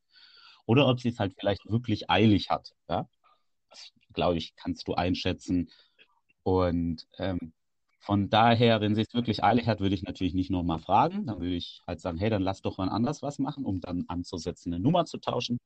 Oder 0.71 0.87
ob 0.87 1.01
sie 1.01 1.09
es 1.09 1.19
halt 1.19 1.33
vielleicht 1.37 1.69
wirklich 1.69 2.09
eilig 2.09 2.49
hat. 2.49 2.71
Ja? 2.87 3.09
Das, 3.69 3.91
glaube 4.13 4.37
ich, 4.37 4.55
kannst 4.55 4.87
du 4.87 4.93
einschätzen. 4.93 5.69
Und 6.43 7.05
ähm, 7.17 7.51
von 7.99 8.29
daher, 8.29 8.79
wenn 8.79 8.95
sie 8.95 9.01
es 9.01 9.13
wirklich 9.13 9.43
eilig 9.43 9.67
hat, 9.67 9.81
würde 9.81 9.95
ich 9.95 10.03
natürlich 10.03 10.33
nicht 10.33 10.49
nochmal 10.49 10.79
fragen. 10.79 11.25
Dann 11.25 11.41
würde 11.41 11.55
ich 11.55 11.81
halt 11.85 11.99
sagen, 11.99 12.17
hey, 12.17 12.29
dann 12.29 12.41
lass 12.41 12.61
doch 12.61 12.77
mal 12.77 12.87
anders 12.87 13.21
was 13.21 13.37
machen, 13.37 13.65
um 13.65 13.81
dann 13.81 14.05
anzusetzen, 14.07 14.73
eine 14.73 14.81
Nummer 14.81 15.03
zu 15.03 15.17
tauschen. 15.17 15.59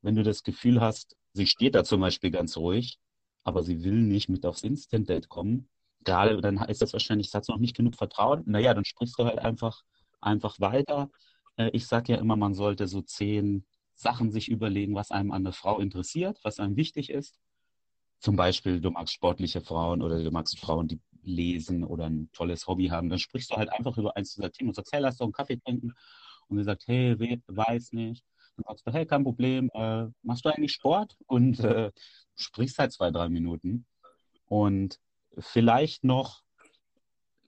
Wenn 0.00 0.14
du 0.14 0.22
das 0.22 0.42
Gefühl 0.42 0.80
hast, 0.80 1.18
sie 1.34 1.46
steht 1.46 1.74
da 1.74 1.84
zum 1.84 2.00
Beispiel 2.00 2.30
ganz 2.30 2.56
ruhig, 2.56 2.98
aber 3.44 3.62
sie 3.62 3.84
will 3.84 4.00
nicht 4.00 4.30
mit 4.30 4.46
aufs 4.46 4.62
Instant-Date 4.62 5.28
kommen, 5.28 5.68
gerade 6.02 6.40
dann 6.40 6.56
ist 6.64 6.80
das 6.80 6.94
wahrscheinlich, 6.94 7.34
hat 7.34 7.44
sie 7.44 7.52
noch 7.52 7.58
nicht 7.58 7.76
genug 7.76 7.94
Vertrauen. 7.94 8.42
Naja, 8.46 8.72
dann 8.72 8.86
sprichst 8.86 9.18
du 9.18 9.26
halt 9.26 9.38
einfach, 9.40 9.82
einfach 10.22 10.58
weiter. 10.60 11.10
Äh, 11.56 11.68
ich 11.74 11.86
sage 11.86 12.14
ja 12.14 12.18
immer, 12.18 12.36
man 12.36 12.54
sollte 12.54 12.86
so 12.86 13.02
zehn 13.02 13.66
Sachen 14.00 14.30
sich 14.30 14.48
überlegen, 14.48 14.94
was 14.94 15.10
einem 15.10 15.30
an 15.30 15.44
der 15.44 15.52
Frau 15.52 15.78
interessiert, 15.78 16.38
was 16.42 16.58
einem 16.58 16.76
wichtig 16.76 17.10
ist. 17.10 17.38
Zum 18.18 18.36
Beispiel, 18.36 18.80
du 18.80 18.90
magst 18.90 19.14
sportliche 19.14 19.60
Frauen 19.60 20.02
oder 20.02 20.22
du 20.22 20.30
magst 20.30 20.58
Frauen, 20.58 20.88
die 20.88 21.00
lesen 21.22 21.84
oder 21.84 22.06
ein 22.06 22.30
tolles 22.32 22.66
Hobby 22.66 22.88
haben. 22.88 23.10
Dann 23.10 23.18
sprichst 23.18 23.50
du 23.50 23.56
halt 23.56 23.70
einfach 23.70 23.96
über 23.98 24.16
eins 24.16 24.34
dieser 24.34 24.50
Themen 24.50 24.70
und 24.70 24.74
sagst, 24.74 24.92
hey, 24.92 25.00
lass 25.00 25.18
doch 25.18 25.26
einen 25.26 25.32
Kaffee 25.32 25.58
trinken. 25.58 25.92
Und 26.48 26.58
sie 26.58 26.64
sagt, 26.64 26.86
hey, 26.86 27.18
we 27.18 27.42
weiß 27.46 27.92
nicht. 27.92 28.24
Dann 28.56 28.64
sagst 28.66 28.86
du, 28.86 28.92
hey, 28.92 29.04
kein 29.04 29.22
Problem, 29.22 29.70
äh, 29.74 30.06
machst 30.22 30.44
du 30.44 30.48
eigentlich 30.48 30.72
Sport? 30.72 31.16
Und 31.26 31.60
äh, 31.60 31.90
sprichst 32.36 32.78
halt 32.78 32.92
zwei, 32.92 33.10
drei 33.10 33.28
Minuten. 33.28 33.84
Und 34.46 34.98
vielleicht 35.38 36.04
noch, 36.04 36.40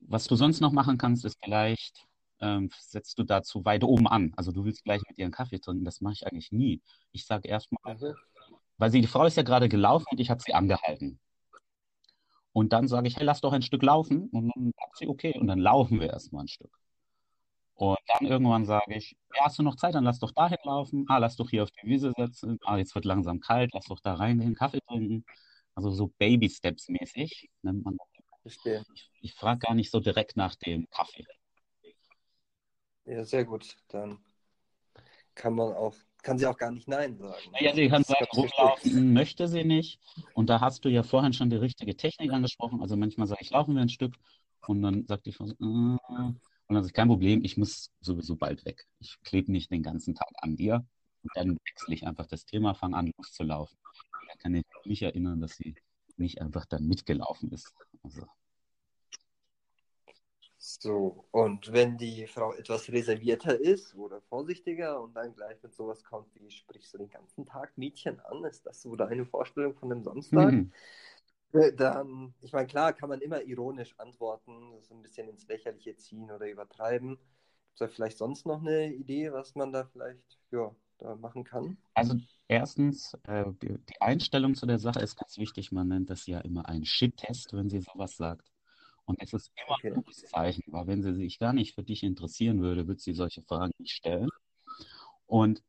was 0.01 0.27
du 0.27 0.37
sonst 0.37 0.61
noch 0.61 0.73
machen 0.73 0.99
kannst, 0.99 1.25
ist 1.25 1.39
vielleicht, 1.43 2.07
ähm, 2.43 2.71
setzt 2.79 3.19
du 3.19 3.23
dazu 3.23 3.65
weit 3.65 3.85
oben 3.85 4.07
an. 4.09 4.33
Also 4.37 4.53
du 4.53 4.65
willst 4.65 4.85
gleich 4.85 5.01
mit 5.09 5.19
ihr 5.19 5.25
einen 5.25 5.33
Kaffee 5.33 5.61
trinken. 5.61 5.85
Das 5.85 6.01
mache 6.01 6.15
ich 6.15 6.27
eigentlich 6.27 6.53
nie. 6.53 6.83
Ich 7.13 7.25
sage 7.25 7.49
erstmal, 7.49 7.95
mhm. 7.95 8.15
weil 8.77 8.91
sie, 8.91 9.01
die 9.01 9.07
Frau 9.07 9.25
ist 9.25 9.37
ja 9.37 9.43
gerade 9.43 9.69
gelaufen 9.69 10.07
und 10.11 10.21
ich 10.21 10.31
habe 10.31 10.43
sie 10.43 10.53
angehalten. 10.53 11.21
Und 12.53 12.73
dann 12.73 12.87
sage 12.89 13.09
ich, 13.09 13.17
hey, 13.17 13.25
lass 13.25 13.41
doch 13.41 13.53
ein 13.53 13.63
Stück 13.63 13.83
laufen. 13.83 14.29
Und 14.31 14.53
dann 14.55 14.73
sagt 14.79 14.97
sie, 14.99 15.09
okay. 15.09 15.39
Und 15.39 15.47
dann 15.47 15.59
laufen 15.59 16.01
wir 16.01 16.11
erstmal 16.11 16.45
ein 16.45 16.49
Stück. 16.49 16.77
Und 17.75 17.99
dann 18.09 18.27
irgendwann 18.27 18.67
sage 18.67 18.95
ich, 18.95 19.17
ja, 19.35 19.47
hast 19.47 19.59
du 19.59 19.63
noch 19.63 19.77
Zeit? 19.77 19.95
Dann 19.95 20.05
lass 20.05 20.19
doch 20.19 20.33
dahin 20.33 20.59
laufen. 20.65 21.07
Ah, 21.09 21.19
lass 21.19 21.37
doch 21.37 21.49
hier 21.49 21.63
auf 21.63 21.71
die 21.71 21.89
Wiese 21.89 22.13
setzen. 22.17 22.59
Ah, 22.65 22.77
jetzt 22.77 22.95
wird 22.95 23.07
langsam 23.07 23.41
kalt. 23.41 23.71
Lass 23.73 23.87
doch 23.87 24.01
da 24.01 24.15
reingehen, 24.15 24.55
Kaffee 24.55 24.81
trinken. 24.87 25.25
Also 25.75 25.91
so 25.91 26.09
Baby-Steps 26.19 26.89
mäßig 26.89 27.51
nennt 27.63 27.85
man 27.85 27.97
das. 27.97 28.09
Ich, 28.45 29.11
ich 29.21 29.35
frage 29.35 29.61
gar 29.61 29.75
nicht 29.75 29.91
so 29.91 30.01
direkt 30.01 30.37
nach 30.37 30.57
dem 30.57 30.89
Kaffee. 30.91 31.25
Ja, 33.05 33.25
sehr 33.25 33.45
gut. 33.45 33.77
Dann 33.89 34.19
kann 35.35 35.55
man 35.55 35.73
auch, 35.73 35.95
kann 36.23 36.39
sie 36.39 36.47
auch 36.47 36.57
gar 36.57 36.71
nicht 36.71 36.89
Nein 36.89 37.17
sagen. 37.17 37.51
Naja, 37.53 37.75
sie 37.75 37.89
kann 37.89 38.05
sagen, 38.05 38.27
rumlaufen 38.35 39.13
möchte 39.13 39.49
sie 39.49 39.65
nicht. 39.65 40.01
Und 40.35 40.49
da 40.51 40.61
hast 40.61 40.85
du 40.85 40.89
ja 40.89 41.03
vorhin 41.03 41.33
schon 41.33 41.51
die 41.51 41.57
richtige 41.57 41.97
Technik 41.97 42.33
angesprochen. 42.33 42.81
Also 42.81 42.97
manchmal 42.97 43.27
sage 43.27 43.41
ich, 43.43 43.51
laufen 43.51 43.75
wir 43.75 43.83
ein 43.83 43.89
Stück. 43.89 44.15
Und 44.67 44.83
dann 44.83 45.07
sagt 45.07 45.27
die 45.27 45.33
Frau, 45.33 45.47
so, 45.47 45.55
äh, 45.55 46.33
und 46.73 46.77
dann 46.77 46.85
ich, 46.85 46.93
kein 46.93 47.09
Problem, 47.09 47.45
ich 47.45 47.57
muss 47.57 47.91
sowieso 48.01 48.37
bald 48.37 48.65
weg. 48.65 48.87
Ich 49.01 49.19
klebe 49.25 49.51
nicht 49.51 49.71
den 49.71 49.83
ganzen 49.83 50.15
Tag 50.15 50.31
an 50.37 50.57
dir. 50.57 50.87
Und 51.23 51.31
dann 51.35 51.59
wechsle 51.65 51.95
ich 51.95 52.07
einfach 52.07 52.27
das 52.27 52.45
Thema, 52.45 52.75
fange 52.75 52.97
an, 52.97 53.13
loszulaufen. 53.17 53.77
Da 54.29 54.35
kann 54.39 54.55
ich 54.55 54.65
mich 54.85 55.03
erinnern, 55.03 55.41
dass 55.41 55.57
sie 55.57 55.75
nicht 56.17 56.41
einfach 56.41 56.67
dann 56.67 56.87
mitgelaufen 56.87 57.51
ist. 57.51 57.73
Also, 58.03 58.23
So, 60.65 61.27
und 61.33 61.73
wenn 61.73 61.99
die 61.99 62.27
Frau 62.29 62.53
etwas 62.55 62.89
reservierter 62.89 63.59
ist 63.61 63.95
oder 63.97 64.21
vorsichtiger 64.23 65.01
und 65.03 65.15
dann 65.15 65.35
gleich 65.35 65.61
mit 65.63 65.75
sowas 65.75 66.05
kommt, 66.05 66.33
wie 66.37 66.51
sprichst 66.51 66.95
du 66.95 66.99
den 66.99 67.11
ganzen 67.11 67.45
Tag 67.47 67.77
Mädchen 67.77 68.21
an? 68.21 68.45
Ist 68.45 68.65
das 68.65 68.81
so 68.81 68.95
deine 68.95 69.27
Vorstellung 69.27 69.75
von 69.75 69.91
dem 69.91 70.03
Samstag? 70.05 70.55
mhm. 70.55 70.73
Äh, 71.53 71.73
Dann, 71.75 72.35
ich 72.43 72.53
meine, 72.53 72.69
klar 72.69 72.93
kann 72.95 73.09
man 73.11 73.21
immer 73.23 73.43
ironisch 73.43 73.95
antworten, 73.99 74.73
das 74.73 74.91
ein 74.93 75.03
bisschen 75.03 75.29
ins 75.29 75.49
Lächerliche 75.49 75.97
ziehen 75.97 76.31
oder 76.31 76.49
übertreiben. 76.51 77.17
Gibt 77.17 77.75
es 77.75 77.79
da 77.81 77.89
vielleicht 77.89 78.19
sonst 78.19 78.47
noch 78.47 78.61
eine 78.61 78.93
Idee, 78.95 79.33
was 79.33 79.55
man 79.57 79.73
da 79.73 79.87
vielleicht 79.87 80.39
ja, 80.53 80.75
da 80.99 81.17
machen 81.17 81.45
kann? 81.45 81.79
Also 81.95 82.17
erstens, 82.49 83.15
äh, 83.25 83.45
die 83.63 83.79
die 83.89 84.01
Einstellung 84.01 84.55
zu 84.55 84.67
der 84.67 84.79
Sache 84.79 85.01
ist 85.01 85.17
ganz 85.17 85.39
wichtig. 85.39 85.73
Man 85.73 85.89
nennt 85.89 86.11
das 86.11 86.27
ja 86.27 86.41
immer 86.41 86.67
einen 86.69 86.85
Shit-Test, 86.85 87.53
wenn 87.55 87.71
sie 87.71 87.81
sowas 87.81 88.17
sagt. 88.17 88.52
Und 89.05 89.21
es 89.21 89.33
ist 89.33 89.51
immer 89.67 89.77
Okay. 89.77 89.89
ein 89.89 89.95
gutes 89.95 90.25
Zeichen, 90.27 90.63
weil 90.69 90.87
wenn 90.87 91.03
sie 91.03 91.15
sich 91.15 91.39
gar 91.39 91.53
nicht 91.53 91.75
für 91.75 91.83
dich 91.83 92.03
interessieren 92.03 92.63
würde, 92.63 92.87
würde 92.87 93.01
sie 93.01 93.15
solche 93.15 93.43
Fragen 93.43 93.73
nicht 93.79 93.93
stellen. 93.95 94.29
Und 95.27 95.63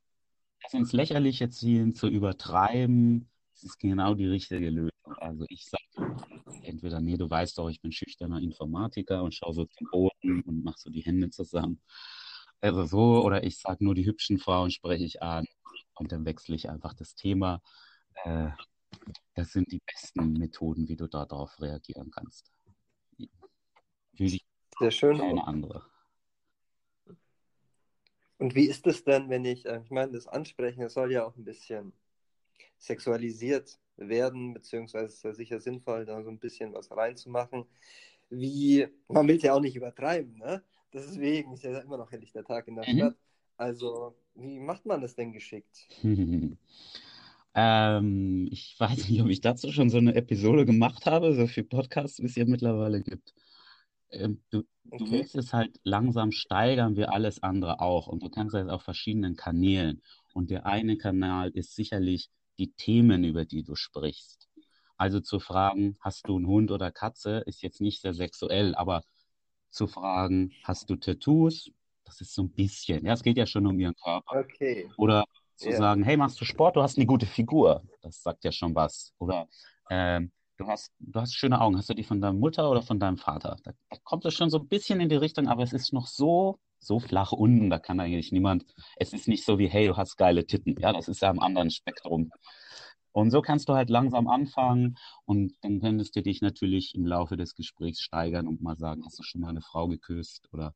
das 0.62 0.74
ins 0.74 0.94
Lächerliche 0.94 1.50
ziehen, 1.50 1.96
zu 1.96 2.08
übertreiben, 2.08 3.30
das 3.54 3.64
ist 3.64 3.80
genau 3.80 4.14
die 4.16 4.28
richtige 4.28 4.70
Lösung. 4.70 4.92
Also 5.18 5.46
ich 5.50 5.66
sage 5.66 5.84
entweder, 6.64 7.02
nee, 7.02 7.18
du 7.18 7.30
weißt 7.30 7.58
doch, 7.58 7.70
ich 7.70 7.82
bin 7.82 7.92
schüchterner 7.92 8.40
Informatiker 8.42 9.24
und 9.24 9.34
schaue 9.34 9.54
so 9.54 9.66
zum 9.66 9.88
Boden 9.90 10.42
und 10.42 10.64
mache 10.64 10.80
so 10.80 10.90
die 10.90 11.02
Hände 11.02 11.30
zusammen. 11.30 11.82
Also 12.62 12.86
so, 12.86 13.24
oder 13.26 13.44
ich 13.44 13.60
sage 13.60 13.84
nur 13.84 13.96
die 13.96 14.06
hübschen 14.06 14.38
Frauen 14.40 14.72
spreche 14.72 15.04
ich 15.04 15.22
an 15.22 15.46
und 15.96 16.12
dann 16.12 16.26
wechsle 16.26 16.56
ich 16.56 16.70
einfach 16.70 16.94
das 16.94 17.16
Thema. 17.16 17.62
Äh, 18.24 18.50
das 19.36 19.52
sind 19.52 19.72
die 19.72 19.82
besten 19.86 20.34
Methoden, 20.34 20.88
wie 20.88 20.96
du 20.96 21.08
darauf 21.08 21.60
reagieren 21.60 22.12
kannst. 22.12 22.53
Ich 24.18 24.46
Sehr 24.80 24.92
schön. 24.92 25.18
Keine 25.18 25.46
andere. 25.46 25.84
Und 28.38 28.56
wie 28.56 28.66
ist 28.66 28.86
es 28.88 29.04
denn, 29.04 29.30
wenn 29.30 29.46
ich, 29.46 29.66
äh, 29.66 29.82
ich 29.84 29.92
meine, 29.92 30.12
das 30.12 30.28
Ansprechen, 30.28 30.82
das 30.82 30.94
soll 30.94 31.12
ja 31.12 31.26
auch 31.26 31.36
ein 31.38 31.46
bisschen 31.46 31.94
sexualisiert 32.78 33.80
werden, 33.96 34.54
beziehungsweise 34.54 35.06
ist 35.06 35.24
ja 35.24 35.34
sicher 35.34 35.60
sinnvoll, 35.60 36.06
da 36.06 36.22
so 36.24 36.30
ein 36.30 36.40
bisschen 36.40 36.74
was 36.74 36.92
reinzumachen. 36.92 37.66
Wie, 38.30 38.88
man 39.08 39.28
will 39.28 39.38
es 39.38 39.44
ja 39.44 39.54
auch 39.54 39.62
nicht 39.62 39.76
übertreiben, 39.76 40.38
ne? 40.38 40.64
Deswegen 40.92 41.54
ist 41.54 41.64
ja 41.64 41.80
immer 41.80 41.98
noch 41.98 42.12
helllich 42.12 42.32
der 42.34 42.44
Tag 42.44 42.68
in 42.68 42.76
der 42.76 42.88
mhm. 42.88 42.98
Stadt. 42.98 43.18
Also, 43.58 44.16
wie 44.36 44.60
macht 44.60 44.86
man 44.86 45.02
das 45.02 45.16
denn 45.16 45.32
geschickt? 45.32 45.88
ähm, 47.56 48.48
ich 48.52 48.76
weiß 48.78 49.10
nicht, 49.10 49.22
ob 49.22 49.30
ich 49.30 49.42
dazu 49.42 49.72
schon 49.72 49.90
so 49.90 49.98
eine 49.98 50.16
Episode 50.16 50.66
gemacht 50.66 51.06
habe, 51.06 51.34
so 51.34 51.48
viele 51.48 51.68
Podcasts, 51.68 52.20
wie 52.20 52.26
es 52.26 52.36
ja 52.36 52.46
mittlerweile 52.46 53.02
gibt. 53.02 53.34
Ähm, 54.14 54.42
du, 54.50 54.64
okay. 54.90 54.98
du 54.98 55.12
willst 55.12 55.36
es 55.36 55.54
halt 55.54 55.80
langsam 55.84 56.32
steigern, 56.32 56.96
wie 56.96 57.06
alles 57.06 57.42
andere 57.44 57.80
auch. 57.80 58.08
Und 58.08 58.24
du 58.24 58.30
kannst 58.30 58.56
das 58.56 58.70
auf 58.70 58.84
verschiedenen 58.84 59.36
Kanälen. 59.36 60.02
Und 60.34 60.50
der 60.50 60.66
eine 60.66 60.98
Kanal 60.98 61.50
ist 61.50 61.76
sicherlich 61.76 62.30
die 62.58 62.72
Themen, 62.74 63.24
über 63.24 63.46
die 63.46 63.64
du 63.64 63.76
sprichst. 63.76 64.50
Also 64.98 65.20
zu 65.20 65.40
fragen, 65.40 65.98
hast 66.00 66.28
du 66.28 66.38
einen 66.38 66.48
Hund 66.48 66.72
oder 66.72 66.92
Katze, 66.92 67.44
ist 67.46 67.62
jetzt 67.62 67.82
nicht 67.82 68.02
sehr 68.02 68.14
sexuell, 68.14 68.76
aber 68.76 69.04
zu 69.70 69.88
fragen, 69.88 70.54
hast 70.64 70.90
du 70.90 70.96
Tattoos? 70.96 71.72
Das 72.06 72.22
ist 72.22 72.34
so 72.34 72.44
ein 72.44 72.52
bisschen, 72.52 73.06
ja, 73.06 73.14
es 73.14 73.24
geht 73.24 73.38
ja 73.38 73.46
schon 73.46 73.66
um 73.66 73.80
ihren 73.80 73.96
Körper. 73.96 74.40
Okay. 74.40 74.90
Oder 74.98 75.26
zu 75.56 75.70
yeah. 75.70 75.78
sagen, 75.78 76.04
hey, 76.04 76.18
machst 76.18 76.40
du 76.40 76.46
Sport, 76.46 76.76
du 76.76 76.82
hast 76.82 76.98
eine 76.98 77.06
gute 77.06 77.26
Figur. 77.26 77.84
Das 78.02 78.22
sagt 78.22 78.44
ja 78.44 78.52
schon 78.52 78.76
was. 78.76 79.14
Oder 79.18 79.48
ähm, 79.90 80.32
du 80.64 80.72
hast, 80.72 80.92
du 81.00 81.20
hast 81.20 81.36
schöne 81.36 81.62
Augen. 81.62 81.78
Hast 81.78 81.90
du 81.90 81.94
die 81.94 82.04
von 82.04 82.22
deiner 82.22 82.34
Mutter 82.34 82.70
oder 82.70 82.82
von 82.82 83.00
deinem 83.00 83.18
Vater? 83.18 83.58
Da, 83.64 83.72
kommt 84.04 84.26
es 84.26 84.34
schon 84.34 84.50
so 84.50 84.60
ein 84.60 84.68
bisschen 84.68 85.00
in 85.00 85.10
die 85.10 85.16
Richtung, 85.16 85.48
aber 85.48 85.64
es 85.64 85.74
ist 85.74 85.94
noch 85.94 86.08
so, 86.08 86.60
so 86.80 87.00
flach 87.00 87.32
unten, 87.32 87.70
da 87.70 87.80
kann 87.80 88.00
eigentlich 88.00 88.32
niemand, 88.32 88.66
es 88.98 89.14
ist 89.14 89.28
nicht 89.28 89.46
so 89.46 89.58
wie, 89.60 89.68
hey, 89.68 89.88
du 89.88 89.98
hast 89.98 90.18
geile 90.18 90.46
Titten. 90.46 90.76
Ja, 90.80 90.94
das 90.94 91.08
ist 91.08 91.22
ja 91.22 91.30
am 91.30 91.40
anderen 91.40 91.70
Spektrum. 91.70 92.32
Und 93.12 93.30
so 93.30 93.42
kannst 93.42 93.70
du 93.70 93.74
halt 93.74 93.90
langsam 93.90 94.28
anfangen 94.28 94.98
und 95.26 95.54
dann 95.62 95.80
könntest 95.80 96.16
du 96.16 96.24
dich 96.24 96.42
natürlich 96.42 96.96
im 96.96 97.06
Laufe 97.06 97.38
des 97.38 97.54
Gesprächs 97.54 98.02
steigern 98.02 98.48
und 98.48 98.62
mal 98.62 98.76
sagen, 98.76 99.04
hast 99.06 99.20
du 99.20 99.24
schon 99.24 99.42
mal 99.42 99.50
eine 99.50 99.62
Frau 99.62 99.88
geküsst 99.88 100.50
oder 100.52 100.74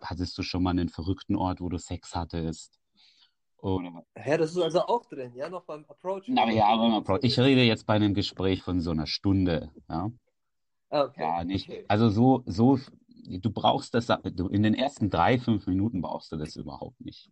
hattest 0.00 0.38
du 0.38 0.42
schon 0.42 0.62
mal 0.62 0.70
einen 0.70 0.88
verrückten 0.88 1.36
Ort, 1.36 1.60
wo 1.60 1.68
du 1.68 1.78
Sex 1.78 2.14
hattest? 2.14 2.79
Oder... 3.62 4.04
Ja, 4.26 4.36
das 4.36 4.52
ist 4.52 4.58
also 4.58 4.80
auch 4.80 5.06
drin, 5.06 5.32
ja, 5.34 5.48
noch 5.48 5.64
beim 5.64 5.84
Approach. 5.88 6.24
Na 6.28 6.50
ja, 6.50 6.76
beim 6.76 6.94
Approach. 6.94 7.20
Ich 7.22 7.38
rede 7.38 7.62
jetzt 7.62 7.86
bei 7.86 7.94
einem 7.94 8.14
Gespräch 8.14 8.62
von 8.62 8.80
so 8.80 8.90
einer 8.90 9.06
Stunde, 9.06 9.70
ja. 9.88 10.10
Ah, 10.90 11.04
okay. 11.04 11.20
Ja, 11.20 11.44
nicht. 11.44 11.68
Okay. 11.68 11.84
Also 11.88 12.08
so, 12.08 12.42
so, 12.46 12.78
du 13.08 13.50
brauchst 13.50 13.94
das, 13.94 14.08
in 14.08 14.62
den 14.62 14.74
ersten 14.74 15.08
drei, 15.08 15.38
fünf 15.38 15.66
Minuten 15.66 16.02
brauchst 16.02 16.32
du 16.32 16.36
das 16.36 16.56
überhaupt 16.56 17.00
nicht. 17.00 17.30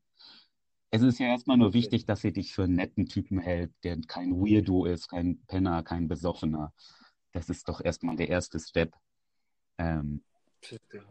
Es 0.90 1.02
ist 1.02 1.18
ja 1.18 1.26
erstmal 1.26 1.58
nur 1.58 1.74
wichtig, 1.74 2.06
dass 2.06 2.20
sie 2.20 2.32
dich 2.32 2.54
für 2.54 2.64
einen 2.64 2.76
netten 2.76 3.06
Typen 3.06 3.38
hält, 3.38 3.72
der 3.84 4.00
kein 4.06 4.40
Weirdo 4.40 4.86
ist, 4.86 5.08
kein 5.08 5.38
Penner, 5.46 5.82
kein 5.82 6.08
Besoffener. 6.08 6.72
Das 7.32 7.50
ist 7.50 7.68
doch 7.68 7.84
erstmal 7.84 8.16
der 8.16 8.28
erste 8.28 8.58
Step. 8.58 8.94
Ähm, 9.76 10.22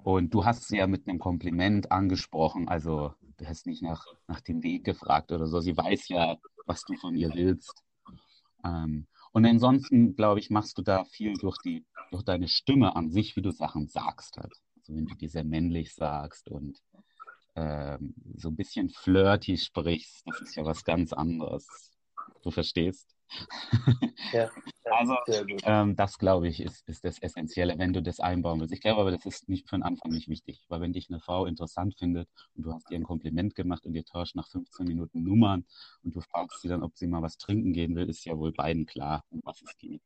und 0.04 0.34
du 0.34 0.46
hast 0.46 0.68
sie 0.68 0.78
ja 0.78 0.88
mit 0.88 1.08
einem 1.08 1.20
Kompliment 1.20 1.92
angesprochen, 1.92 2.68
also 2.68 3.14
du 3.38 3.46
hast 3.46 3.68
nicht 3.68 3.82
nach, 3.82 4.06
nach 4.28 4.42
dem 4.42 4.64
Weg 4.64 4.84
gefragt 4.84 5.32
oder 5.32 5.48
so. 5.48 5.60
Sie 5.60 5.76
weiß 5.76 6.10
ja, 6.10 6.38
was 6.66 6.82
du 6.84 6.96
von 6.96 7.16
ihr 7.16 7.34
willst. 7.34 7.84
Ähm, 8.64 9.08
und 9.32 9.46
ansonsten, 9.46 10.16
glaube 10.16 10.40
ich, 10.40 10.50
machst 10.50 10.78
du 10.78 10.82
da 10.82 11.04
viel 11.06 11.34
durch, 11.34 11.58
die, 11.64 11.86
durch 12.12 12.24
deine 12.24 12.48
Stimme 12.48 12.96
an 12.96 13.10
sich, 13.10 13.36
wie 13.36 13.42
du 13.42 13.52
Sachen 13.52 13.88
sagst. 13.88 14.38
Halt. 14.38 14.54
Also 14.80 14.96
wenn 14.96 15.06
du 15.06 15.16
die 15.16 15.28
sehr 15.28 15.44
männlich 15.44 15.94
sagst 15.94 16.50
und 16.50 16.82
ähm, 17.56 18.16
so 18.36 18.50
ein 18.50 18.56
bisschen 18.56 18.90
flirty 18.90 19.58
sprichst, 19.58 20.24
das 20.26 20.42
ist 20.42 20.56
ja 20.56 20.66
was 20.66 20.84
ganz 20.84 21.14
anderes. 21.14 21.92
Du 22.44 22.52
verstehst? 22.52 23.17
Ja, 24.34 24.50
also, 24.92 25.16
ähm, 25.64 25.96
das 25.96 26.18
glaube 26.18 26.48
ich, 26.48 26.62
ist, 26.62 26.88
ist 26.88 27.04
das 27.04 27.20
Essentielle, 27.20 27.78
wenn 27.78 27.94
du 27.94 28.02
das 28.02 28.20
einbauen 28.20 28.60
willst. 28.60 28.74
Ich 28.74 28.82
glaube 28.82 29.02
aber, 29.02 29.12
das 29.12 29.26
ist 29.26 29.50
nicht 29.50 29.70
für 29.70 29.78
den 29.78 29.84
Anfang 29.84 30.12
nicht 30.12 30.28
wichtig, 30.28 30.66
weil 30.70 30.82
wenn 30.82 30.94
dich 30.94 31.10
eine 31.10 31.20
Frau 31.20 31.46
interessant 31.46 31.96
findet 31.98 32.30
und 32.56 32.64
du 32.66 32.74
hast 32.74 32.90
ihr 32.92 32.98
ein 32.98 33.04
Kompliment 33.04 33.56
gemacht 33.56 33.86
und 33.86 33.96
ihr 33.96 34.06
tauscht 34.06 34.36
nach 34.36 34.48
15 34.48 34.86
Minuten 34.86 35.24
Nummern 35.24 35.66
und 36.04 36.16
du 36.16 36.22
fragst 36.22 36.62
sie 36.62 36.68
dann, 36.68 36.84
ob 36.84 36.98
sie 36.98 37.08
mal 37.08 37.22
was 37.22 37.38
trinken 37.38 37.74
gehen 37.74 37.96
will, 37.96 38.10
ist 38.10 38.26
ja 38.26 38.38
wohl 38.38 38.52
beiden 38.52 38.86
klar, 38.86 39.24
um 39.30 39.42
was 39.44 39.62
es 39.62 39.78
geht. 39.78 40.02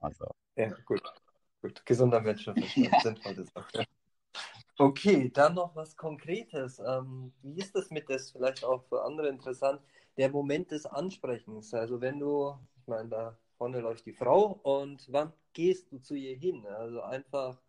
Also. 0.00 0.26
Ja, 0.56 0.68
gut. 0.84 1.02
Gut, 1.62 1.86
gesunder 1.86 2.20
Menschenverstand, 2.20 2.92
ja. 2.92 3.00
sinnvolle 3.00 3.44
Sache. 3.44 3.86
Okay, 4.76 5.30
dann 5.32 5.54
noch 5.54 5.74
was 5.76 5.96
Konkretes. 5.96 6.78
Ähm, 6.78 7.32
wie 7.42 7.58
ist 7.58 7.74
das 7.74 7.90
mit 7.90 8.10
das 8.10 8.32
vielleicht 8.32 8.64
auch 8.64 8.84
für 8.84 9.02
andere 9.02 9.28
interessant? 9.28 9.80
Der 10.16 10.30
Moment 10.30 10.70
des 10.70 10.86
Ansprechens. 10.86 11.74
Also 11.74 12.00
wenn 12.00 12.18
du, 12.18 12.54
ich 12.76 12.86
meine, 12.86 13.08
da 13.08 13.38
vorne 13.56 13.80
läuft 13.80 14.06
die 14.06 14.12
Frau 14.12 14.60
und 14.62 15.06
wann 15.10 15.32
gehst 15.52 15.90
du 15.92 15.98
zu 15.98 16.14
ihr 16.14 16.36
hin? 16.36 16.66
Also 16.66 17.00
einfach 17.02 17.60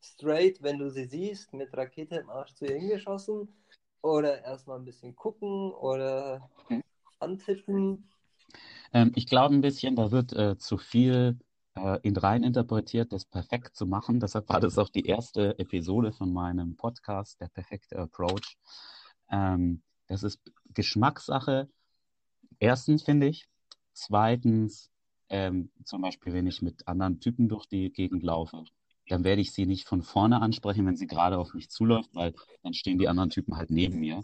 straight, 0.00 0.62
wenn 0.62 0.78
du 0.78 0.90
sie 0.90 1.06
siehst, 1.06 1.52
mit 1.52 1.76
Rakete 1.76 2.16
im 2.16 2.30
Arsch 2.30 2.54
zu 2.54 2.66
ihr 2.66 2.78
hingeschossen 2.78 3.48
oder 4.02 4.42
erstmal 4.42 4.78
ein 4.78 4.84
bisschen 4.84 5.16
gucken 5.16 5.72
oder 5.72 6.48
antippen? 7.18 8.08
Ähm, 8.92 9.12
ich 9.14 9.26
glaube 9.26 9.54
ein 9.54 9.60
bisschen, 9.60 9.96
da 9.96 10.10
wird 10.10 10.32
äh, 10.32 10.56
zu 10.58 10.78
viel 10.78 11.38
äh, 11.74 11.98
in 12.02 12.16
rein 12.16 12.42
interpretiert, 12.42 13.12
das 13.12 13.24
perfekt 13.24 13.76
zu 13.76 13.86
machen. 13.86 14.20
Deshalb 14.20 14.48
war 14.48 14.60
das 14.60 14.78
auch 14.78 14.88
die 14.88 15.06
erste 15.06 15.58
Episode 15.58 16.12
von 16.12 16.32
meinem 16.32 16.76
Podcast, 16.76 17.40
der 17.40 17.48
perfekte 17.48 17.98
Approach. 17.98 18.56
Ähm, 19.30 19.82
das 20.06 20.22
ist 20.22 20.40
Geschmackssache. 20.72 21.68
Erstens 22.58 23.02
finde 23.02 23.28
ich. 23.28 23.48
Zweitens, 23.92 24.90
ähm, 25.28 25.70
zum 25.84 26.02
Beispiel, 26.02 26.32
wenn 26.32 26.46
ich 26.46 26.62
mit 26.62 26.86
anderen 26.86 27.20
Typen 27.20 27.48
durch 27.48 27.66
die 27.66 27.90
Gegend 27.92 28.22
laufe, 28.22 28.64
dann 29.08 29.24
werde 29.24 29.40
ich 29.40 29.52
sie 29.52 29.66
nicht 29.66 29.86
von 29.86 30.02
vorne 30.02 30.42
ansprechen, 30.42 30.86
wenn 30.86 30.96
sie 30.96 31.06
gerade 31.06 31.38
auf 31.38 31.54
mich 31.54 31.70
zuläuft, 31.70 32.14
weil 32.14 32.34
dann 32.62 32.74
stehen 32.74 32.98
die 32.98 33.08
anderen 33.08 33.30
Typen 33.30 33.56
halt 33.56 33.70
neben 33.70 34.00
mir. 34.00 34.22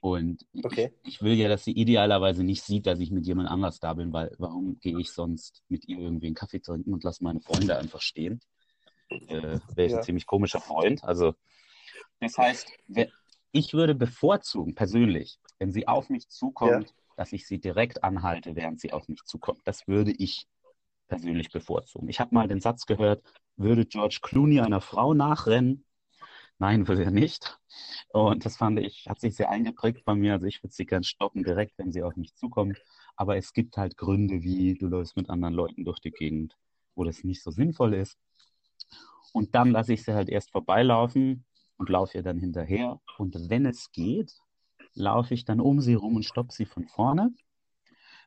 Und 0.00 0.46
okay. 0.62 0.92
ich, 1.02 1.14
ich, 1.14 1.22
will 1.22 1.34
ja, 1.34 1.48
dass 1.48 1.64
sie 1.64 1.72
idealerweise 1.72 2.44
nicht 2.44 2.62
sieht, 2.62 2.86
dass 2.86 3.00
ich 3.00 3.10
mit 3.10 3.26
jemand 3.26 3.48
anders 3.48 3.80
da 3.80 3.94
bin, 3.94 4.12
weil 4.12 4.34
warum 4.38 4.78
gehe 4.80 4.98
ich 4.98 5.10
sonst 5.10 5.62
mit 5.68 5.88
ihr 5.88 5.98
irgendwie 5.98 6.26
einen 6.26 6.36
Kaffee 6.36 6.60
trinken 6.60 6.92
und 6.92 7.02
lasse 7.04 7.24
meine 7.24 7.40
Freunde 7.40 7.76
einfach 7.76 8.00
stehen? 8.00 8.40
Äh, 9.08 9.58
Wäre 9.74 9.86
ich 9.86 9.92
ja. 9.92 9.98
ein 9.98 10.04
ziemlich 10.04 10.26
komischer 10.26 10.60
Freund. 10.60 11.02
Also, 11.02 11.34
das 12.20 12.36
heißt, 12.36 12.70
ich 13.52 13.72
würde 13.72 13.94
bevorzugen, 13.94 14.74
persönlich, 14.74 15.38
wenn 15.58 15.72
sie 15.72 15.88
auf 15.88 16.10
mich 16.10 16.28
zukommt, 16.28 16.88
ja. 16.88 16.94
Dass 17.18 17.32
ich 17.32 17.46
sie 17.46 17.60
direkt 17.60 18.04
anhalte, 18.04 18.56
während 18.56 18.80
sie 18.80 18.92
auf 18.92 19.08
mich 19.08 19.24
zukommt. 19.24 19.60
Das 19.64 19.88
würde 19.88 20.12
ich 20.12 20.46
persönlich 21.08 21.50
bevorzugen. 21.50 22.08
Ich 22.08 22.20
habe 22.20 22.34
mal 22.34 22.48
den 22.48 22.60
Satz 22.60 22.86
gehört, 22.86 23.22
würde 23.56 23.86
George 23.86 24.20
Clooney 24.22 24.60
einer 24.60 24.80
Frau 24.80 25.14
nachrennen, 25.14 25.84
Nein, 26.60 26.88
will 26.88 27.00
er 27.00 27.12
nicht. 27.12 27.56
Und 28.12 28.44
das 28.44 28.56
fand 28.56 28.80
ich, 28.80 29.06
hat 29.08 29.20
sich 29.20 29.36
sehr 29.36 29.48
eingeprägt 29.48 30.04
bei 30.04 30.14
mir. 30.16 30.32
Also 30.34 30.46
ich 30.46 30.62
würde 30.62 30.74
sie 30.74 30.86
gern 30.86 31.04
stoppen, 31.04 31.44
direkt, 31.44 31.78
wenn 31.78 31.92
sie 31.92 32.02
auf 32.02 32.16
mich 32.16 32.34
zukommt. 32.34 32.82
Aber 33.14 33.36
es 33.36 33.52
gibt 33.52 33.76
halt 33.76 33.96
Gründe, 33.96 34.42
wie 34.42 34.74
du 34.74 34.88
läufst 34.88 35.16
mit 35.16 35.30
anderen 35.30 35.54
Leuten 35.54 35.84
durch 35.84 36.00
die 36.00 36.10
Gegend, 36.10 36.56
wo 36.96 37.04
das 37.04 37.22
nicht 37.22 37.42
so 37.44 37.52
sinnvoll 37.52 37.94
ist. 37.94 38.18
Und 39.32 39.54
dann 39.54 39.70
lasse 39.70 39.92
ich 39.92 40.02
sie 40.02 40.14
halt 40.14 40.28
erst 40.28 40.50
vorbeilaufen 40.50 41.44
und 41.76 41.88
laufe 41.90 42.18
ihr 42.18 42.24
dann 42.24 42.38
hinterher. 42.38 43.00
Und 43.18 43.36
wenn 43.48 43.64
es 43.64 43.92
geht, 43.92 44.34
laufe 44.98 45.34
ich 45.34 45.44
dann 45.44 45.60
um 45.60 45.80
sie 45.80 45.94
rum 45.94 46.16
und 46.16 46.24
stoppe 46.24 46.52
sie 46.52 46.66
von 46.66 46.86
vorne. 46.86 47.32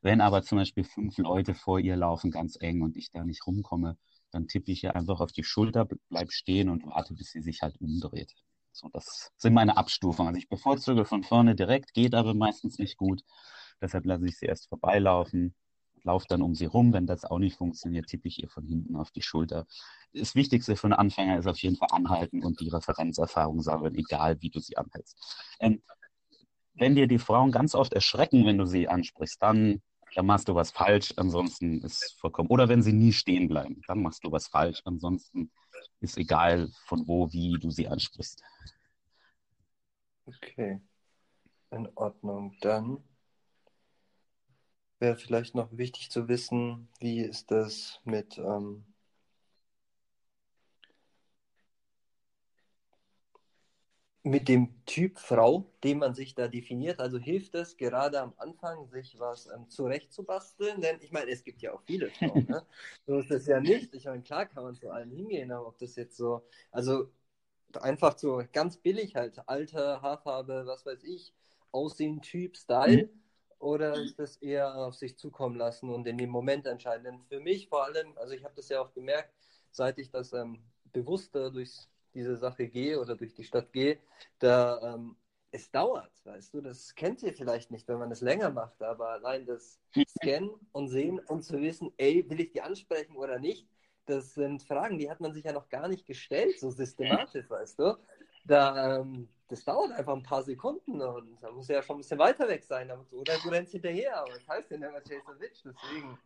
Wenn 0.01 0.21
aber 0.21 0.41
zum 0.41 0.57
Beispiel 0.57 0.83
fünf 0.83 1.17
Leute 1.19 1.53
vor 1.53 1.79
ihr 1.79 1.95
laufen, 1.95 2.31
ganz 2.31 2.57
eng 2.59 2.81
und 2.81 2.97
ich 2.97 3.11
da 3.11 3.23
nicht 3.23 3.45
rumkomme, 3.45 3.97
dann 4.31 4.47
tippe 4.47 4.71
ich 4.71 4.83
ihr 4.83 4.95
einfach 4.95 5.19
auf 5.19 5.31
die 5.31 5.43
Schulter, 5.43 5.87
bleib 6.09 6.31
stehen 6.31 6.69
und 6.69 6.85
warte, 6.85 7.13
bis 7.13 7.31
sie 7.31 7.41
sich 7.41 7.61
halt 7.61 7.79
umdreht. 7.79 8.33
So, 8.71 8.89
das 8.93 9.31
sind 9.37 9.53
meine 9.53 9.77
Abstufungen. 9.77 10.29
Also 10.29 10.39
ich 10.39 10.49
bevorzuge 10.49 11.05
von 11.05 11.23
vorne 11.23 11.55
direkt, 11.55 11.93
geht 11.93 12.15
aber 12.15 12.33
meistens 12.33 12.79
nicht 12.79 12.97
gut. 12.97 13.21
Deshalb 13.81 14.05
lasse 14.05 14.27
ich 14.27 14.37
sie 14.37 14.45
erst 14.45 14.69
vorbeilaufen, 14.69 15.53
laufe 16.03 16.25
dann 16.29 16.41
um 16.41 16.55
sie 16.55 16.65
rum. 16.65 16.93
Wenn 16.93 17.05
das 17.05 17.25
auch 17.25 17.39
nicht 17.39 17.57
funktioniert, 17.57 18.07
tippe 18.07 18.27
ich 18.27 18.41
ihr 18.41 18.49
von 18.49 18.65
hinten 18.65 18.95
auf 18.95 19.11
die 19.11 19.21
Schulter. 19.21 19.67
Das 20.13 20.35
Wichtigste 20.35 20.75
für 20.75 20.87
einen 20.87 20.93
Anfänger 20.93 21.37
ist 21.37 21.47
auf 21.47 21.59
jeden 21.59 21.75
Fall 21.75 21.89
anhalten 21.91 22.43
und 22.43 22.59
die 22.59 22.69
Referenzerfahrung 22.69 23.61
sammeln, 23.61 23.95
egal 23.95 24.41
wie 24.41 24.49
du 24.49 24.59
sie 24.59 24.77
anhältst. 24.77 25.17
Ähm, 25.59 25.81
wenn 26.73 26.95
dir 26.95 27.07
die 27.07 27.19
Frauen 27.19 27.51
ganz 27.51 27.75
oft 27.75 27.93
erschrecken, 27.93 28.45
wenn 28.45 28.57
du 28.57 28.65
sie 28.65 28.87
ansprichst, 28.87 29.41
dann 29.41 29.81
dann 30.15 30.25
machst 30.25 30.47
du 30.49 30.55
was 30.55 30.71
falsch, 30.71 31.13
ansonsten 31.17 31.81
ist 31.83 32.15
vollkommen. 32.19 32.49
Oder 32.49 32.67
wenn 32.69 32.81
sie 32.81 32.93
nie 32.93 33.13
stehen 33.13 33.47
bleiben, 33.47 33.81
dann 33.87 34.01
machst 34.01 34.23
du 34.23 34.31
was 34.31 34.47
falsch, 34.47 34.81
ansonsten 34.85 35.51
ist 35.99 36.17
egal 36.17 36.69
von 36.85 37.07
wo, 37.07 37.31
wie 37.31 37.57
du 37.59 37.71
sie 37.71 37.87
ansprichst. 37.87 38.43
Okay, 40.25 40.81
in 41.71 41.89
Ordnung. 41.95 42.55
Dann 42.61 43.03
wäre 44.99 45.15
vielleicht 45.15 45.55
noch 45.55 45.75
wichtig 45.75 46.11
zu 46.11 46.27
wissen, 46.27 46.89
wie 46.99 47.21
ist 47.21 47.49
das 47.51 47.99
mit 48.03 48.37
ähm, 48.37 48.85
mit 54.23 54.47
dem 54.47 54.85
Typ 54.85 55.17
Frau, 55.17 55.65
den 55.83 55.97
man 55.97 56.13
sich 56.13 56.35
da 56.35 56.47
definiert. 56.47 56.99
Also 56.99 57.17
hilft 57.17 57.55
es 57.55 57.75
gerade 57.77 58.21
am 58.21 58.33
Anfang, 58.37 58.87
sich 58.87 59.19
was 59.19 59.47
ähm, 59.47 59.67
zurechtzubasteln? 59.69 60.79
Denn 60.79 60.97
ich 61.01 61.11
meine, 61.11 61.31
es 61.31 61.43
gibt 61.43 61.61
ja 61.61 61.73
auch 61.73 61.81
viele 61.81 62.09
Frauen. 62.11 62.45
Ne? 62.47 62.65
So 63.07 63.17
ist 63.17 63.31
es 63.31 63.47
ja 63.47 63.59
nicht. 63.59 63.93
Ich 63.95 64.05
meine, 64.05 64.21
klar 64.21 64.45
kann 64.45 64.63
man 64.63 64.75
zu 64.75 64.91
allen 64.91 65.09
hingehen, 65.09 65.51
aber 65.51 65.67
ob 65.67 65.77
das 65.79 65.95
jetzt 65.95 66.17
so, 66.17 66.43
also 66.71 67.09
einfach 67.79 68.17
so 68.17 68.43
ganz 68.51 68.77
billig 68.77 69.15
halt, 69.15 69.39
Alter, 69.47 70.01
Haarfarbe, 70.01 70.65
was 70.65 70.85
weiß 70.85 71.03
ich, 71.03 71.33
Aussehen, 71.71 72.21
Typ, 72.21 72.57
Style. 72.57 73.03
Mhm. 73.03 73.09
Oder 73.57 73.95
ist 74.01 74.17
das 74.17 74.37
eher 74.37 74.75
auf 74.75 74.95
sich 74.95 75.17
zukommen 75.17 75.55
lassen 75.55 75.89
und 75.89 76.07
in 76.07 76.17
dem 76.17 76.31
Moment 76.31 76.65
entscheiden? 76.65 77.03
Denn 77.03 77.23
für 77.25 77.39
mich 77.39 77.69
vor 77.69 77.85
allem, 77.85 78.17
also 78.17 78.33
ich 78.33 78.43
habe 78.43 78.55
das 78.55 78.69
ja 78.69 78.81
auch 78.81 78.91
gemerkt, 78.91 79.31
seit 79.69 79.99
ich 79.99 80.09
das 80.09 80.33
ähm, 80.33 80.63
bewusster 80.91 81.51
durchs 81.51 81.90
diese 82.13 82.37
Sache 82.37 82.67
gehe 82.67 82.99
oder 82.99 83.15
durch 83.15 83.33
die 83.33 83.43
Stadt 83.43 83.71
gehe, 83.73 83.99
da 84.39 84.95
ähm, 84.95 85.15
es 85.51 85.69
dauert, 85.69 86.11
weißt 86.23 86.53
du, 86.53 86.61
das 86.61 86.95
kennt 86.95 87.21
ihr 87.23 87.33
vielleicht 87.33 87.71
nicht, 87.71 87.87
wenn 87.87 87.99
man 87.99 88.11
es 88.11 88.21
länger 88.21 88.49
macht, 88.51 88.81
aber 88.81 89.09
allein 89.09 89.45
das 89.45 89.79
Scannen 90.07 90.51
und 90.71 90.87
Sehen 90.87 91.19
und 91.19 91.43
zu 91.43 91.59
wissen, 91.59 91.91
ey, 91.97 92.27
will 92.29 92.39
ich 92.39 92.51
die 92.51 92.61
ansprechen 92.61 93.15
oder 93.17 93.37
nicht, 93.37 93.67
das 94.05 94.33
sind 94.33 94.63
Fragen, 94.63 94.97
die 94.97 95.09
hat 95.09 95.19
man 95.19 95.33
sich 95.33 95.43
ja 95.43 95.53
noch 95.53 95.69
gar 95.69 95.87
nicht 95.87 96.05
gestellt, 96.05 96.59
so 96.59 96.71
systematisch, 96.71 97.49
weißt 97.49 97.79
du. 97.79 97.97
Da, 98.45 98.99
ähm, 98.99 99.27
das 99.49 99.63
dauert 99.63 99.91
einfach 99.91 100.13
ein 100.13 100.23
paar 100.23 100.41
Sekunden 100.43 101.01
und 101.01 101.37
da 101.41 101.51
muss 101.51 101.67
ja 101.67 101.83
schon 101.83 101.97
ein 101.97 101.99
bisschen 101.99 102.17
weiter 102.17 102.47
weg 102.47 102.63
sein. 102.63 102.89
Oder 103.11 103.37
du 103.43 103.49
rennst 103.49 103.73
hinterher, 103.73 104.17
aber 104.17 104.33
das 104.33 104.47
heißt 104.47 104.71
ja 104.71 104.77
never 104.77 105.01
chase 105.01 105.27
a 105.27 105.39
witch, 105.39 105.61
deswegen 105.63 106.17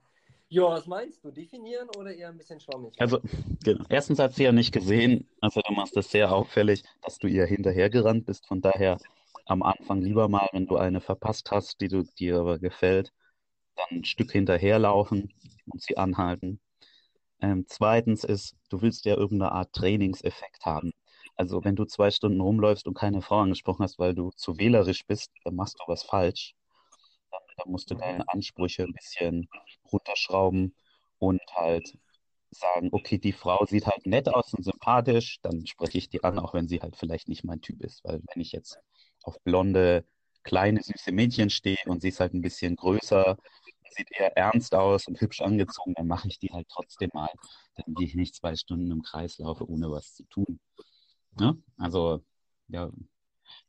ja, 0.49 0.63
was 0.63 0.85
meinst 0.85 1.23
du? 1.23 1.31
Definieren 1.31 1.89
oder 1.97 2.13
eher 2.13 2.29
ein 2.29 2.37
bisschen 2.37 2.59
schwammig? 2.59 2.93
Also, 2.99 3.19
genau. 3.63 3.85
Erstens 3.89 4.19
hat 4.19 4.33
sie 4.33 4.43
ja 4.43 4.51
nicht 4.51 4.71
gesehen, 4.71 5.27
also 5.41 5.61
du 5.61 5.73
machst 5.73 5.97
es 5.97 6.11
sehr 6.11 6.31
auffällig, 6.31 6.83
dass 7.01 7.17
du 7.17 7.27
ihr 7.27 7.45
hinterhergerannt 7.45 8.25
bist. 8.25 8.47
Von 8.47 8.61
daher 8.61 8.97
am 9.45 9.63
Anfang 9.63 10.01
lieber 10.01 10.27
mal, 10.27 10.47
wenn 10.51 10.65
du 10.67 10.77
eine 10.77 11.01
verpasst 11.01 11.51
hast, 11.51 11.81
die 11.81 11.87
du 11.87 12.03
dir 12.03 12.39
aber 12.39 12.59
gefällt, 12.59 13.11
dann 13.75 13.99
ein 13.99 14.05
Stück 14.05 14.31
hinterherlaufen 14.31 15.33
und 15.71 15.81
sie 15.81 15.97
anhalten. 15.97 16.59
Ähm, 17.41 17.65
zweitens 17.67 18.23
ist, 18.23 18.55
du 18.69 18.81
willst 18.81 19.05
ja 19.05 19.15
irgendeine 19.15 19.51
Art 19.51 19.73
Trainingseffekt 19.73 20.65
haben. 20.65 20.93
Also 21.35 21.63
wenn 21.63 21.75
du 21.75 21.85
zwei 21.85 22.11
Stunden 22.11 22.39
rumläufst 22.39 22.87
und 22.87 22.93
keine 22.93 23.21
Frau 23.21 23.39
angesprochen 23.41 23.83
hast, 23.83 23.99
weil 23.99 24.15
du 24.15 24.31
zu 24.35 24.57
wählerisch 24.57 25.05
bist, 25.05 25.31
dann 25.43 25.55
machst 25.55 25.77
du 25.79 25.83
was 25.87 26.03
falsch. 26.03 26.55
Da 27.57 27.63
musst 27.65 27.89
du 27.91 27.95
deine 27.95 28.27
Ansprüche 28.29 28.83
ein 28.83 28.93
bisschen 28.93 29.47
runterschrauben 29.91 30.75
und 31.19 31.41
halt 31.53 31.97
sagen, 32.51 32.89
okay, 32.91 33.17
die 33.17 33.33
Frau 33.33 33.65
sieht 33.65 33.85
halt 33.85 34.05
nett 34.05 34.29
aus 34.29 34.53
und 34.53 34.63
sympathisch, 34.63 35.39
dann 35.41 35.65
spreche 35.65 35.97
ich 35.97 36.09
die 36.09 36.23
an, 36.23 36.39
auch 36.39 36.53
wenn 36.53 36.67
sie 36.67 36.81
halt 36.81 36.95
vielleicht 36.95 37.27
nicht 37.27 37.43
mein 37.43 37.61
Typ 37.61 37.81
ist. 37.81 38.03
Weil 38.03 38.21
wenn 38.33 38.41
ich 38.41 38.51
jetzt 38.51 38.79
auf 39.23 39.39
blonde, 39.43 40.05
kleine, 40.43 40.81
süße 40.81 41.11
Mädchen 41.11 41.49
stehe 41.49 41.77
und 41.85 42.01
sie 42.01 42.09
ist 42.09 42.19
halt 42.19 42.33
ein 42.33 42.41
bisschen 42.41 42.75
größer, 42.75 43.37
sieht 43.95 44.11
eher 44.11 44.35
ernst 44.37 44.75
aus 44.75 45.07
und 45.07 45.19
hübsch 45.21 45.41
angezogen, 45.41 45.93
dann 45.95 46.07
mache 46.07 46.27
ich 46.27 46.39
die 46.39 46.51
halt 46.51 46.67
trotzdem 46.69 47.09
mal. 47.13 47.29
Dann 47.75 47.93
gehe 47.95 48.07
ich 48.07 48.15
nicht 48.15 48.35
zwei 48.35 48.55
Stunden 48.55 48.91
im 48.91 49.01
Kreis 49.01 49.37
laufe, 49.37 49.69
ohne 49.69 49.89
was 49.91 50.13
zu 50.13 50.23
tun. 50.25 50.59
Ne? 51.39 51.57
Also, 51.77 52.21
ja, 52.67 52.91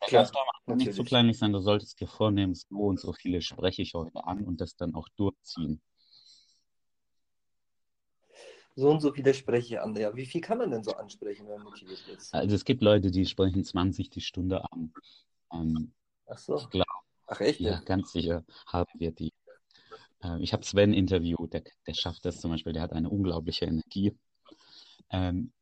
Klar, 0.07 0.31
darf 0.67 0.77
nicht 0.77 0.95
zu 0.95 1.05
kleinlich 1.05 1.39
sein, 1.39 1.53
du 1.53 1.61
solltest 1.61 2.01
dir 2.01 2.07
vornehmen, 2.07 2.55
so 2.55 2.77
und 2.77 3.01
so 3.01 3.13
viele 3.13 3.43
spreche 3.43 3.83
ich 3.83 3.95
heute 3.95 4.25
an 4.25 4.45
und 4.45 4.61
das 4.61 4.77
dann 4.77 4.95
auch 4.95 5.09
durchziehen. 5.17 5.81
So 8.75 8.91
und 8.91 9.01
so 9.01 9.13
viele 9.13 9.33
spreche 9.33 9.75
ich 9.75 9.81
an. 9.81 9.97
Ja, 9.97 10.15
wie 10.15 10.27
viel 10.27 10.43
kann 10.43 10.59
man 10.59 10.71
denn 10.71 10.85
so 10.85 10.93
ansprechen, 10.93 11.49
wenn 11.49 11.57
man 11.57 11.65
motiviert 11.65 11.99
ist? 12.09 12.35
Also 12.35 12.55
es 12.55 12.65
gibt 12.65 12.83
Leute, 12.83 13.11
die 13.11 13.25
sprechen 13.25 13.65
20 13.65 14.11
die 14.11 14.21
Stunde 14.21 14.63
an. 14.71 14.93
Ähm, 15.53 15.93
Ach 16.27 16.39
so. 16.39 16.57
Ich 16.57 16.69
glaube, 16.69 16.91
Ach 17.27 17.41
echt? 17.41 17.61
Ja, 17.61 17.81
ganz 17.81 18.13
sicher 18.13 18.45
haben 18.67 18.91
wir 18.99 19.13
die. 19.13 19.33
Äh, 20.23 20.41
ich 20.43 20.53
habe 20.53 20.65
Sven 20.65 20.93
interviewt, 20.93 21.55
der, 21.55 21.65
der 21.87 21.95
schafft 21.95 22.25
das 22.25 22.41
zum 22.41 22.51
Beispiel, 22.51 22.73
der 22.75 22.83
hat 22.83 22.93
eine 22.93 23.09
unglaubliche 23.09 23.65
Energie. 23.65 24.17
Ähm, 25.11 25.53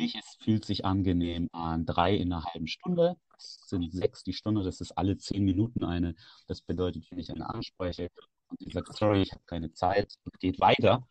mich 0.00 0.16
es 0.16 0.36
fühlt 0.42 0.64
sich 0.64 0.84
angenehm 0.84 1.48
an. 1.52 1.86
Drei 1.86 2.14
in 2.16 2.32
einer 2.32 2.44
halben 2.44 2.66
Stunde, 2.66 3.16
das 3.32 3.60
sind 3.66 3.92
sechs 3.92 4.24
die 4.24 4.32
Stunde, 4.32 4.62
das 4.62 4.80
ist 4.80 4.92
alle 4.92 5.16
zehn 5.18 5.44
Minuten 5.44 5.84
eine. 5.84 6.14
Das 6.48 6.62
bedeutet, 6.62 7.10
wenn 7.10 7.18
ich 7.18 7.30
eine 7.30 7.48
anspreche 7.48 8.10
und 8.48 8.60
die 8.60 8.72
sagt, 8.72 8.96
sorry, 8.96 9.22
ich 9.22 9.32
habe 9.32 9.44
keine 9.46 9.72
Zeit 9.72 10.14
und 10.24 10.38
geht 10.40 10.58
weiter, 10.58 11.06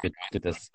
bedeutet 0.00 0.44
das, 0.44 0.70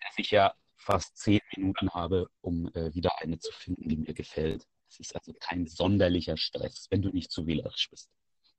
dass 0.00 0.18
ich 0.18 0.30
ja 0.30 0.54
fast 0.76 1.16
zehn 1.16 1.40
Minuten 1.56 1.90
habe, 1.90 2.28
um 2.40 2.68
äh, 2.74 2.94
wieder 2.94 3.18
eine 3.20 3.38
zu 3.38 3.52
finden, 3.52 3.88
die 3.88 3.96
mir 3.96 4.14
gefällt. 4.14 4.66
Es 4.88 5.00
ist 5.00 5.16
also 5.16 5.32
kein 5.40 5.66
sonderlicher 5.66 6.36
Stress, 6.36 6.86
wenn 6.90 7.02
du 7.02 7.10
nicht 7.10 7.32
zu 7.32 7.46
wählerisch 7.46 7.90
bist. 7.90 8.10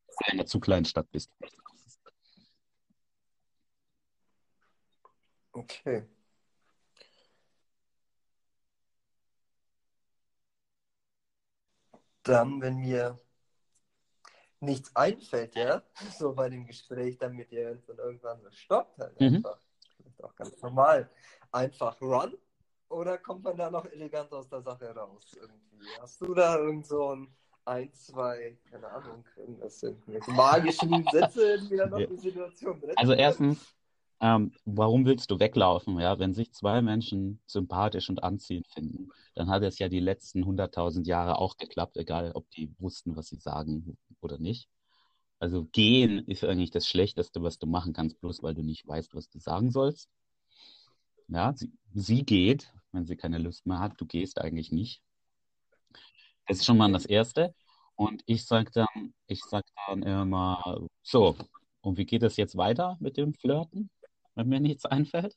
Oder 0.07 0.33
in 0.33 0.39
einer 0.39 0.45
zu 0.45 0.59
kleinen 0.59 0.85
Stadt 0.85 1.09
bist. 1.11 1.31
Okay. 5.53 6.05
Dann, 12.27 12.61
wenn 12.61 12.77
mir 12.77 13.19
nichts 14.59 14.95
einfällt, 14.95 15.55
ja, 15.55 15.83
so 16.17 16.33
bei 16.33 16.49
dem 16.49 16.65
Gespräch, 16.65 17.17
damit 17.17 17.51
ihr 17.51 17.75
dann 17.87 17.97
irgendwann 17.97 18.41
so 18.41 18.51
stoppt, 18.51 18.97
halt 18.99 19.19
mhm. 19.19 19.37
einfach, 19.37 19.59
vielleicht 19.97 20.23
auch 20.23 20.35
ganz 20.35 20.61
normal, 20.61 21.09
einfach 21.51 21.99
run 22.01 22.37
oder 22.89 23.17
kommt 23.17 23.43
man 23.43 23.57
da 23.57 23.69
noch 23.69 23.85
elegant 23.85 24.31
aus 24.31 24.47
der 24.49 24.61
Sache 24.61 24.93
raus 24.93 25.35
irgendwie? 25.39 25.87
Hast 25.99 26.21
du 26.21 26.33
da 26.33 26.57
irgend 26.57 26.85
so 26.85 27.15
ein 27.15 27.35
ein, 27.65 27.91
zwei, 27.93 28.57
keine 28.69 28.87
Ahnung, 28.87 29.25
irgendwas, 29.35 29.81
irgendwelche 29.81 30.31
magischen 30.31 31.05
Sätze, 31.11 31.57
die 31.67 31.75
dann 31.75 31.89
noch 31.89 32.05
die 32.05 32.17
Situation 32.17 32.79
retten? 32.79 32.97
Also 32.97 33.13
erstens, 33.13 33.75
ähm, 34.21 34.51
warum 34.65 35.05
willst 35.05 35.31
du 35.31 35.39
weglaufen? 35.39 35.99
Ja, 35.99 36.19
wenn 36.19 36.33
sich 36.33 36.51
zwei 36.53 36.81
Menschen 36.81 37.41
sympathisch 37.47 38.09
und 38.09 38.23
anziehend 38.23 38.67
finden, 38.67 39.09
dann 39.35 39.49
hat 39.49 39.63
es 39.63 39.79
ja 39.79 39.89
die 39.89 39.99
letzten 39.99 40.45
100.000 40.45 41.07
Jahre 41.07 41.37
auch 41.39 41.57
geklappt, 41.57 41.97
egal 41.97 42.31
ob 42.33 42.49
die 42.51 42.73
wussten, 42.79 43.15
was 43.15 43.27
sie 43.27 43.37
sagen 43.37 43.97
oder 44.21 44.37
nicht. 44.39 44.69
Also 45.39 45.65
gehen 45.65 46.19
ist 46.27 46.43
eigentlich 46.43 46.71
das 46.71 46.87
Schlechteste, 46.87 47.41
was 47.43 47.59
du 47.59 47.67
machen 47.67 47.93
kannst, 47.93 48.19
bloß 48.21 48.43
weil 48.43 48.53
du 48.55 48.63
nicht 48.63 48.87
weißt, 48.87 49.15
was 49.15 49.29
du 49.29 49.39
sagen 49.39 49.71
sollst. 49.71 50.09
Ja, 51.27 51.53
sie, 51.55 51.71
sie 51.93 52.23
geht, 52.25 52.73
wenn 52.91 53.05
sie 53.05 53.15
keine 53.15 53.37
Lust 53.37 53.65
mehr 53.65 53.79
hat, 53.79 53.99
du 54.01 54.05
gehst 54.05 54.39
eigentlich 54.41 54.71
nicht. 54.71 55.01
Das 56.47 56.57
ist 56.57 56.65
schon 56.65 56.77
mal 56.77 56.91
das 56.91 57.05
Erste. 57.05 57.53
Und 57.95 58.23
ich 58.25 58.45
sage 58.45 58.71
dann, 58.73 59.13
ich 59.27 59.41
sag 59.43 59.65
dann 59.87 60.03
immer, 60.03 60.87
so, 61.01 61.35
und 61.81 61.97
wie 61.97 62.05
geht 62.05 62.23
es 62.23 62.37
jetzt 62.37 62.57
weiter 62.57 62.97
mit 62.99 63.17
dem 63.17 63.33
Flirten? 63.33 63.89
Wenn 64.35 64.47
mir 64.49 64.59
nichts 64.59 64.85
einfällt. 64.85 65.35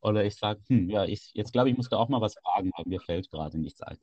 Oder 0.00 0.24
ich 0.24 0.34
sage, 0.36 0.60
hm, 0.68 0.90
ja, 0.90 1.04
ich, 1.04 1.30
jetzt 1.34 1.52
glaube 1.52 1.70
ich, 1.70 1.76
muss 1.76 1.88
da 1.88 1.96
auch 1.96 2.08
mal 2.08 2.20
was 2.20 2.34
fragen, 2.42 2.72
weil 2.76 2.84
mir 2.86 3.00
fällt 3.00 3.30
gerade 3.30 3.58
nichts 3.58 3.80
ein. 3.82 3.98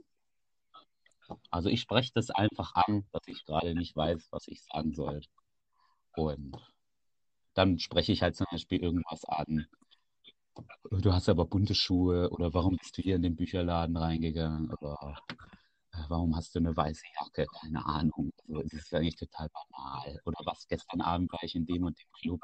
Also 1.52 1.70
ich 1.70 1.82
spreche 1.82 2.12
das 2.16 2.30
einfach 2.32 2.74
an, 2.76 3.06
dass 3.12 3.28
ich 3.28 3.46
gerade 3.46 3.76
nicht 3.76 3.96
weiß, 3.96 4.30
was 4.32 4.48
ich 4.48 4.64
sagen 4.64 4.94
soll. 4.94 5.22
Und 6.16 6.58
dann 7.54 7.80
spreche 7.80 8.12
ich 8.12 8.22
halt 8.22 8.36
zum 8.36 8.48
Beispiel 8.52 8.80
irgendwas 8.80 9.26
an. 9.26 9.68
Du 10.92 11.14
hast 11.14 11.30
aber 11.30 11.46
bunte 11.46 11.76
Schuhe 11.76 12.30
oder 12.30 12.54
warum 12.54 12.78
bist 12.78 12.98
du 12.98 13.02
hier 13.02 13.16
in 13.16 13.22
den 13.22 13.36
Bücherladen 13.36 13.96
reingegangen 13.96 14.72
oder 14.72 15.18
warum 16.08 16.36
hast 16.36 16.56
du 16.56 16.60
eine 16.60 16.76
weiße 16.76 17.04
Jacke? 17.20 17.46
Keine 17.62 17.86
Ahnung. 17.86 18.32
Also, 18.48 18.62
es 18.62 18.74
ist 18.74 18.94
eigentlich 18.94 19.16
total 19.16 19.50
banal. 19.50 20.20
Oder 20.26 20.38
was, 20.46 20.68
gestern 20.68 21.02
Abend 21.02 21.32
war 21.32 21.44
ich 21.44 21.56
in 21.56 21.66
dem 21.66 21.84
und 21.84 22.00
dem 22.00 22.12
Club. 22.14 22.42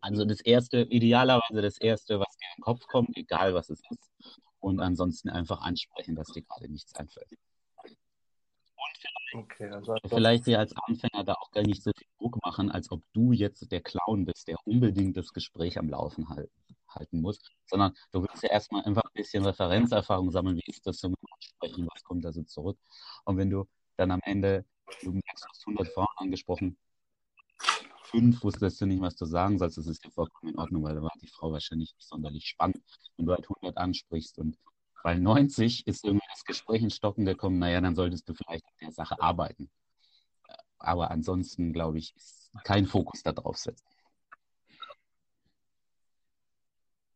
Also 0.00 0.24
das 0.24 0.40
erste, 0.40 0.82
idealerweise 0.82 1.60
das 1.60 1.78
erste, 1.78 2.20
was 2.20 2.36
dir 2.36 2.46
in 2.54 2.60
den 2.60 2.62
Kopf 2.62 2.86
kommt, 2.86 3.16
egal 3.16 3.54
was 3.54 3.68
es 3.70 3.80
ist. 3.90 4.10
Und 4.60 4.80
ansonsten 4.80 5.28
einfach 5.28 5.60
ansprechen, 5.60 6.14
dass 6.14 6.28
dir 6.28 6.42
gerade 6.42 6.68
nichts 6.68 6.94
einfällt. 6.94 7.30
Okay, 9.34 9.68
also 9.70 9.94
vielleicht 10.06 10.46
dir 10.46 10.58
als 10.58 10.74
Anfänger 10.74 11.22
da 11.24 11.34
auch 11.34 11.50
gar 11.50 11.62
nicht 11.62 11.82
so 11.82 11.92
viel 11.96 12.06
Druck 12.18 12.38
machen, 12.44 12.70
als 12.70 12.90
ob 12.90 13.02
du 13.12 13.32
jetzt 13.32 13.70
der 13.70 13.82
Clown 13.82 14.24
bist, 14.24 14.48
der 14.48 14.56
unbedingt 14.64 15.16
das 15.16 15.32
Gespräch 15.32 15.78
am 15.78 15.88
Laufen 15.90 16.28
halten, 16.30 16.50
halten 16.88 17.20
muss, 17.20 17.38
sondern 17.66 17.94
du 18.12 18.22
willst 18.22 18.42
ja 18.42 18.50
erstmal 18.50 18.84
einfach 18.84 19.04
ein 19.04 19.14
bisschen 19.14 19.44
Referenzerfahrung 19.44 20.30
sammeln, 20.30 20.56
wie 20.56 20.70
ist 20.70 20.86
das 20.86 20.98
so 20.98 21.10
mit 21.10 21.18
Ansprechen, 21.30 21.86
was 21.92 22.02
kommt 22.04 22.24
da 22.24 22.32
so 22.32 22.42
zurück. 22.42 22.78
Und 23.24 23.36
wenn 23.36 23.50
du 23.50 23.68
dann 23.96 24.10
am 24.10 24.20
Ende, 24.24 24.64
du 25.02 25.12
merkst, 25.12 25.44
du 25.44 25.48
hast 25.48 25.66
100 25.66 25.88
Frauen 25.88 26.06
angesprochen, 26.16 26.78
fünf 28.04 28.42
wusstest 28.42 28.80
du 28.80 28.86
nicht, 28.86 29.02
was 29.02 29.16
du 29.16 29.26
sagen 29.26 29.58
sollst. 29.58 29.76
Das 29.76 29.86
ist 29.86 30.02
ja 30.04 30.10
vollkommen 30.10 30.52
in 30.52 30.58
Ordnung, 30.58 30.84
weil 30.84 30.94
da 30.94 31.02
war 31.02 31.12
die 31.20 31.28
Frau 31.28 31.52
wahrscheinlich 31.52 31.94
nicht 31.94 32.08
sonderlich 32.08 32.46
spannend. 32.46 32.82
Wenn 33.16 33.26
du 33.26 33.32
halt 33.32 33.46
100 33.48 33.76
ansprichst 33.76 34.38
und 34.38 34.56
Weil 35.02 35.20
90 35.20 35.86
ist 35.86 36.04
irgendwie 36.04 36.26
das 36.30 36.44
Gespräch 36.44 36.82
in 36.82 36.90
Stocken 36.90 37.24
gekommen, 37.24 37.58
naja, 37.58 37.80
dann 37.80 37.94
solltest 37.94 38.28
du 38.28 38.34
vielleicht 38.34 38.64
an 38.66 38.74
der 38.80 38.92
Sache 38.92 39.20
arbeiten. 39.20 39.70
Aber 40.78 41.10
ansonsten, 41.10 41.72
glaube 41.72 41.98
ich, 41.98 42.14
ist 42.16 42.52
kein 42.64 42.86
Fokus 42.86 43.22
darauf 43.22 43.56
setzen. 43.56 43.86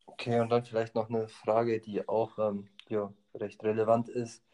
Okay, 0.07 0.41
und 0.41 0.51
dann 0.51 0.65
vielleicht 0.65 0.95
noch 0.95 1.09
eine 1.09 1.27
Frage, 1.29 1.81
die 1.81 2.09
auch 2.09 2.39
ähm, 2.39 2.69
ja, 2.89 3.13
recht 3.35 3.63
relevant 3.65 4.09
ist. 4.09 4.45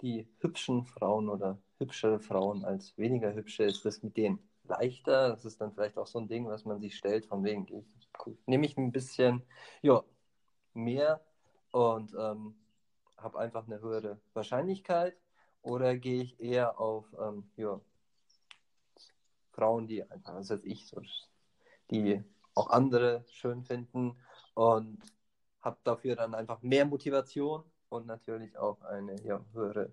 Die 0.00 0.28
hübschen 0.38 0.84
Frauen 0.86 1.28
oder 1.28 1.58
hübschere 1.78 2.20
Frauen 2.20 2.64
als 2.64 2.96
weniger 2.96 3.34
hübsche, 3.34 3.64
ist 3.64 3.84
das 3.84 4.02
mit 4.02 4.16
denen 4.16 4.38
leichter? 4.64 5.30
Das 5.30 5.44
ist 5.44 5.60
dann 5.60 5.72
vielleicht 5.72 5.98
auch 5.98 6.06
so 6.06 6.18
ein 6.18 6.28
Ding, 6.28 6.46
was 6.46 6.64
man 6.64 6.80
sich 6.80 6.96
stellt, 6.96 7.26
von 7.26 7.42
wegen, 7.44 7.66
ich, 7.66 7.84
nehme 8.46 8.66
ich 8.66 8.76
ein 8.78 8.92
bisschen 8.92 9.42
ja, 9.82 10.02
mehr 10.74 11.20
und 11.72 12.14
ähm, 12.18 12.54
habe 13.18 13.38
einfach 13.38 13.66
eine 13.66 13.80
höhere 13.80 14.20
Wahrscheinlichkeit 14.34 15.16
oder 15.62 15.96
gehe 15.96 16.22
ich 16.22 16.40
eher 16.40 16.80
auf 16.80 17.06
ähm, 17.20 17.50
ja, 17.56 17.80
Frauen, 19.52 19.86
die 19.86 20.08
einfach, 20.08 20.34
was 20.34 20.50
weiß 20.50 20.64
ich, 20.64 20.86
so, 20.86 21.02
die 21.90 22.22
auch 22.54 22.70
andere 22.70 23.24
schön 23.30 23.64
finden 23.64 24.16
und 24.54 24.98
habe 25.60 25.78
dafür 25.84 26.16
dann 26.16 26.34
einfach 26.34 26.62
mehr 26.62 26.84
Motivation 26.84 27.64
und 27.88 28.06
natürlich 28.06 28.56
auch 28.56 28.80
eine 28.82 29.20
ja, 29.22 29.44
höhere 29.52 29.92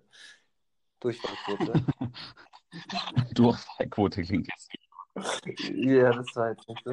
Durchfallquote. 1.00 1.84
Durchfallquote 3.34 4.22
klingt 4.22 4.48
jetzt 4.48 4.70
Ja, 5.74 6.12
das 6.12 6.36
war 6.36 6.50
jetzt 6.50 6.68
nicht 6.68 6.84
so 6.84 6.92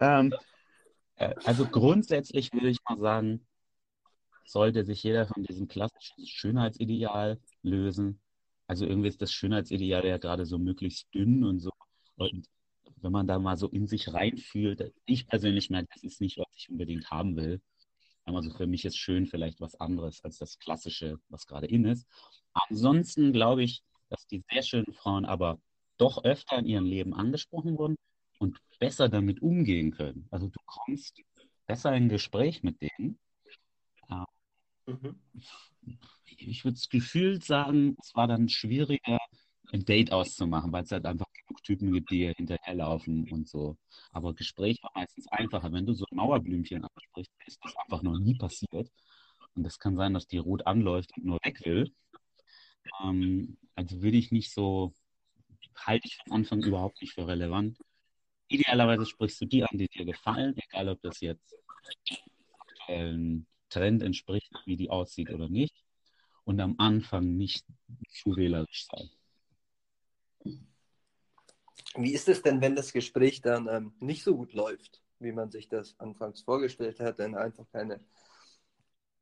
ähm, 0.00 0.34
äh, 1.16 1.34
Also 1.44 1.66
grundsätzlich 1.66 2.52
würde 2.52 2.68
ich 2.68 2.78
mal 2.88 2.98
sagen, 2.98 3.47
sollte 4.50 4.84
sich 4.84 5.02
jeder 5.02 5.26
von 5.26 5.44
diesem 5.44 5.68
klassischen 5.68 6.26
Schönheitsideal 6.26 7.40
lösen. 7.62 8.20
Also 8.66 8.86
irgendwie 8.86 9.08
ist 9.08 9.22
das 9.22 9.32
Schönheitsideal 9.32 10.06
ja 10.06 10.18
gerade 10.18 10.46
so 10.46 10.58
möglichst 10.58 11.12
dünn 11.14 11.44
und 11.44 11.60
so. 11.60 11.70
Und 12.16 12.46
wenn 12.96 13.12
man 13.12 13.26
da 13.26 13.38
mal 13.38 13.56
so 13.56 13.68
in 13.68 13.86
sich 13.86 14.12
reinfühlt, 14.12 14.92
ich 15.06 15.26
persönlich 15.26 15.70
merke, 15.70 15.88
das 15.94 16.02
ist 16.02 16.20
nicht, 16.20 16.38
was 16.38 16.46
ich 16.56 16.68
unbedingt 16.70 17.10
haben 17.10 17.36
will. 17.36 17.60
Also 18.24 18.50
für 18.50 18.66
mich 18.66 18.84
ist 18.84 18.98
schön 18.98 19.26
vielleicht 19.26 19.60
was 19.60 19.74
anderes 19.76 20.22
als 20.22 20.38
das 20.38 20.58
Klassische, 20.58 21.18
was 21.28 21.46
gerade 21.46 21.66
in 21.66 21.84
ist. 21.84 22.06
Ansonsten 22.52 23.32
glaube 23.32 23.62
ich, 23.62 23.82
dass 24.10 24.26
die 24.26 24.44
sehr 24.50 24.62
schönen 24.62 24.92
Frauen 24.92 25.24
aber 25.24 25.58
doch 25.96 26.24
öfter 26.24 26.58
in 26.58 26.66
ihrem 26.66 26.84
Leben 26.84 27.14
angesprochen 27.14 27.78
wurden 27.78 27.96
und 28.38 28.58
besser 28.78 29.08
damit 29.08 29.40
umgehen 29.42 29.92
können. 29.92 30.26
Also 30.30 30.48
du 30.48 30.58
kommst 30.66 31.22
besser 31.66 31.94
in 31.94 32.08
Gespräch 32.08 32.62
mit 32.62 32.80
denen. 32.80 33.18
Mhm. 34.88 35.20
Ich 36.38 36.64
würde 36.64 36.78
gefühlt 36.90 37.44
sagen, 37.44 37.96
es 38.00 38.14
war 38.14 38.26
dann 38.26 38.48
schwieriger, 38.48 39.18
ein 39.70 39.84
Date 39.84 40.12
auszumachen, 40.12 40.72
weil 40.72 40.84
es 40.84 40.92
halt 40.92 41.04
einfach 41.04 41.26
genug 41.32 41.62
Typen 41.62 41.92
gibt, 41.92 42.10
die 42.10 42.32
hinterherlaufen 42.34 43.30
und 43.30 43.48
so. 43.48 43.76
Aber 44.12 44.34
Gespräch 44.34 44.82
war 44.82 44.92
meistens 44.94 45.28
einfacher. 45.28 45.72
Wenn 45.72 45.84
du 45.84 45.92
so 45.92 46.06
ein 46.10 46.16
Mauerblümchen 46.16 46.84
ansprichst, 46.84 47.32
ist 47.46 47.58
das 47.62 47.76
einfach 47.76 48.02
noch 48.02 48.18
nie 48.18 48.34
passiert. 48.34 48.90
Und 49.54 49.62
das 49.64 49.78
kann 49.78 49.96
sein, 49.96 50.14
dass 50.14 50.26
die 50.26 50.38
rot 50.38 50.66
anläuft 50.66 51.10
und 51.16 51.26
nur 51.26 51.38
weg 51.44 51.60
will. 51.66 51.92
Ähm, 53.02 53.58
also 53.74 54.00
würde 54.00 54.16
ich 54.16 54.32
nicht 54.32 54.52
so, 54.52 54.94
halte 55.76 56.06
ich 56.06 56.18
am 56.26 56.32
Anfang 56.32 56.62
überhaupt 56.62 57.02
nicht 57.02 57.12
für 57.12 57.26
relevant. 57.26 57.78
Idealerweise 58.48 59.04
sprichst 59.04 59.40
du 59.42 59.44
die 59.44 59.64
an, 59.64 59.76
die 59.76 59.88
dir 59.88 60.06
gefallen, 60.06 60.54
egal 60.56 60.88
ob 60.88 61.02
das 61.02 61.20
jetzt 61.20 61.54
aktuellen 62.58 63.46
Trend 63.68 64.02
entspricht, 64.02 64.52
wie 64.64 64.76
die 64.76 64.90
aussieht 64.90 65.30
oder 65.30 65.48
nicht. 65.48 65.84
Und 66.44 66.60
am 66.60 66.76
Anfang 66.78 67.36
nicht 67.36 67.66
zu 68.08 68.36
wählerisch 68.36 68.86
sein. 68.90 69.10
Wie 71.96 72.12
ist 72.12 72.28
es 72.28 72.42
denn, 72.42 72.60
wenn 72.60 72.76
das 72.76 72.92
Gespräch 72.92 73.40
dann 73.40 73.68
ähm, 73.68 73.92
nicht 74.00 74.22
so 74.22 74.36
gut 74.36 74.52
läuft, 74.52 75.02
wie 75.18 75.32
man 75.32 75.50
sich 75.50 75.68
das 75.68 75.98
anfangs 75.98 76.42
vorgestellt 76.42 77.00
hat, 77.00 77.18
denn 77.18 77.34
einfach 77.34 77.66
keine, 77.70 78.00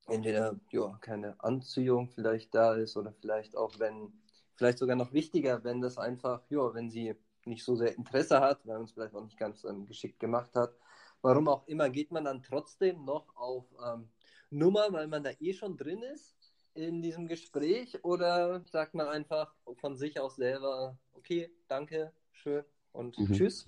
entweder 0.07 0.59
ja, 0.71 0.99
keine 1.01 1.43
Anziehung 1.43 2.11
vielleicht 2.11 2.55
da 2.55 2.75
ist 2.75 2.97
oder 2.97 3.13
vielleicht 3.13 3.57
auch, 3.57 3.79
wenn, 3.79 4.13
vielleicht 4.55 4.79
sogar 4.79 4.97
noch 4.97 5.13
wichtiger, 5.13 5.65
wenn 5.65 5.81
das 5.81 5.99
einfach, 5.99 6.43
ja, 6.51 6.75
wenn 6.75 6.91
sie 6.91 7.15
nicht 7.45 7.65
so 7.65 7.77
sehr 7.77 7.97
Interesse 7.97 8.41
hat, 8.41 8.67
weil 8.67 8.77
man 8.77 8.85
es 8.85 8.93
vielleicht 8.93 9.15
auch 9.15 9.25
nicht 9.25 9.39
ganz 9.39 9.65
ähm, 9.65 9.87
geschickt 9.87 10.19
gemacht 10.19 10.55
hat. 10.55 10.75
Warum 11.23 11.49
auch 11.49 11.67
immer, 11.67 11.89
geht 11.89 12.11
man 12.11 12.25
dann 12.25 12.43
trotzdem 12.43 13.05
noch 13.05 13.35
auf 13.37 13.65
ähm, 13.85 14.09
Nummer, 14.51 14.93
weil 14.93 15.09
man 15.09 15.25
da 15.25 15.31
eh 15.41 15.53
schon 15.53 15.77
drin 15.77 16.03
ist 16.03 16.37
in 16.75 17.03
diesem 17.03 17.27
Gespräch 17.27 18.05
oder 18.05 18.63
sagt 18.71 18.95
man 18.95 19.09
einfach 19.09 19.55
von 19.81 19.97
sich 19.97 20.21
aus 20.21 20.37
selber, 20.37 20.97
okay, 21.15 21.51
danke, 21.69 22.13
schön 22.33 22.65
und 22.93 23.19
mhm. 23.19 23.33
tschüss. 23.33 23.67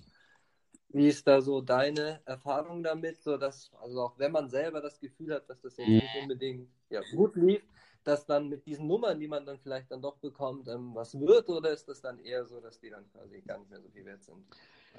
Wie 0.89 1.07
ist 1.07 1.27
da 1.27 1.41
so 1.41 1.61
deine 1.61 2.21
Erfahrung 2.25 2.81
damit, 2.81 3.21
so 3.21 3.37
dass, 3.37 3.71
also 3.79 4.01
auch 4.01 4.17
wenn 4.17 4.31
man 4.31 4.49
selber 4.49 4.81
das 4.81 4.99
Gefühl 4.99 5.35
hat, 5.35 5.49
dass 5.49 5.61
das 5.61 5.77
jetzt 5.77 5.87
nicht 5.87 6.15
unbedingt 6.21 6.67
ja, 6.89 7.01
gut 7.11 7.35
lief, 7.35 7.61
dass 8.03 8.25
dann 8.25 8.49
mit 8.49 8.65
diesen 8.65 8.87
Nummern, 8.87 9.19
die 9.19 9.27
man 9.27 9.45
dann 9.45 9.59
vielleicht 9.59 9.91
dann 9.91 10.01
doch 10.01 10.17
bekommt, 10.17 10.67
ähm, 10.67 10.95
was 10.95 11.19
wird 11.19 11.47
oder 11.49 11.71
ist 11.71 11.87
das 11.89 12.01
dann 12.01 12.17
eher 12.19 12.45
so, 12.45 12.59
dass 12.59 12.79
die 12.79 12.89
dann 12.89 13.07
quasi 13.11 13.41
gar 13.41 13.59
nicht 13.59 13.69
mehr 13.69 13.81
so 13.81 13.89
viel 13.89 14.05
wert 14.05 14.23
sind? 14.23 14.43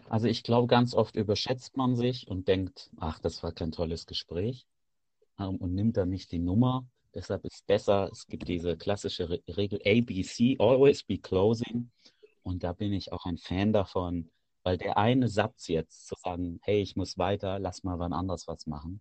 Also 0.08 0.28
ich 0.28 0.44
glaube, 0.44 0.68
ganz 0.68 0.94
oft 0.94 1.16
überschätzt 1.16 1.76
man 1.76 1.96
sich 1.96 2.28
und 2.28 2.46
denkt, 2.46 2.90
ach, 2.98 3.18
das 3.18 3.42
war 3.42 3.52
kein 3.52 3.72
tolles 3.72 4.06
Gespräch 4.06 4.66
und 5.48 5.74
nimmt 5.74 5.96
dann 5.96 6.10
nicht 6.10 6.32
die 6.32 6.38
Nummer. 6.38 6.86
Deshalb 7.14 7.44
ist 7.44 7.54
es 7.54 7.62
besser, 7.62 8.08
es 8.12 8.26
gibt 8.26 8.46
diese 8.48 8.76
klassische 8.76 9.28
Re 9.28 9.40
Regel 9.48 9.80
ABC, 9.84 10.56
always 10.58 11.02
be 11.02 11.18
closing. 11.18 11.90
Und 12.42 12.62
da 12.62 12.72
bin 12.72 12.92
ich 12.92 13.12
auch 13.12 13.24
ein 13.26 13.38
Fan 13.38 13.72
davon, 13.72 14.30
weil 14.62 14.78
der 14.78 14.96
eine 14.96 15.28
Satz 15.28 15.68
jetzt 15.68 16.06
zu 16.06 16.14
sagen, 16.22 16.60
hey, 16.62 16.80
ich 16.80 16.96
muss 16.96 17.18
weiter, 17.18 17.58
lass 17.58 17.82
mal 17.82 17.98
wann 17.98 18.12
anders 18.12 18.46
was 18.46 18.66
machen, 18.66 19.00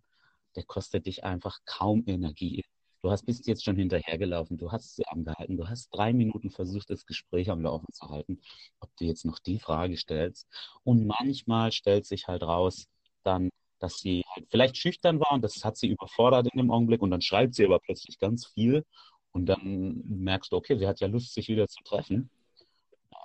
der 0.56 0.64
kostet 0.64 1.06
dich 1.06 1.24
einfach 1.24 1.58
kaum 1.64 2.02
Energie. 2.06 2.64
Du 3.02 3.10
hast 3.10 3.24
bist 3.24 3.46
jetzt 3.46 3.64
schon 3.64 3.76
hinterhergelaufen, 3.76 4.58
du 4.58 4.72
hast 4.72 4.96
sie 4.96 5.06
angehalten, 5.06 5.56
du 5.56 5.68
hast 5.68 5.88
drei 5.90 6.12
Minuten 6.12 6.50
versucht, 6.50 6.90
das 6.90 7.06
Gespräch 7.06 7.48
am 7.50 7.62
Laufen 7.62 7.90
zu 7.92 8.10
halten, 8.10 8.40
ob 8.80 8.94
du 8.96 9.06
jetzt 9.06 9.24
noch 9.24 9.38
die 9.38 9.58
Frage 9.58 9.96
stellst. 9.96 10.46
Und 10.84 11.06
manchmal 11.06 11.72
stellt 11.72 12.04
sich 12.04 12.28
halt 12.28 12.42
raus, 12.42 12.86
dann, 13.22 13.48
dass 13.80 13.98
sie 13.98 14.24
halt 14.34 14.46
vielleicht 14.50 14.76
schüchtern 14.76 15.18
war 15.18 15.32
und 15.32 15.42
das 15.42 15.64
hat 15.64 15.76
sie 15.76 15.88
überfordert 15.88 16.48
in 16.52 16.58
dem 16.58 16.70
Augenblick 16.70 17.02
und 17.02 17.10
dann 17.10 17.22
schreibt 17.22 17.54
sie 17.54 17.64
aber 17.64 17.80
plötzlich 17.80 18.18
ganz 18.18 18.46
viel 18.46 18.84
und 19.32 19.46
dann 19.46 20.02
merkst 20.06 20.52
du, 20.52 20.56
okay, 20.56 20.78
sie 20.78 20.86
hat 20.86 21.00
ja 21.00 21.08
Lust, 21.08 21.34
sich 21.34 21.48
wieder 21.48 21.66
zu 21.68 21.82
treffen. 21.82 22.30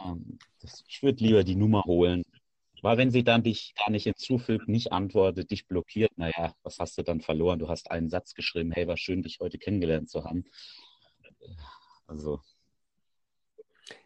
Ähm, 0.03 0.39
das, 0.61 0.83
ich 0.87 1.03
würde 1.03 1.23
lieber 1.23 1.43
die 1.43 1.55
Nummer 1.55 1.83
holen. 1.83 2.23
Weil 2.81 2.97
wenn 2.97 3.09
sie 3.09 3.23
dann 3.23 3.41
dich 3.41 3.73
gar 3.75 3.89
nicht 3.89 4.03
hinzufügt, 4.03 4.67
nicht 4.67 4.91
antwortet, 4.91 5.49
dich 5.49 5.65
blockiert, 5.65 6.11
naja, 6.17 6.53
was 6.61 6.77
hast 6.77 6.97
du 6.97 7.03
dann 7.03 7.21
verloren? 7.21 7.57
Du 7.57 7.67
hast 7.67 7.89
einen 7.89 8.09
Satz 8.09 8.35
geschrieben, 8.35 8.71
hey, 8.71 8.87
war 8.87 8.97
schön, 8.97 9.23
dich 9.23 9.39
heute 9.39 9.57
kennengelernt 9.57 10.09
zu 10.09 10.23
haben. 10.23 10.45
Also. 12.05 12.41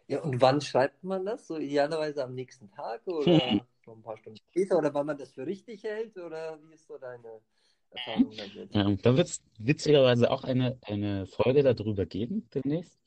Ja, 0.06 0.20
und 0.22 0.40
wann 0.40 0.60
schreibt 0.60 1.04
man 1.04 1.26
das? 1.26 1.46
So 1.46 1.58
idealerweise 1.58 2.24
am 2.24 2.34
nächsten 2.34 2.70
Tag 2.70 3.06
oder 3.06 3.60
noch 3.90 3.96
ein 3.96 4.02
paar 4.02 4.16
Stunden 4.16 4.38
später? 4.50 4.78
Oder 4.78 4.94
wann 4.94 5.06
man 5.06 5.18
das 5.18 5.32
für 5.32 5.46
richtig 5.46 5.82
hält? 5.82 6.16
Oder 6.16 6.58
wie 6.62 6.74
ist 6.74 6.86
so 6.86 6.96
deine 6.98 7.40
Erfahrung 7.90 8.32
damit? 8.36 8.74
Ja, 8.74 8.90
da 9.02 9.16
wird 9.16 9.28
es 9.28 9.42
witzigerweise 9.58 10.30
auch 10.30 10.44
eine, 10.44 10.78
eine 10.82 11.26
Folge 11.26 11.62
darüber 11.62 12.06
geben 12.06 12.48
demnächst, 12.54 12.98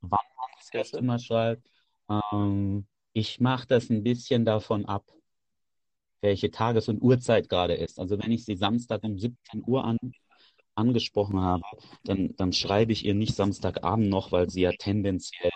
wann 0.00 0.10
man 0.10 0.48
das 0.58 0.70
erste 0.72 1.02
Mal 1.02 1.18
schreibt. 1.18 1.66
Ähm, 2.08 2.86
ich 3.12 3.40
mache 3.40 3.66
das 3.66 3.90
ein 3.90 4.02
bisschen 4.02 4.44
davon 4.44 4.86
ab, 4.86 5.04
welche 6.20 6.50
Tages- 6.50 6.88
und 6.88 7.02
Uhrzeit 7.02 7.48
gerade 7.48 7.74
ist. 7.74 7.98
Also 7.98 8.18
wenn 8.18 8.32
ich 8.32 8.44
sie 8.44 8.56
Samstag 8.56 9.04
um 9.04 9.18
17 9.18 9.62
Uhr 9.66 9.84
an, 9.84 9.98
angesprochen 10.74 11.40
habe, 11.40 11.62
dann, 12.04 12.34
dann 12.36 12.52
schreibe 12.52 12.92
ich 12.92 13.04
ihr 13.04 13.14
nicht 13.14 13.36
Samstagabend 13.36 14.08
noch, 14.08 14.32
weil 14.32 14.50
sie 14.50 14.62
ja 14.62 14.72
tendenziell 14.72 15.52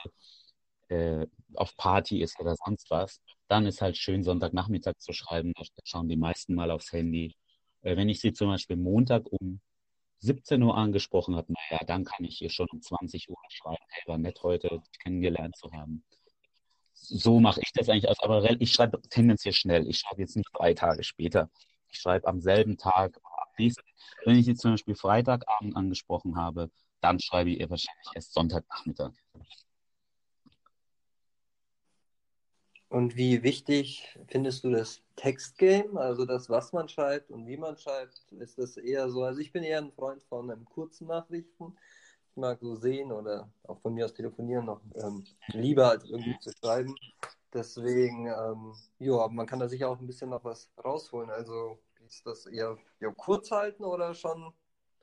äh, 0.89 1.27
auf 1.55 1.77
Party 1.77 2.23
ist 2.23 2.39
oder 2.39 2.55
sonst 2.65 2.91
was. 2.91 3.21
Dann 3.49 3.67
ist 3.67 3.81
halt 3.83 3.97
schön, 3.97 4.23
Sonntagnachmittag 4.23 4.95
zu 4.99 5.13
schreiben. 5.13 5.53
Da 5.57 5.65
schauen 5.85 6.09
die 6.09 6.17
meisten 6.17 6.55
mal 6.55 6.71
aufs 6.71 6.93
Handy. 6.93 7.35
Äh, 7.83 7.97
wenn 7.97 8.09
ich 8.09 8.21
sie 8.21 8.33
zum 8.33 8.49
Beispiel 8.49 8.77
Montag 8.77 9.25
um 9.31 9.61
17 10.21 10.63
Uhr 10.63 10.77
angesprochen 10.77 11.37
habe, 11.37 11.53
naja, 11.53 11.85
dann 11.87 12.05
kann 12.05 12.25
ich 12.25 12.43
ihr 12.43 12.51
schon 12.51 12.69
um 12.73 12.83
20 12.83 13.31
Uhr 13.31 13.37
schreiben, 13.49 13.85
hey, 13.89 14.03
war 14.07 14.19
nett 14.19 14.43
heute, 14.43 14.83
kennengelernt 15.03 15.57
zu 15.57 15.73
haben 15.73 16.05
so 17.01 17.41
mache 17.41 17.61
ich 17.61 17.73
das 17.73 17.89
eigentlich 17.89 18.09
aus, 18.09 18.21
aber 18.21 18.45
ich 18.61 18.73
schreibe 18.73 19.01
tendenziell 19.09 19.55
schnell. 19.55 19.89
Ich 19.89 19.99
schreibe 19.99 20.21
jetzt 20.21 20.37
nicht 20.37 20.49
drei 20.53 20.75
Tage 20.75 21.03
später. 21.05 21.51
Ich 21.91 22.01
schreibe 22.01 22.27
am 22.27 22.41
selben 22.41 22.77
Tag. 22.77 23.19
Wenn 23.57 24.37
ich 24.37 24.47
jetzt 24.47 24.61
zum 24.61 24.73
Beispiel 24.73 24.95
Freitagabend 24.95 25.77
angesprochen 25.77 26.37
habe, 26.37 26.71
dann 27.01 27.19
schreibe 27.19 27.51
ich 27.51 27.61
ihr 27.61 27.71
wahrscheinlich 27.71 28.07
erst 28.15 28.35
Sonntagnachmittag. 28.35 29.13
Und 32.89 33.17
wie 33.17 33.43
wichtig 33.43 34.19
findest 34.29 34.65
du 34.65 34.71
das 34.71 35.03
Textgame, 35.17 36.01
also 36.01 36.25
das, 36.25 36.49
was 36.49 36.73
man 36.73 36.89
schreibt 36.89 37.31
und 37.31 37.47
wie 37.47 37.59
man 37.59 37.77
schreibt? 37.77 38.33
Ist 38.39 38.59
das 38.59 38.79
eher 38.79 39.11
so? 39.11 39.25
Also 39.25 39.41
ich 39.41 39.53
bin 39.53 39.63
eher 39.63 39.79
ein 39.79 39.93
Freund 39.93 40.23
von 40.23 40.51
einem 40.51 40.65
kurzen 40.65 41.09
Nachrichten. 41.09 41.77
Ich 42.31 42.37
mag 42.37 42.59
so 42.61 42.77
sehen 42.77 43.13
oder 43.13 43.51
auch 43.65 43.79
von 43.81 43.93
mir 43.93 44.07
aus 44.07 44.15
telefonieren 44.15 44.65
noch 44.65 44.81
ähm, 44.95 45.25
lieber 45.49 45.91
als 45.91 46.05
irgendwie 46.05 46.39
zu 46.39 46.51
schreiben. 46.53 46.95
Deswegen, 47.53 48.27
ähm, 48.27 48.75
ja, 48.99 49.29
man 49.29 49.47
kann 49.47 49.59
da 49.59 49.69
sicher 49.69 49.91
auch 49.91 50.01
ein 50.01 50.07
bisschen 50.07 50.31
noch 50.31 50.45
was 50.45 50.71
rausholen. 50.83 51.31
Also 51.31 51.79
ist 52.07 52.27
das 52.27 52.47
eher 52.47 52.79
ja, 53.01 53.11
kurz 53.15 53.51
halten 53.51 53.85
oder 53.85 54.15
schon 54.15 54.53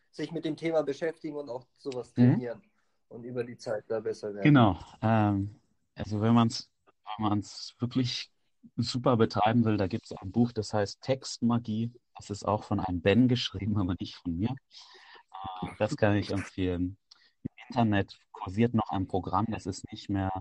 sich 0.09 0.31
mit 0.31 0.45
dem 0.45 0.55
Thema 0.55 0.81
beschäftigen 0.81 1.35
und 1.35 1.49
auch 1.49 1.67
sowas 1.77 2.11
mhm. 2.15 2.31
trainieren 2.31 2.57
mhm. 2.59 3.15
und 3.15 3.23
über 3.25 3.43
die 3.43 3.57
Zeit 3.57 3.83
da 3.87 3.99
besser 3.99 4.33
werden? 4.33 4.43
Genau. 4.43 4.79
Ähm, 5.01 5.59
also 5.95 6.19
wenn 6.21 6.33
man 6.33 6.47
es 6.47 6.69
wenn 7.17 7.29
man 7.29 7.39
es 7.39 7.75
wirklich 7.79 8.31
super 8.77 9.17
betreiben 9.17 9.65
will, 9.65 9.77
da 9.77 9.87
gibt 9.87 10.05
es 10.05 10.11
ein 10.13 10.31
Buch, 10.31 10.51
das 10.51 10.73
heißt 10.73 11.01
Textmagie. 11.01 11.93
Das 12.15 12.29
ist 12.29 12.45
auch 12.45 12.63
von 12.63 12.79
einem 12.79 13.01
Ben 13.01 13.27
geschrieben, 13.27 13.77
aber 13.79 13.95
nicht 13.99 14.15
von 14.15 14.37
mir. 14.37 14.49
Äh, 14.49 15.67
das 15.77 15.95
kann 15.97 16.15
ich 16.15 16.31
empfehlen. 16.31 16.97
Im 17.43 17.65
Internet 17.69 18.17
kursiert 18.31 18.73
noch 18.73 18.89
ein 18.89 19.07
Programm, 19.07 19.45
das 19.49 19.65
es 19.65 19.83
nicht 19.91 20.09
mehr 20.09 20.31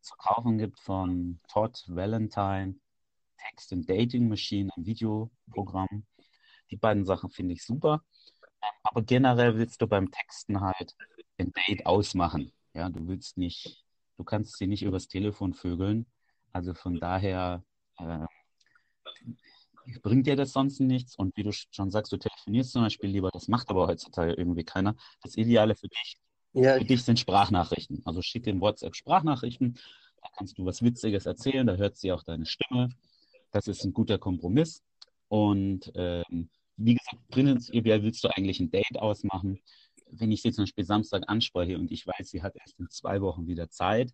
zu 0.00 0.14
kaufen 0.16 0.58
gibt, 0.58 0.80
von 0.80 1.40
Todd 1.48 1.84
Valentine. 1.88 2.76
Text 3.48 3.72
and 3.72 3.88
Dating 3.88 4.28
Machine, 4.28 4.70
ein 4.76 4.86
Videoprogramm. 4.86 6.06
Die 6.70 6.76
beiden 6.76 7.04
Sachen 7.04 7.30
finde 7.30 7.54
ich 7.54 7.64
super. 7.64 8.02
Aber 8.82 9.02
generell 9.02 9.56
willst 9.56 9.82
du 9.82 9.86
beim 9.86 10.10
Texten 10.10 10.60
halt 10.60 10.94
ein 11.38 11.52
Date 11.52 11.86
ausmachen. 11.86 12.52
Ja, 12.74 12.88
du 12.88 13.06
willst 13.08 13.36
nicht, 13.36 13.84
du 14.22 14.24
kannst 14.24 14.56
sie 14.56 14.68
nicht 14.68 14.84
übers 14.84 15.08
Telefon 15.08 15.52
vögeln. 15.52 16.06
Also 16.52 16.74
von 16.74 17.00
daher 17.00 17.64
äh, 17.98 18.24
bringt 20.00 20.28
dir 20.28 20.36
das 20.36 20.52
sonst 20.52 20.78
nichts. 20.78 21.16
Und 21.16 21.36
wie 21.36 21.42
du 21.42 21.50
schon 21.52 21.90
sagst, 21.90 22.12
du 22.12 22.18
telefonierst 22.18 22.70
zum 22.70 22.82
Beispiel 22.82 23.10
lieber, 23.10 23.30
das 23.32 23.48
macht 23.48 23.68
aber 23.68 23.88
heutzutage 23.88 24.34
irgendwie 24.34 24.62
keiner. 24.62 24.94
Das 25.22 25.36
Ideale 25.36 25.74
für 25.74 25.88
dich, 25.88 26.16
ja, 26.52 26.78
für 26.78 26.84
dich 26.84 27.02
sind 27.02 27.18
Sprachnachrichten. 27.18 28.02
Also 28.04 28.22
schick 28.22 28.46
in 28.46 28.60
WhatsApp 28.60 28.94
Sprachnachrichten, 28.94 29.76
da 30.22 30.28
kannst 30.36 30.56
du 30.56 30.64
was 30.64 30.82
Witziges 30.82 31.26
erzählen, 31.26 31.66
da 31.66 31.74
hört 31.74 31.96
sie 31.96 32.12
auch 32.12 32.22
deine 32.22 32.46
Stimme. 32.46 32.90
Das 33.50 33.66
ist 33.66 33.84
ein 33.84 33.92
guter 33.92 34.18
Kompromiss. 34.18 34.84
Und 35.26 35.90
ähm, 35.96 36.48
wie 36.76 36.94
gesagt, 36.94 37.28
prinzipiell 37.28 38.04
willst 38.04 38.22
du 38.22 38.28
eigentlich 38.28 38.60
ein 38.60 38.70
Date 38.70 38.98
ausmachen. 39.00 39.58
Wenn 40.12 40.30
ich 40.30 40.42
sie 40.42 40.52
zum 40.52 40.64
Beispiel 40.64 40.84
Samstag 40.84 41.24
anspreche 41.26 41.78
und 41.78 41.90
ich 41.90 42.06
weiß, 42.06 42.28
sie 42.28 42.42
hat 42.42 42.54
erst 42.56 42.78
in 42.78 42.88
zwei 42.90 43.20
Wochen 43.20 43.46
wieder 43.46 43.70
Zeit, 43.70 44.12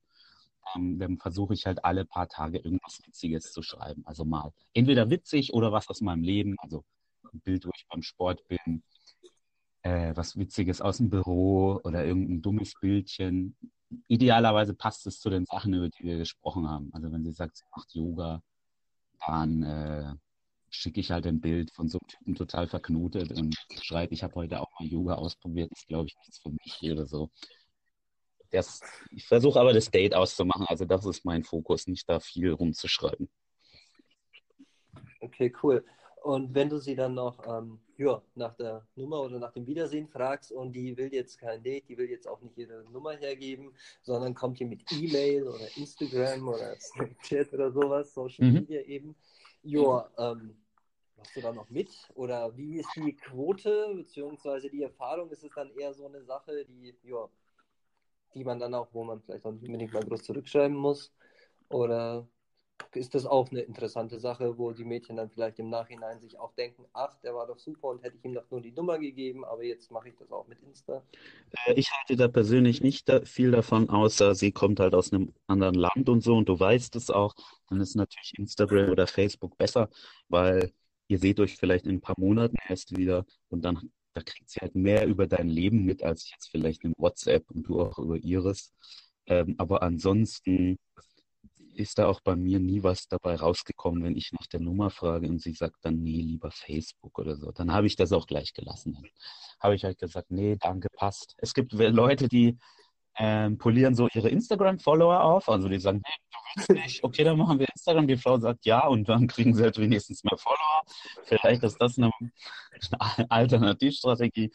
ähm, 0.74 0.98
dann 0.98 1.18
versuche 1.18 1.54
ich 1.54 1.66
halt 1.66 1.84
alle 1.84 2.04
paar 2.04 2.28
Tage 2.28 2.58
irgendwas 2.58 3.00
Witziges 3.04 3.52
zu 3.52 3.62
schreiben. 3.62 4.02
Also 4.06 4.24
mal 4.24 4.52
entweder 4.74 5.10
witzig 5.10 5.52
oder 5.52 5.72
was 5.72 5.88
aus 5.88 6.00
meinem 6.00 6.22
Leben, 6.22 6.56
also 6.58 6.84
ein 7.32 7.40
Bild, 7.40 7.66
wo 7.66 7.70
ich 7.74 7.86
beim 7.88 8.02
Sport 8.02 8.46
bin, 8.48 8.82
äh, 9.82 10.14
was 10.16 10.36
Witziges 10.36 10.80
aus 10.80 10.98
dem 10.98 11.10
Büro 11.10 11.80
oder 11.84 12.04
irgendein 12.04 12.42
dummes 12.42 12.74
Bildchen. 12.80 13.56
Idealerweise 14.06 14.74
passt 14.74 15.06
es 15.06 15.20
zu 15.20 15.30
den 15.30 15.46
Sachen, 15.46 15.74
über 15.74 15.88
die 15.88 16.04
wir 16.04 16.18
gesprochen 16.18 16.68
haben. 16.68 16.90
Also 16.92 17.10
wenn 17.12 17.24
sie 17.24 17.32
sagt, 17.32 17.56
sie 17.56 17.64
macht 17.74 17.94
Yoga, 17.94 18.42
dann 19.26 19.62
äh, 19.62 20.14
schicke 20.70 21.00
ich 21.00 21.10
halt 21.10 21.26
ein 21.26 21.40
Bild 21.40 21.70
von 21.72 21.88
so 21.88 21.98
einem 21.98 22.08
Typen 22.08 22.34
total 22.34 22.68
verknotet 22.68 23.32
und 23.32 23.56
schreibe, 23.82 24.14
ich 24.14 24.22
habe 24.22 24.34
heute 24.34 24.60
auch 24.60 24.67
mal 24.78 24.88
Yoga 24.88 25.14
ausprobiert, 25.14 25.70
ist 25.72 25.88
glaube 25.88 26.08
ich 26.08 26.16
nichts 26.16 26.38
für 26.38 26.50
mich 26.50 26.92
oder 26.92 27.06
so 27.06 27.30
das, 28.50 28.80
ich 29.10 29.26
versuche 29.26 29.60
aber 29.60 29.72
das 29.72 29.90
Date 29.90 30.14
auszumachen. 30.14 30.66
Also 30.68 30.84
das 30.84 31.04
ist 31.06 31.24
mein 31.24 31.42
Fokus, 31.42 31.86
nicht 31.86 32.08
da 32.08 32.20
viel 32.20 32.52
rumzuschreiben. 32.52 33.28
Okay, 35.20 35.52
cool. 35.62 35.84
Und 36.22 36.54
wenn 36.54 36.68
du 36.68 36.78
sie 36.78 36.96
dann 36.96 37.14
noch 37.14 37.38
ähm, 37.46 37.80
ja, 37.96 38.20
nach 38.34 38.54
der 38.56 38.86
Nummer 38.96 39.22
oder 39.22 39.38
nach 39.38 39.52
dem 39.52 39.66
Wiedersehen 39.66 40.08
fragst 40.08 40.52
und 40.52 40.72
die 40.72 40.96
will 40.96 41.12
jetzt 41.12 41.38
kein 41.38 41.62
Date, 41.62 41.88
die 41.88 41.96
will 41.96 42.10
jetzt 42.10 42.28
auch 42.28 42.40
nicht 42.40 42.56
ihre 42.58 42.84
Nummer 42.90 43.12
hergeben, 43.12 43.72
sondern 44.02 44.34
kommt 44.34 44.58
hier 44.58 44.66
mit 44.66 44.82
E-Mail 44.92 45.44
oder 45.44 45.76
Instagram 45.76 46.48
oder 46.48 46.74
Snapchat 46.80 47.52
oder 47.52 47.70
sowas, 47.70 48.12
Social 48.12 48.46
mhm. 48.46 48.54
Media 48.54 48.80
eben. 48.82 49.14
Ja, 49.62 50.08
ähm, 50.18 50.56
machst 51.18 51.36
du 51.36 51.40
da 51.40 51.52
noch 51.52 51.68
mit? 51.68 51.90
Oder 52.14 52.56
wie 52.56 52.78
ist 52.78 52.88
die 52.96 53.14
Quote 53.14 53.92
beziehungsweise 53.94 54.70
die 54.70 54.82
Erfahrung? 54.82 55.30
Ist 55.30 55.44
es 55.44 55.52
dann 55.54 55.70
eher 55.76 55.92
so 55.92 56.06
eine 56.06 56.22
Sache, 56.22 56.64
die 56.64 56.94
ja, 57.02 57.28
die 58.34 58.44
man 58.44 58.58
dann 58.58 58.74
auch, 58.74 58.88
wo 58.92 59.04
man 59.04 59.20
vielleicht 59.20 59.44
auch 59.44 59.52
nicht 59.52 59.66
unbedingt 59.66 59.92
mal 59.92 60.04
groß 60.04 60.22
zurückschreiben 60.22 60.76
muss? 60.76 61.12
Oder 61.68 62.26
ist 62.94 63.14
das 63.14 63.26
auch 63.26 63.50
eine 63.50 63.60
interessante 63.60 64.18
Sache, 64.18 64.56
wo 64.56 64.72
die 64.72 64.84
Mädchen 64.84 65.16
dann 65.16 65.30
vielleicht 65.30 65.58
im 65.58 65.68
Nachhinein 65.68 66.20
sich 66.20 66.38
auch 66.38 66.54
denken, 66.54 66.86
ach, 66.92 67.16
der 67.22 67.34
war 67.34 67.46
doch 67.46 67.58
super 67.58 67.88
und 67.88 68.02
hätte 68.02 68.16
ich 68.16 68.24
ihm 68.24 68.34
doch 68.34 68.48
nur 68.50 68.60
die 68.60 68.72
Nummer 68.72 68.98
gegeben, 68.98 69.44
aber 69.44 69.64
jetzt 69.64 69.90
mache 69.90 70.08
ich 70.08 70.16
das 70.16 70.30
auch 70.30 70.46
mit 70.46 70.60
Insta? 70.62 71.02
Äh, 71.66 71.74
ich 71.74 71.90
halte 71.90 72.16
da 72.16 72.28
persönlich 72.28 72.80
nicht 72.80 73.10
viel 73.24 73.50
davon, 73.50 73.90
außer 73.90 74.34
sie 74.34 74.52
kommt 74.52 74.80
halt 74.80 74.94
aus 74.94 75.12
einem 75.12 75.34
anderen 75.46 75.74
Land 75.74 76.08
und 76.08 76.22
so 76.22 76.36
und 76.36 76.48
du 76.48 76.58
weißt 76.58 76.94
es 76.96 77.10
auch, 77.10 77.34
dann 77.68 77.80
ist 77.80 77.96
natürlich 77.96 78.38
Instagram 78.38 78.90
oder 78.90 79.06
Facebook 79.06 79.58
besser, 79.58 79.88
weil 80.28 80.72
ihr 81.08 81.18
seht 81.18 81.40
euch 81.40 81.56
vielleicht 81.56 81.86
in 81.86 81.96
ein 81.96 82.00
paar 82.00 82.16
Monaten 82.18 82.56
erst 82.68 82.96
wieder 82.96 83.24
und 83.48 83.64
dann 83.64 83.90
da 84.14 84.22
kriegt 84.24 84.50
sie 84.50 84.60
halt 84.60 84.74
mehr 84.74 85.06
über 85.06 85.26
dein 85.28 85.48
Leben 85.48 85.84
mit, 85.84 86.02
als 86.02 86.30
jetzt 86.30 86.50
vielleicht 86.50 86.82
in 86.84 86.92
WhatsApp 86.96 87.48
und 87.50 87.68
du 87.68 87.80
auch 87.80 87.98
über 87.98 88.16
ihres. 88.16 88.72
Ähm, 89.26 89.54
aber 89.58 89.82
ansonsten 89.82 90.78
ist 91.74 91.98
da 91.98 92.08
auch 92.08 92.20
bei 92.20 92.34
mir 92.34 92.58
nie 92.58 92.82
was 92.82 93.06
dabei 93.06 93.36
rausgekommen, 93.36 94.02
wenn 94.02 94.16
ich 94.16 94.32
nach 94.32 94.46
der 94.48 94.58
Nummer 94.60 94.90
frage 94.90 95.28
und 95.28 95.40
sie 95.40 95.52
sagt 95.52 95.76
dann, 95.82 96.02
nee, 96.02 96.20
lieber 96.20 96.50
Facebook 96.50 97.16
oder 97.18 97.36
so. 97.36 97.52
Dann 97.52 97.72
habe 97.72 97.86
ich 97.86 97.94
das 97.94 98.12
auch 98.12 98.26
gleich 98.26 98.52
gelassen. 98.52 98.94
Dann 98.94 99.06
habe 99.60 99.76
ich 99.76 99.84
halt 99.84 99.98
gesagt, 99.98 100.30
nee, 100.30 100.56
danke, 100.58 100.88
passt. 100.90 101.34
Es 101.38 101.54
gibt 101.54 101.72
Leute, 101.72 102.28
die 102.28 102.58
ähm, 103.18 103.58
polieren 103.58 103.94
so 103.94 104.08
ihre 104.12 104.28
Instagram-Follower 104.28 105.22
auf. 105.22 105.48
Also 105.48 105.68
die 105.68 105.78
sagen, 105.78 106.02
hey, 106.04 106.16
du 106.30 106.38
willst 106.54 106.70
nicht, 106.84 107.04
okay, 107.04 107.24
dann 107.24 107.38
machen 107.38 107.58
wir 107.58 107.68
Instagram. 107.68 108.06
Die 108.06 108.16
Frau 108.16 108.38
sagt 108.38 108.64
ja 108.64 108.86
und 108.86 109.08
dann 109.08 109.26
kriegen 109.26 109.54
sie 109.54 109.62
halt 109.62 109.78
wenigstens 109.78 110.24
mehr 110.24 110.38
Follower. 110.38 110.82
Vielleicht 111.24 111.62
ist 111.62 111.80
das 111.80 111.98
eine, 111.98 112.10
eine 113.16 113.30
Alternativstrategie. 113.30 114.52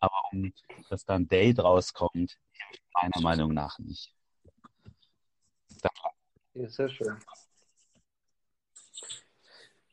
Aber 0.00 0.16
um 0.32 0.52
dass 0.90 1.04
da 1.04 1.14
ein 1.14 1.28
Date 1.28 1.60
rauskommt, 1.60 2.36
meiner 2.92 3.20
Meinung 3.22 3.54
nach 3.54 3.78
nicht. 3.78 4.12
Ja, 6.54 6.68
sehr 6.68 6.88
schön. 6.88 7.16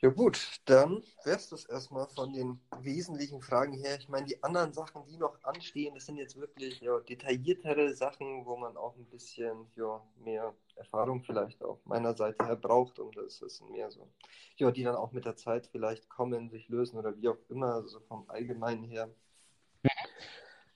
Ja 0.03 0.09
gut, 0.09 0.59
dann 0.65 1.03
wäre 1.23 1.37
es 1.37 1.49
das 1.49 1.65
erstmal 1.65 2.07
von 2.07 2.33
den 2.33 2.59
wesentlichen 2.79 3.39
Fragen 3.39 3.73
her. 3.73 3.99
Ich 3.99 4.09
meine, 4.09 4.25
die 4.25 4.41
anderen 4.41 4.73
Sachen, 4.73 5.05
die 5.05 5.15
noch 5.15 5.37
anstehen, 5.43 5.93
das 5.93 6.07
sind 6.07 6.17
jetzt 6.17 6.35
wirklich 6.37 6.81
ja, 6.81 6.99
detailliertere 7.01 7.93
Sachen, 7.93 8.43
wo 8.47 8.57
man 8.57 8.77
auch 8.77 8.95
ein 8.95 9.05
bisschen 9.05 9.67
ja, 9.75 10.01
mehr 10.15 10.55
Erfahrung 10.75 11.21
vielleicht 11.21 11.61
auf 11.63 11.85
meiner 11.85 12.15
Seite 12.15 12.43
her 12.47 12.55
braucht. 12.55 12.97
Und 12.97 13.15
das 13.15 13.37
sind 13.37 13.69
mehr 13.69 13.91
so, 13.91 14.07
ja, 14.55 14.71
die 14.71 14.81
dann 14.81 14.95
auch 14.95 15.11
mit 15.11 15.25
der 15.25 15.35
Zeit 15.35 15.67
vielleicht 15.67 16.09
kommen, 16.09 16.49
sich 16.49 16.67
lösen 16.67 16.97
oder 16.97 17.15
wie 17.15 17.29
auch 17.29 17.37
immer, 17.49 17.75
so 17.75 17.81
also 17.81 17.99
vom 17.99 18.27
Allgemeinen 18.27 18.85
her. 18.85 19.07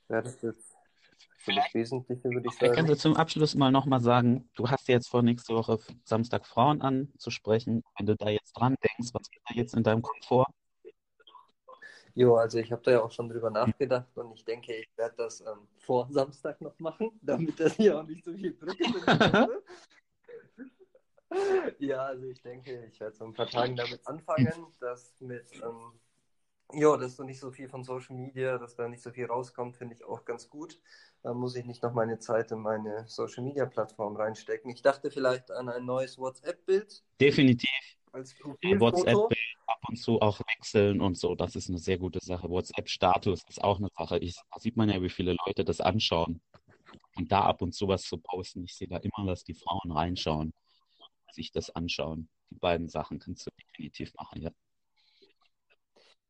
Wäre 0.08 0.22
das 0.22 0.40
jetzt 0.44 0.75
Vielleicht 1.46 1.74
Wesentliche, 1.76 2.24
würde 2.24 2.48
ich 2.48 2.58
sagen. 2.58 2.74
Kannst 2.74 2.92
du 2.92 2.98
zum 2.98 3.16
Abschluss 3.16 3.56
mal 3.56 3.72
nochmal 3.72 4.02
sagen, 4.02 4.50
du 4.56 4.68
hast 4.68 4.88
jetzt 4.88 5.08
vor, 5.08 5.22
nächste 5.22 5.54
Woche 5.54 5.78
Samstag 6.04 6.48
Frauen 6.48 6.82
anzusprechen. 6.82 7.84
Wenn 7.98 8.08
du 8.08 8.16
da 8.16 8.30
jetzt 8.30 8.54
dran 8.54 8.76
denkst, 8.84 9.14
was 9.14 9.30
geht 9.30 9.44
da 9.48 9.56
jetzt 9.56 9.76
in 9.76 9.84
deinem 9.84 10.02
Kopf 10.02 10.26
vor? 10.26 10.48
Jo, 12.16 12.36
also 12.36 12.58
ich 12.58 12.72
habe 12.72 12.82
da 12.82 12.92
ja 12.92 13.04
auch 13.04 13.12
schon 13.12 13.30
drüber 13.30 13.52
nachgedacht 13.52 14.18
und 14.18 14.34
ich 14.34 14.44
denke, 14.44 14.74
ich 14.74 14.90
werde 14.98 15.16
das 15.18 15.42
ähm, 15.42 15.68
vor 15.78 16.08
Samstag 16.10 16.60
noch 16.62 16.80
machen, 16.80 17.12
damit 17.22 17.60
das 17.60 17.76
hier 17.76 18.00
auch 18.00 18.04
nicht 18.04 18.24
so 18.24 18.34
viel 18.34 18.58
Druck 18.58 18.78
ja, 21.80 22.06
also 22.06 22.26
ich 22.28 22.42
denke, 22.42 22.86
ich 22.86 23.00
werde 23.00 23.16
so 23.16 23.26
ein 23.26 23.34
paar 23.34 23.48
Tage 23.48 23.76
damit 23.76 24.08
anfangen, 24.08 24.68
das 24.80 25.20
mit 25.20 25.46
ähm, 25.62 25.92
ja, 26.74 26.98
dass 26.98 27.16
du 27.16 27.24
nicht 27.24 27.40
so 27.40 27.52
viel 27.52 27.70
von 27.70 27.84
Social 27.84 28.16
Media, 28.16 28.58
dass 28.58 28.76
da 28.76 28.88
nicht 28.88 29.04
so 29.04 29.12
viel 29.12 29.26
rauskommt, 29.26 29.78
finde 29.78 29.96
ich 29.96 30.04
auch 30.04 30.26
ganz 30.26 30.50
gut. 30.50 30.80
Da 31.22 31.34
muss 31.34 31.56
ich 31.56 31.66
nicht 31.66 31.84
noch 31.84 31.94
meine 31.94 32.20
Zeit 32.20 32.52
in 32.52 32.60
meine 32.60 33.06
Social 33.08 33.44
Media 33.44 33.66
Plattform 33.66 34.16
reinstecken. 34.16 34.72
Ich 34.72 34.82
dachte 34.82 35.12
vielleicht 35.12 35.52
an 35.52 35.70
ein 35.70 35.86
neues 35.86 36.18
WhatsApp-Bild. 36.18 37.04
Definitiv. 37.20 37.70
Als 38.12 38.36
WhatsApp-Bild 38.40 39.58
ab 39.68 39.80
und 39.90 39.96
zu 39.98 40.22
auch 40.22 40.40
wechseln 40.40 41.02
und 41.02 41.18
so. 41.18 41.36
Das 41.36 41.56
ist 41.56 41.70
eine 41.70 41.80
sehr 41.80 41.98
gute 41.98 42.20
Sache. 42.20 42.50
WhatsApp-Status 42.50 43.44
ist 43.48 43.64
auch 43.64 43.78
eine 43.78 43.90
Sache. 43.98 44.18
Ich, 44.20 44.36
da 44.52 44.60
sieht 44.60 44.78
man 44.78 44.90
ja, 44.90 45.02
wie 45.02 45.10
viele 45.10 45.36
Leute 45.46 45.66
das 45.66 45.82
anschauen. 45.82 46.42
Und 47.16 47.32
da 47.32 47.42
ab 47.42 47.62
und 47.62 47.74
zu 47.74 47.88
was 47.88 48.04
zu 48.04 48.18
posten. 48.18 48.64
Ich 48.64 48.76
sehe 48.76 48.88
da 48.88 48.98
immer, 48.98 49.26
dass 49.26 49.44
die 49.44 49.54
Frauen 49.54 49.92
reinschauen, 49.92 50.54
sich 51.32 51.52
das 51.52 51.70
anschauen. 51.70 52.30
Die 52.52 52.60
beiden 52.60 52.88
Sachen 52.88 53.20
kannst 53.20 53.48
du 53.48 53.52
definitiv 53.60 54.14
machen, 54.16 54.42
ja. 54.42 54.52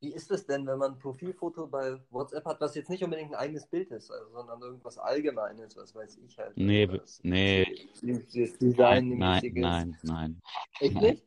Wie 0.05 0.13
ist 0.13 0.29
es 0.29 0.45
denn, 0.45 0.67
wenn 0.67 0.77
man 0.77 0.93
ein 0.93 0.99
Profilfoto 0.99 1.65
bei 1.65 1.99
WhatsApp 2.11 2.45
hat, 2.45 2.61
was 2.61 2.75
jetzt 2.75 2.91
nicht 2.91 3.03
unbedingt 3.03 3.31
ein 3.31 3.39
eigenes 3.39 3.65
Bild 3.65 3.89
ist, 3.89 4.11
also, 4.11 4.29
sondern 4.29 4.61
irgendwas 4.61 4.99
Allgemeines, 4.99 5.75
was 5.75 5.95
weiß 5.95 6.19
ich 6.19 6.37
halt. 6.37 6.55
Nee, 6.55 6.87
nee. 7.23 7.65
Das 8.03 8.57
Design 8.59 9.17
nein, 9.17 9.41
nein, 9.41 9.53
nein, 9.55 9.97
nein. 10.03 10.41
Echt 10.79 11.01
nicht? 11.01 11.23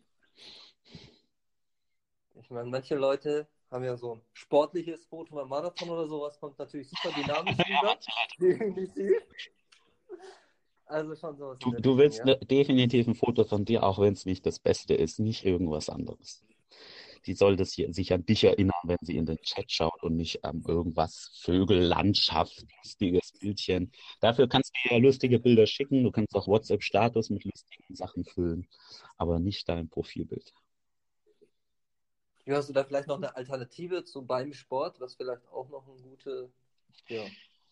Ich 2.40 2.50
meine, 2.50 2.70
manche 2.70 2.94
Leute 2.94 3.48
haben 3.70 3.84
ja 3.84 3.96
so 3.96 4.14
ein 4.14 4.20
sportliches 4.32 5.04
Foto 5.06 5.34
beim 5.34 5.48
Marathon 5.48 5.90
oder 5.90 6.06
sowas, 6.06 6.38
kommt 6.38 6.56
natürlich 6.58 6.88
super 6.88 7.12
dynamisch 7.14 7.58
rüber. 7.58 7.98
Definitiv. 8.40 9.12
Also 10.86 11.16
schon 11.16 11.36
sowas. 11.36 11.58
Du, 11.58 11.72
du 11.72 11.98
willst 11.98 12.22
ja? 12.24 12.36
definitiv 12.36 13.08
ein 13.08 13.16
Foto 13.16 13.42
von 13.42 13.64
dir, 13.64 13.82
auch 13.82 13.98
wenn 13.98 14.12
es 14.12 14.24
nicht 14.24 14.46
das 14.46 14.60
Beste 14.60 14.94
ist, 14.94 15.18
nicht 15.18 15.44
irgendwas 15.44 15.90
anderes. 15.90 16.44
Die 17.28 17.34
soll 17.34 17.56
das 17.56 17.74
hier, 17.74 17.92
sich 17.92 18.10
an 18.14 18.24
dich 18.24 18.42
erinnern, 18.44 18.80
wenn 18.84 18.96
sie 19.02 19.18
in 19.18 19.26
den 19.26 19.36
Chat 19.42 19.70
schaut 19.70 20.02
und 20.02 20.16
nicht 20.16 20.42
an 20.46 20.64
irgendwas 20.66 21.30
Vögel, 21.42 21.78
Landschaft, 21.78 22.64
lustiges 22.78 23.32
Bildchen. 23.38 23.92
Dafür 24.20 24.48
kannst 24.48 24.72
du 24.74 24.94
ja 24.94 24.98
lustige 24.98 25.38
Bilder 25.38 25.66
schicken. 25.66 26.04
Du 26.04 26.10
kannst 26.10 26.34
auch 26.34 26.48
WhatsApp-Status 26.48 27.28
mit 27.28 27.44
lustigen 27.44 27.94
Sachen 27.94 28.24
füllen, 28.24 28.66
aber 29.18 29.40
nicht 29.40 29.68
dein 29.68 29.90
Profilbild. 29.90 30.54
Ja, 32.46 32.56
hast 32.56 32.70
du 32.70 32.72
da 32.72 32.82
vielleicht 32.82 33.08
noch 33.08 33.18
eine 33.18 33.36
Alternative 33.36 34.04
zu 34.04 34.24
beim 34.24 34.54
Sport, 34.54 34.98
was 34.98 35.14
vielleicht 35.14 35.46
auch 35.48 35.68
noch 35.68 35.86
ein 35.86 36.00
gute 36.00 36.50
ja, 37.08 37.24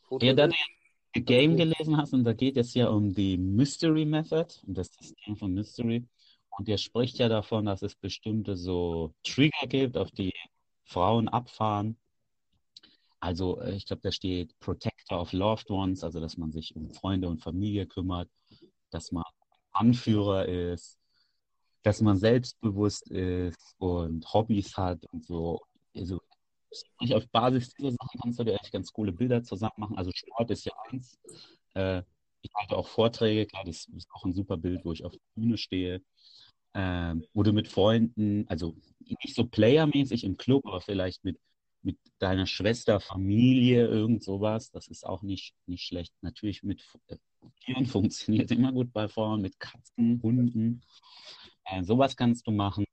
Foto 0.02 0.26
ja, 0.26 0.34
da 0.34 0.48
du 0.48 1.22
Game 1.22 1.56
gelesen 1.56 1.96
hast 1.96 2.12
und 2.12 2.24
da 2.24 2.34
geht 2.34 2.58
es 2.58 2.74
ja 2.74 2.88
um 2.88 3.14
die 3.14 3.38
Mystery 3.38 4.04
Method, 4.04 4.48
um 4.66 4.74
das 4.74 4.88
System 4.88 5.34
von 5.34 5.54
Mystery. 5.54 6.04
Und 6.56 6.68
der 6.68 6.78
spricht 6.78 7.18
ja 7.18 7.28
davon, 7.28 7.66
dass 7.66 7.82
es 7.82 7.94
bestimmte 7.94 8.56
so 8.56 9.14
Trigger 9.22 9.66
gibt, 9.68 9.96
auf 9.98 10.10
die 10.10 10.32
Frauen 10.84 11.28
abfahren. 11.28 11.98
Also 13.20 13.60
äh, 13.60 13.74
ich 13.74 13.86
glaube, 13.86 14.02
da 14.02 14.10
steht 14.10 14.58
Protector 14.60 15.20
of 15.20 15.32
Loved 15.32 15.70
Ones, 15.70 16.02
also 16.02 16.20
dass 16.20 16.36
man 16.36 16.52
sich 16.52 16.74
um 16.74 16.90
Freunde 16.90 17.28
und 17.28 17.42
Familie 17.42 17.86
kümmert, 17.86 18.30
dass 18.90 19.12
man 19.12 19.24
Anführer 19.72 20.46
ist, 20.46 20.98
dass 21.82 22.00
man 22.00 22.16
selbstbewusst 22.16 23.10
ist 23.10 23.74
und 23.78 24.32
Hobbys 24.32 24.76
hat 24.76 25.04
und 25.12 25.24
so. 25.24 25.60
Also 25.94 26.20
auf 27.12 27.28
Basis 27.28 27.74
dieser 27.74 27.90
Sachen 27.92 28.20
kannst 28.20 28.38
du 28.38 28.44
dir 28.44 28.54
echt 28.54 28.72
ganz 28.72 28.92
coole 28.92 29.12
Bilder 29.12 29.42
zusammen 29.42 29.74
machen. 29.76 29.98
Also 29.98 30.10
Sport 30.14 30.50
ist 30.50 30.64
ja 30.64 30.72
eins. 30.90 31.18
Äh, 31.74 32.02
ich 32.42 32.50
halte 32.54 32.76
auch 32.76 32.86
Vorträge, 32.88 33.46
klar, 33.46 33.64
das 33.64 33.86
ist 33.86 34.08
auch 34.12 34.24
ein 34.24 34.32
super 34.32 34.56
Bild, 34.56 34.84
wo 34.84 34.92
ich 34.92 35.04
auf 35.04 35.12
der 35.12 35.20
Bühne 35.34 35.58
stehe. 35.58 36.02
Äh, 36.76 37.14
wo 37.32 37.42
du 37.42 37.54
mit 37.54 37.68
Freunden, 37.68 38.46
also 38.48 38.76
nicht 38.98 39.34
so 39.34 39.46
playermäßig 39.46 40.24
im 40.24 40.36
Club, 40.36 40.66
aber 40.66 40.82
vielleicht 40.82 41.24
mit, 41.24 41.38
mit 41.80 41.96
deiner 42.18 42.44
Schwester, 42.44 43.00
Familie, 43.00 43.86
irgend 43.86 44.22
sowas. 44.22 44.70
Das 44.72 44.86
ist 44.86 45.06
auch 45.06 45.22
nicht, 45.22 45.54
nicht 45.64 45.84
schlecht. 45.84 46.12
Natürlich 46.20 46.62
mit 46.62 46.84
äh, 47.06 47.16
Tieren 47.64 47.86
funktioniert 47.86 48.50
immer 48.50 48.72
gut 48.72 48.92
bei 48.92 49.08
Frauen, 49.08 49.40
mit 49.40 49.58
Katzen, 49.58 50.20
Hunden. 50.22 50.82
Äh, 51.64 51.82
sowas 51.82 52.14
kannst 52.14 52.46
du 52.46 52.50
machen. 52.50 52.84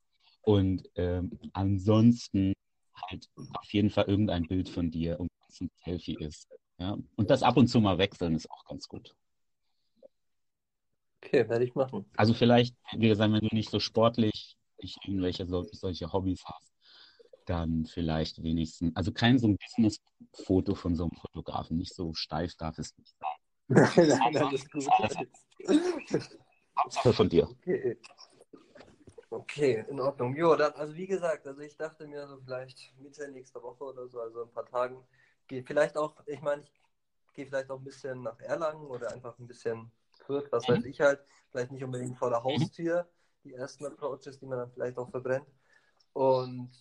Und 0.44 0.90
ähm, 0.96 1.38
ansonsten 1.52 2.54
halt 3.10 3.28
auf 3.36 3.74
jeden 3.74 3.90
Fall 3.90 4.06
irgendein 4.06 4.48
Bild 4.48 4.70
von 4.70 4.92
dir, 4.92 5.20
und 5.20 5.30
es 5.50 5.60
ein 5.60 5.70
Selfie 5.84 6.16
ist. 6.22 6.48
Ja? 6.80 6.98
Und 7.18 7.30
das 7.30 7.44
ab 7.44 7.58
und 7.58 7.68
zu 7.68 7.82
mal 7.82 7.98
wechseln 7.98 8.34
ist 8.34 8.50
auch 8.50 8.64
ganz 8.64 8.88
gut. 8.88 9.14
Okay, 11.24 11.48
werde 11.48 11.64
ich 11.64 11.76
machen. 11.76 12.06
Also 12.18 12.34
vielleicht, 12.34 12.76
wie 12.96 13.08
gesagt, 13.08 13.32
wenn 13.32 13.48
du 13.48 13.56
nicht 13.56 13.70
so 13.70 13.80
sportlich 13.80 14.58
nicht 14.82 14.98
irgendwelche 15.06 15.46
so, 15.48 15.64
solche 15.72 16.12
Hobbys 16.12 16.44
hast, 16.46 16.74
dann 17.46 17.86
vielleicht 17.86 18.44
wenigstens, 18.44 18.96
also 18.96 19.12
kein 19.12 19.40
so 19.40 19.48
ein 19.48 19.58
Business-Foto 19.58 20.76
von 20.76 20.96
so 20.96 21.04
einem 21.04 21.12
Fotografen, 21.12 21.78
nicht 21.78 21.94
so 21.94 22.14
steif 22.14 22.56
darf 22.56 22.78
es 22.78 22.98
nicht 22.98 23.16
sein. 23.18 23.30
Nein, 23.68 23.90
nein, 24.10 24.34
nein, 24.34 24.50
das 24.52 24.54
ist 24.54 24.72
gut. 24.72 24.86
Hauptsache 26.78 27.14
von 27.14 27.30
dir. 27.30 27.50
Okay. 27.50 27.98
Okay, 29.30 29.84
in 29.90 30.00
Ordnung. 30.00 30.36
Jo, 30.36 30.56
dann, 30.56 30.74
also 30.74 30.96
wie 30.96 31.08
gesagt, 31.08 31.48
also 31.48 31.60
ich 31.62 31.76
dachte 31.76 32.08
mir 32.08 32.28
so 32.28 32.40
vielleicht 32.40 32.94
Mitte 33.00 33.28
nächster 33.32 33.64
Woche 33.64 33.84
oder 33.84 34.08
so, 34.08 34.20
also 34.20 34.44
ein 34.44 34.52
paar 34.52 34.66
Tagen, 34.66 35.04
gehe 35.48 35.64
vielleicht 35.64 35.98
auch, 35.98 36.16
ich 36.28 36.42
meine, 36.42 36.62
ich 36.62 37.34
gehe 37.34 37.48
vielleicht 37.48 37.72
auch 37.72 37.80
ein 37.80 37.84
bisschen 37.84 38.22
nach 38.22 38.40
Erlangen 38.42 38.86
oder 38.86 39.12
einfach 39.12 39.40
ein 39.40 39.48
bisschen 39.48 39.92
Fürth, 40.26 40.52
was 40.52 40.68
weiß 40.68 40.86
ich 40.86 41.02
halt, 41.02 41.20
vielleicht 41.52 41.72
nicht 41.72 41.84
unbedingt 41.84 42.18
vor 42.18 42.30
der 42.30 42.40
mhm. 42.40 42.46
Haustür, 42.46 43.08
die 43.44 43.54
ersten 43.54 43.86
Approaches, 43.86 44.40
die 44.40 44.46
man 44.46 44.60
dann 44.60 44.72
vielleicht 44.72 44.98
auch 44.98 45.10
verbrennt. 45.10 45.48
Und 46.14 46.72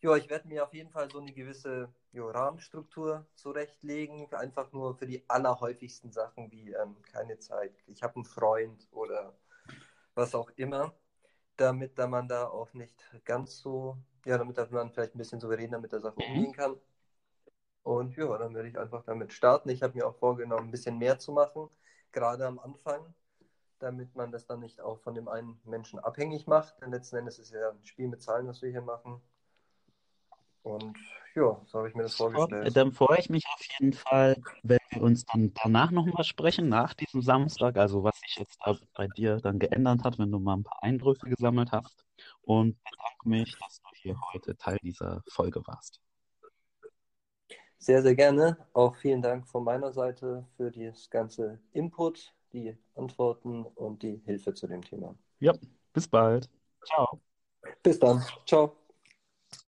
ja, 0.00 0.16
ich 0.16 0.28
werde 0.28 0.48
mir 0.48 0.64
auf 0.64 0.74
jeden 0.74 0.90
Fall 0.90 1.10
so 1.10 1.18
eine 1.18 1.32
gewisse 1.32 1.88
jo, 2.12 2.28
Rahmenstruktur 2.28 3.26
zurechtlegen, 3.34 4.32
einfach 4.34 4.72
nur 4.72 4.96
für 4.96 5.06
die 5.06 5.24
allerhäufigsten 5.28 6.12
Sachen 6.12 6.50
wie 6.50 6.72
ähm, 6.72 6.96
keine 7.10 7.38
Zeit, 7.38 7.72
ich 7.86 8.02
habe 8.02 8.16
einen 8.16 8.24
Freund 8.24 8.86
oder 8.92 9.34
was 10.14 10.34
auch 10.34 10.50
immer 10.56 10.94
damit 11.56 11.98
da 11.98 12.06
man 12.06 12.28
da 12.28 12.46
auch 12.46 12.72
nicht 12.74 13.04
ganz 13.24 13.58
so, 13.58 13.96
ja, 14.24 14.38
damit 14.38 14.56
man 14.70 14.90
vielleicht 14.90 15.14
ein 15.14 15.18
bisschen 15.18 15.40
souveräner 15.40 15.78
mit 15.78 15.92
der 15.92 16.00
Sache 16.00 16.16
mhm. 16.18 16.36
umgehen 16.36 16.52
kann. 16.52 16.76
Und 17.82 18.16
ja, 18.16 18.38
dann 18.38 18.54
werde 18.54 18.68
ich 18.68 18.78
einfach 18.78 19.04
damit 19.04 19.32
starten. 19.32 19.68
Ich 19.68 19.82
habe 19.82 19.94
mir 19.94 20.06
auch 20.06 20.16
vorgenommen, 20.16 20.68
ein 20.68 20.70
bisschen 20.70 20.98
mehr 20.98 21.18
zu 21.18 21.32
machen, 21.32 21.68
gerade 22.14 22.46
am 22.46 22.58
Anfang, 22.58 23.14
damit 23.80 24.14
man 24.14 24.32
das 24.32 24.46
dann 24.46 24.60
nicht 24.60 24.80
auch 24.80 24.98
von 25.00 25.14
dem 25.14 25.28
einen 25.28 25.60
Menschen 25.64 25.98
abhängig 25.98 26.46
macht. 26.46 26.80
Denn 26.80 26.90
letzten 26.90 27.16
Endes 27.16 27.38
ist 27.38 27.48
es 27.48 27.52
ja 27.60 27.68
ein 27.68 27.84
Spiel 27.84 28.08
mit 28.08 28.22
Zahlen, 28.22 28.46
was 28.46 28.62
wir 28.62 28.70
hier 28.70 28.80
machen. 28.80 29.20
Und 30.62 30.96
ja, 31.34 31.60
so 31.66 31.78
habe 31.78 31.88
ich 31.88 31.94
mir 31.94 32.04
das 32.04 32.14
vorgestellt. 32.14 32.74
Dann 32.74 32.92
freue 32.92 33.18
ich 33.18 33.28
mich 33.28 33.44
auf 33.52 33.62
jeden 33.78 33.92
Fall, 33.92 34.40
wenn 34.62 34.78
wir 34.90 35.02
uns 35.02 35.26
dann 35.26 35.52
danach 35.62 35.90
nochmal 35.90 36.24
sprechen, 36.24 36.70
nach 36.70 36.94
diesem 36.94 37.20
Samstag, 37.20 37.76
also 37.76 38.02
was 38.02 38.18
sich 38.20 38.36
jetzt 38.38 38.58
bei 38.94 39.08
dir 39.08 39.36
dann 39.36 39.58
geändert 39.58 40.04
hat, 40.04 40.18
wenn 40.18 40.30
du 40.30 40.38
mal 40.38 40.54
ein 40.56 40.64
paar 40.64 40.82
Eindrücke 40.82 41.28
gesammelt 41.28 41.72
hast. 41.72 42.06
Und 42.40 42.78
bedanke 42.82 43.28
mich, 43.28 43.58
dass 43.58 43.82
du 43.82 43.88
hier 43.94 44.16
heute 44.32 44.56
Teil 44.56 44.78
dieser 44.82 45.22
Folge 45.28 45.60
warst. 45.66 46.00
Sehr, 47.78 48.02
sehr 48.02 48.16
gerne. 48.16 48.56
Auch 48.72 48.96
vielen 48.96 49.22
Dank 49.22 49.46
von 49.46 49.62
meiner 49.62 49.92
Seite 49.92 50.44
für 50.56 50.72
das 50.72 51.08
ganze 51.08 51.60
Input, 51.72 52.34
die 52.52 52.76
Antworten 52.96 53.64
und 53.64 54.02
die 54.02 54.20
Hilfe 54.24 54.54
zu 54.54 54.66
dem 54.66 54.82
Thema. 54.82 55.14
Ja, 55.40 55.52
bis 55.92 56.08
bald. 56.08 56.48
Ciao. 56.84 57.20
Bis 57.82 57.98
dann. 58.00 58.22
Ciao. 58.46 58.76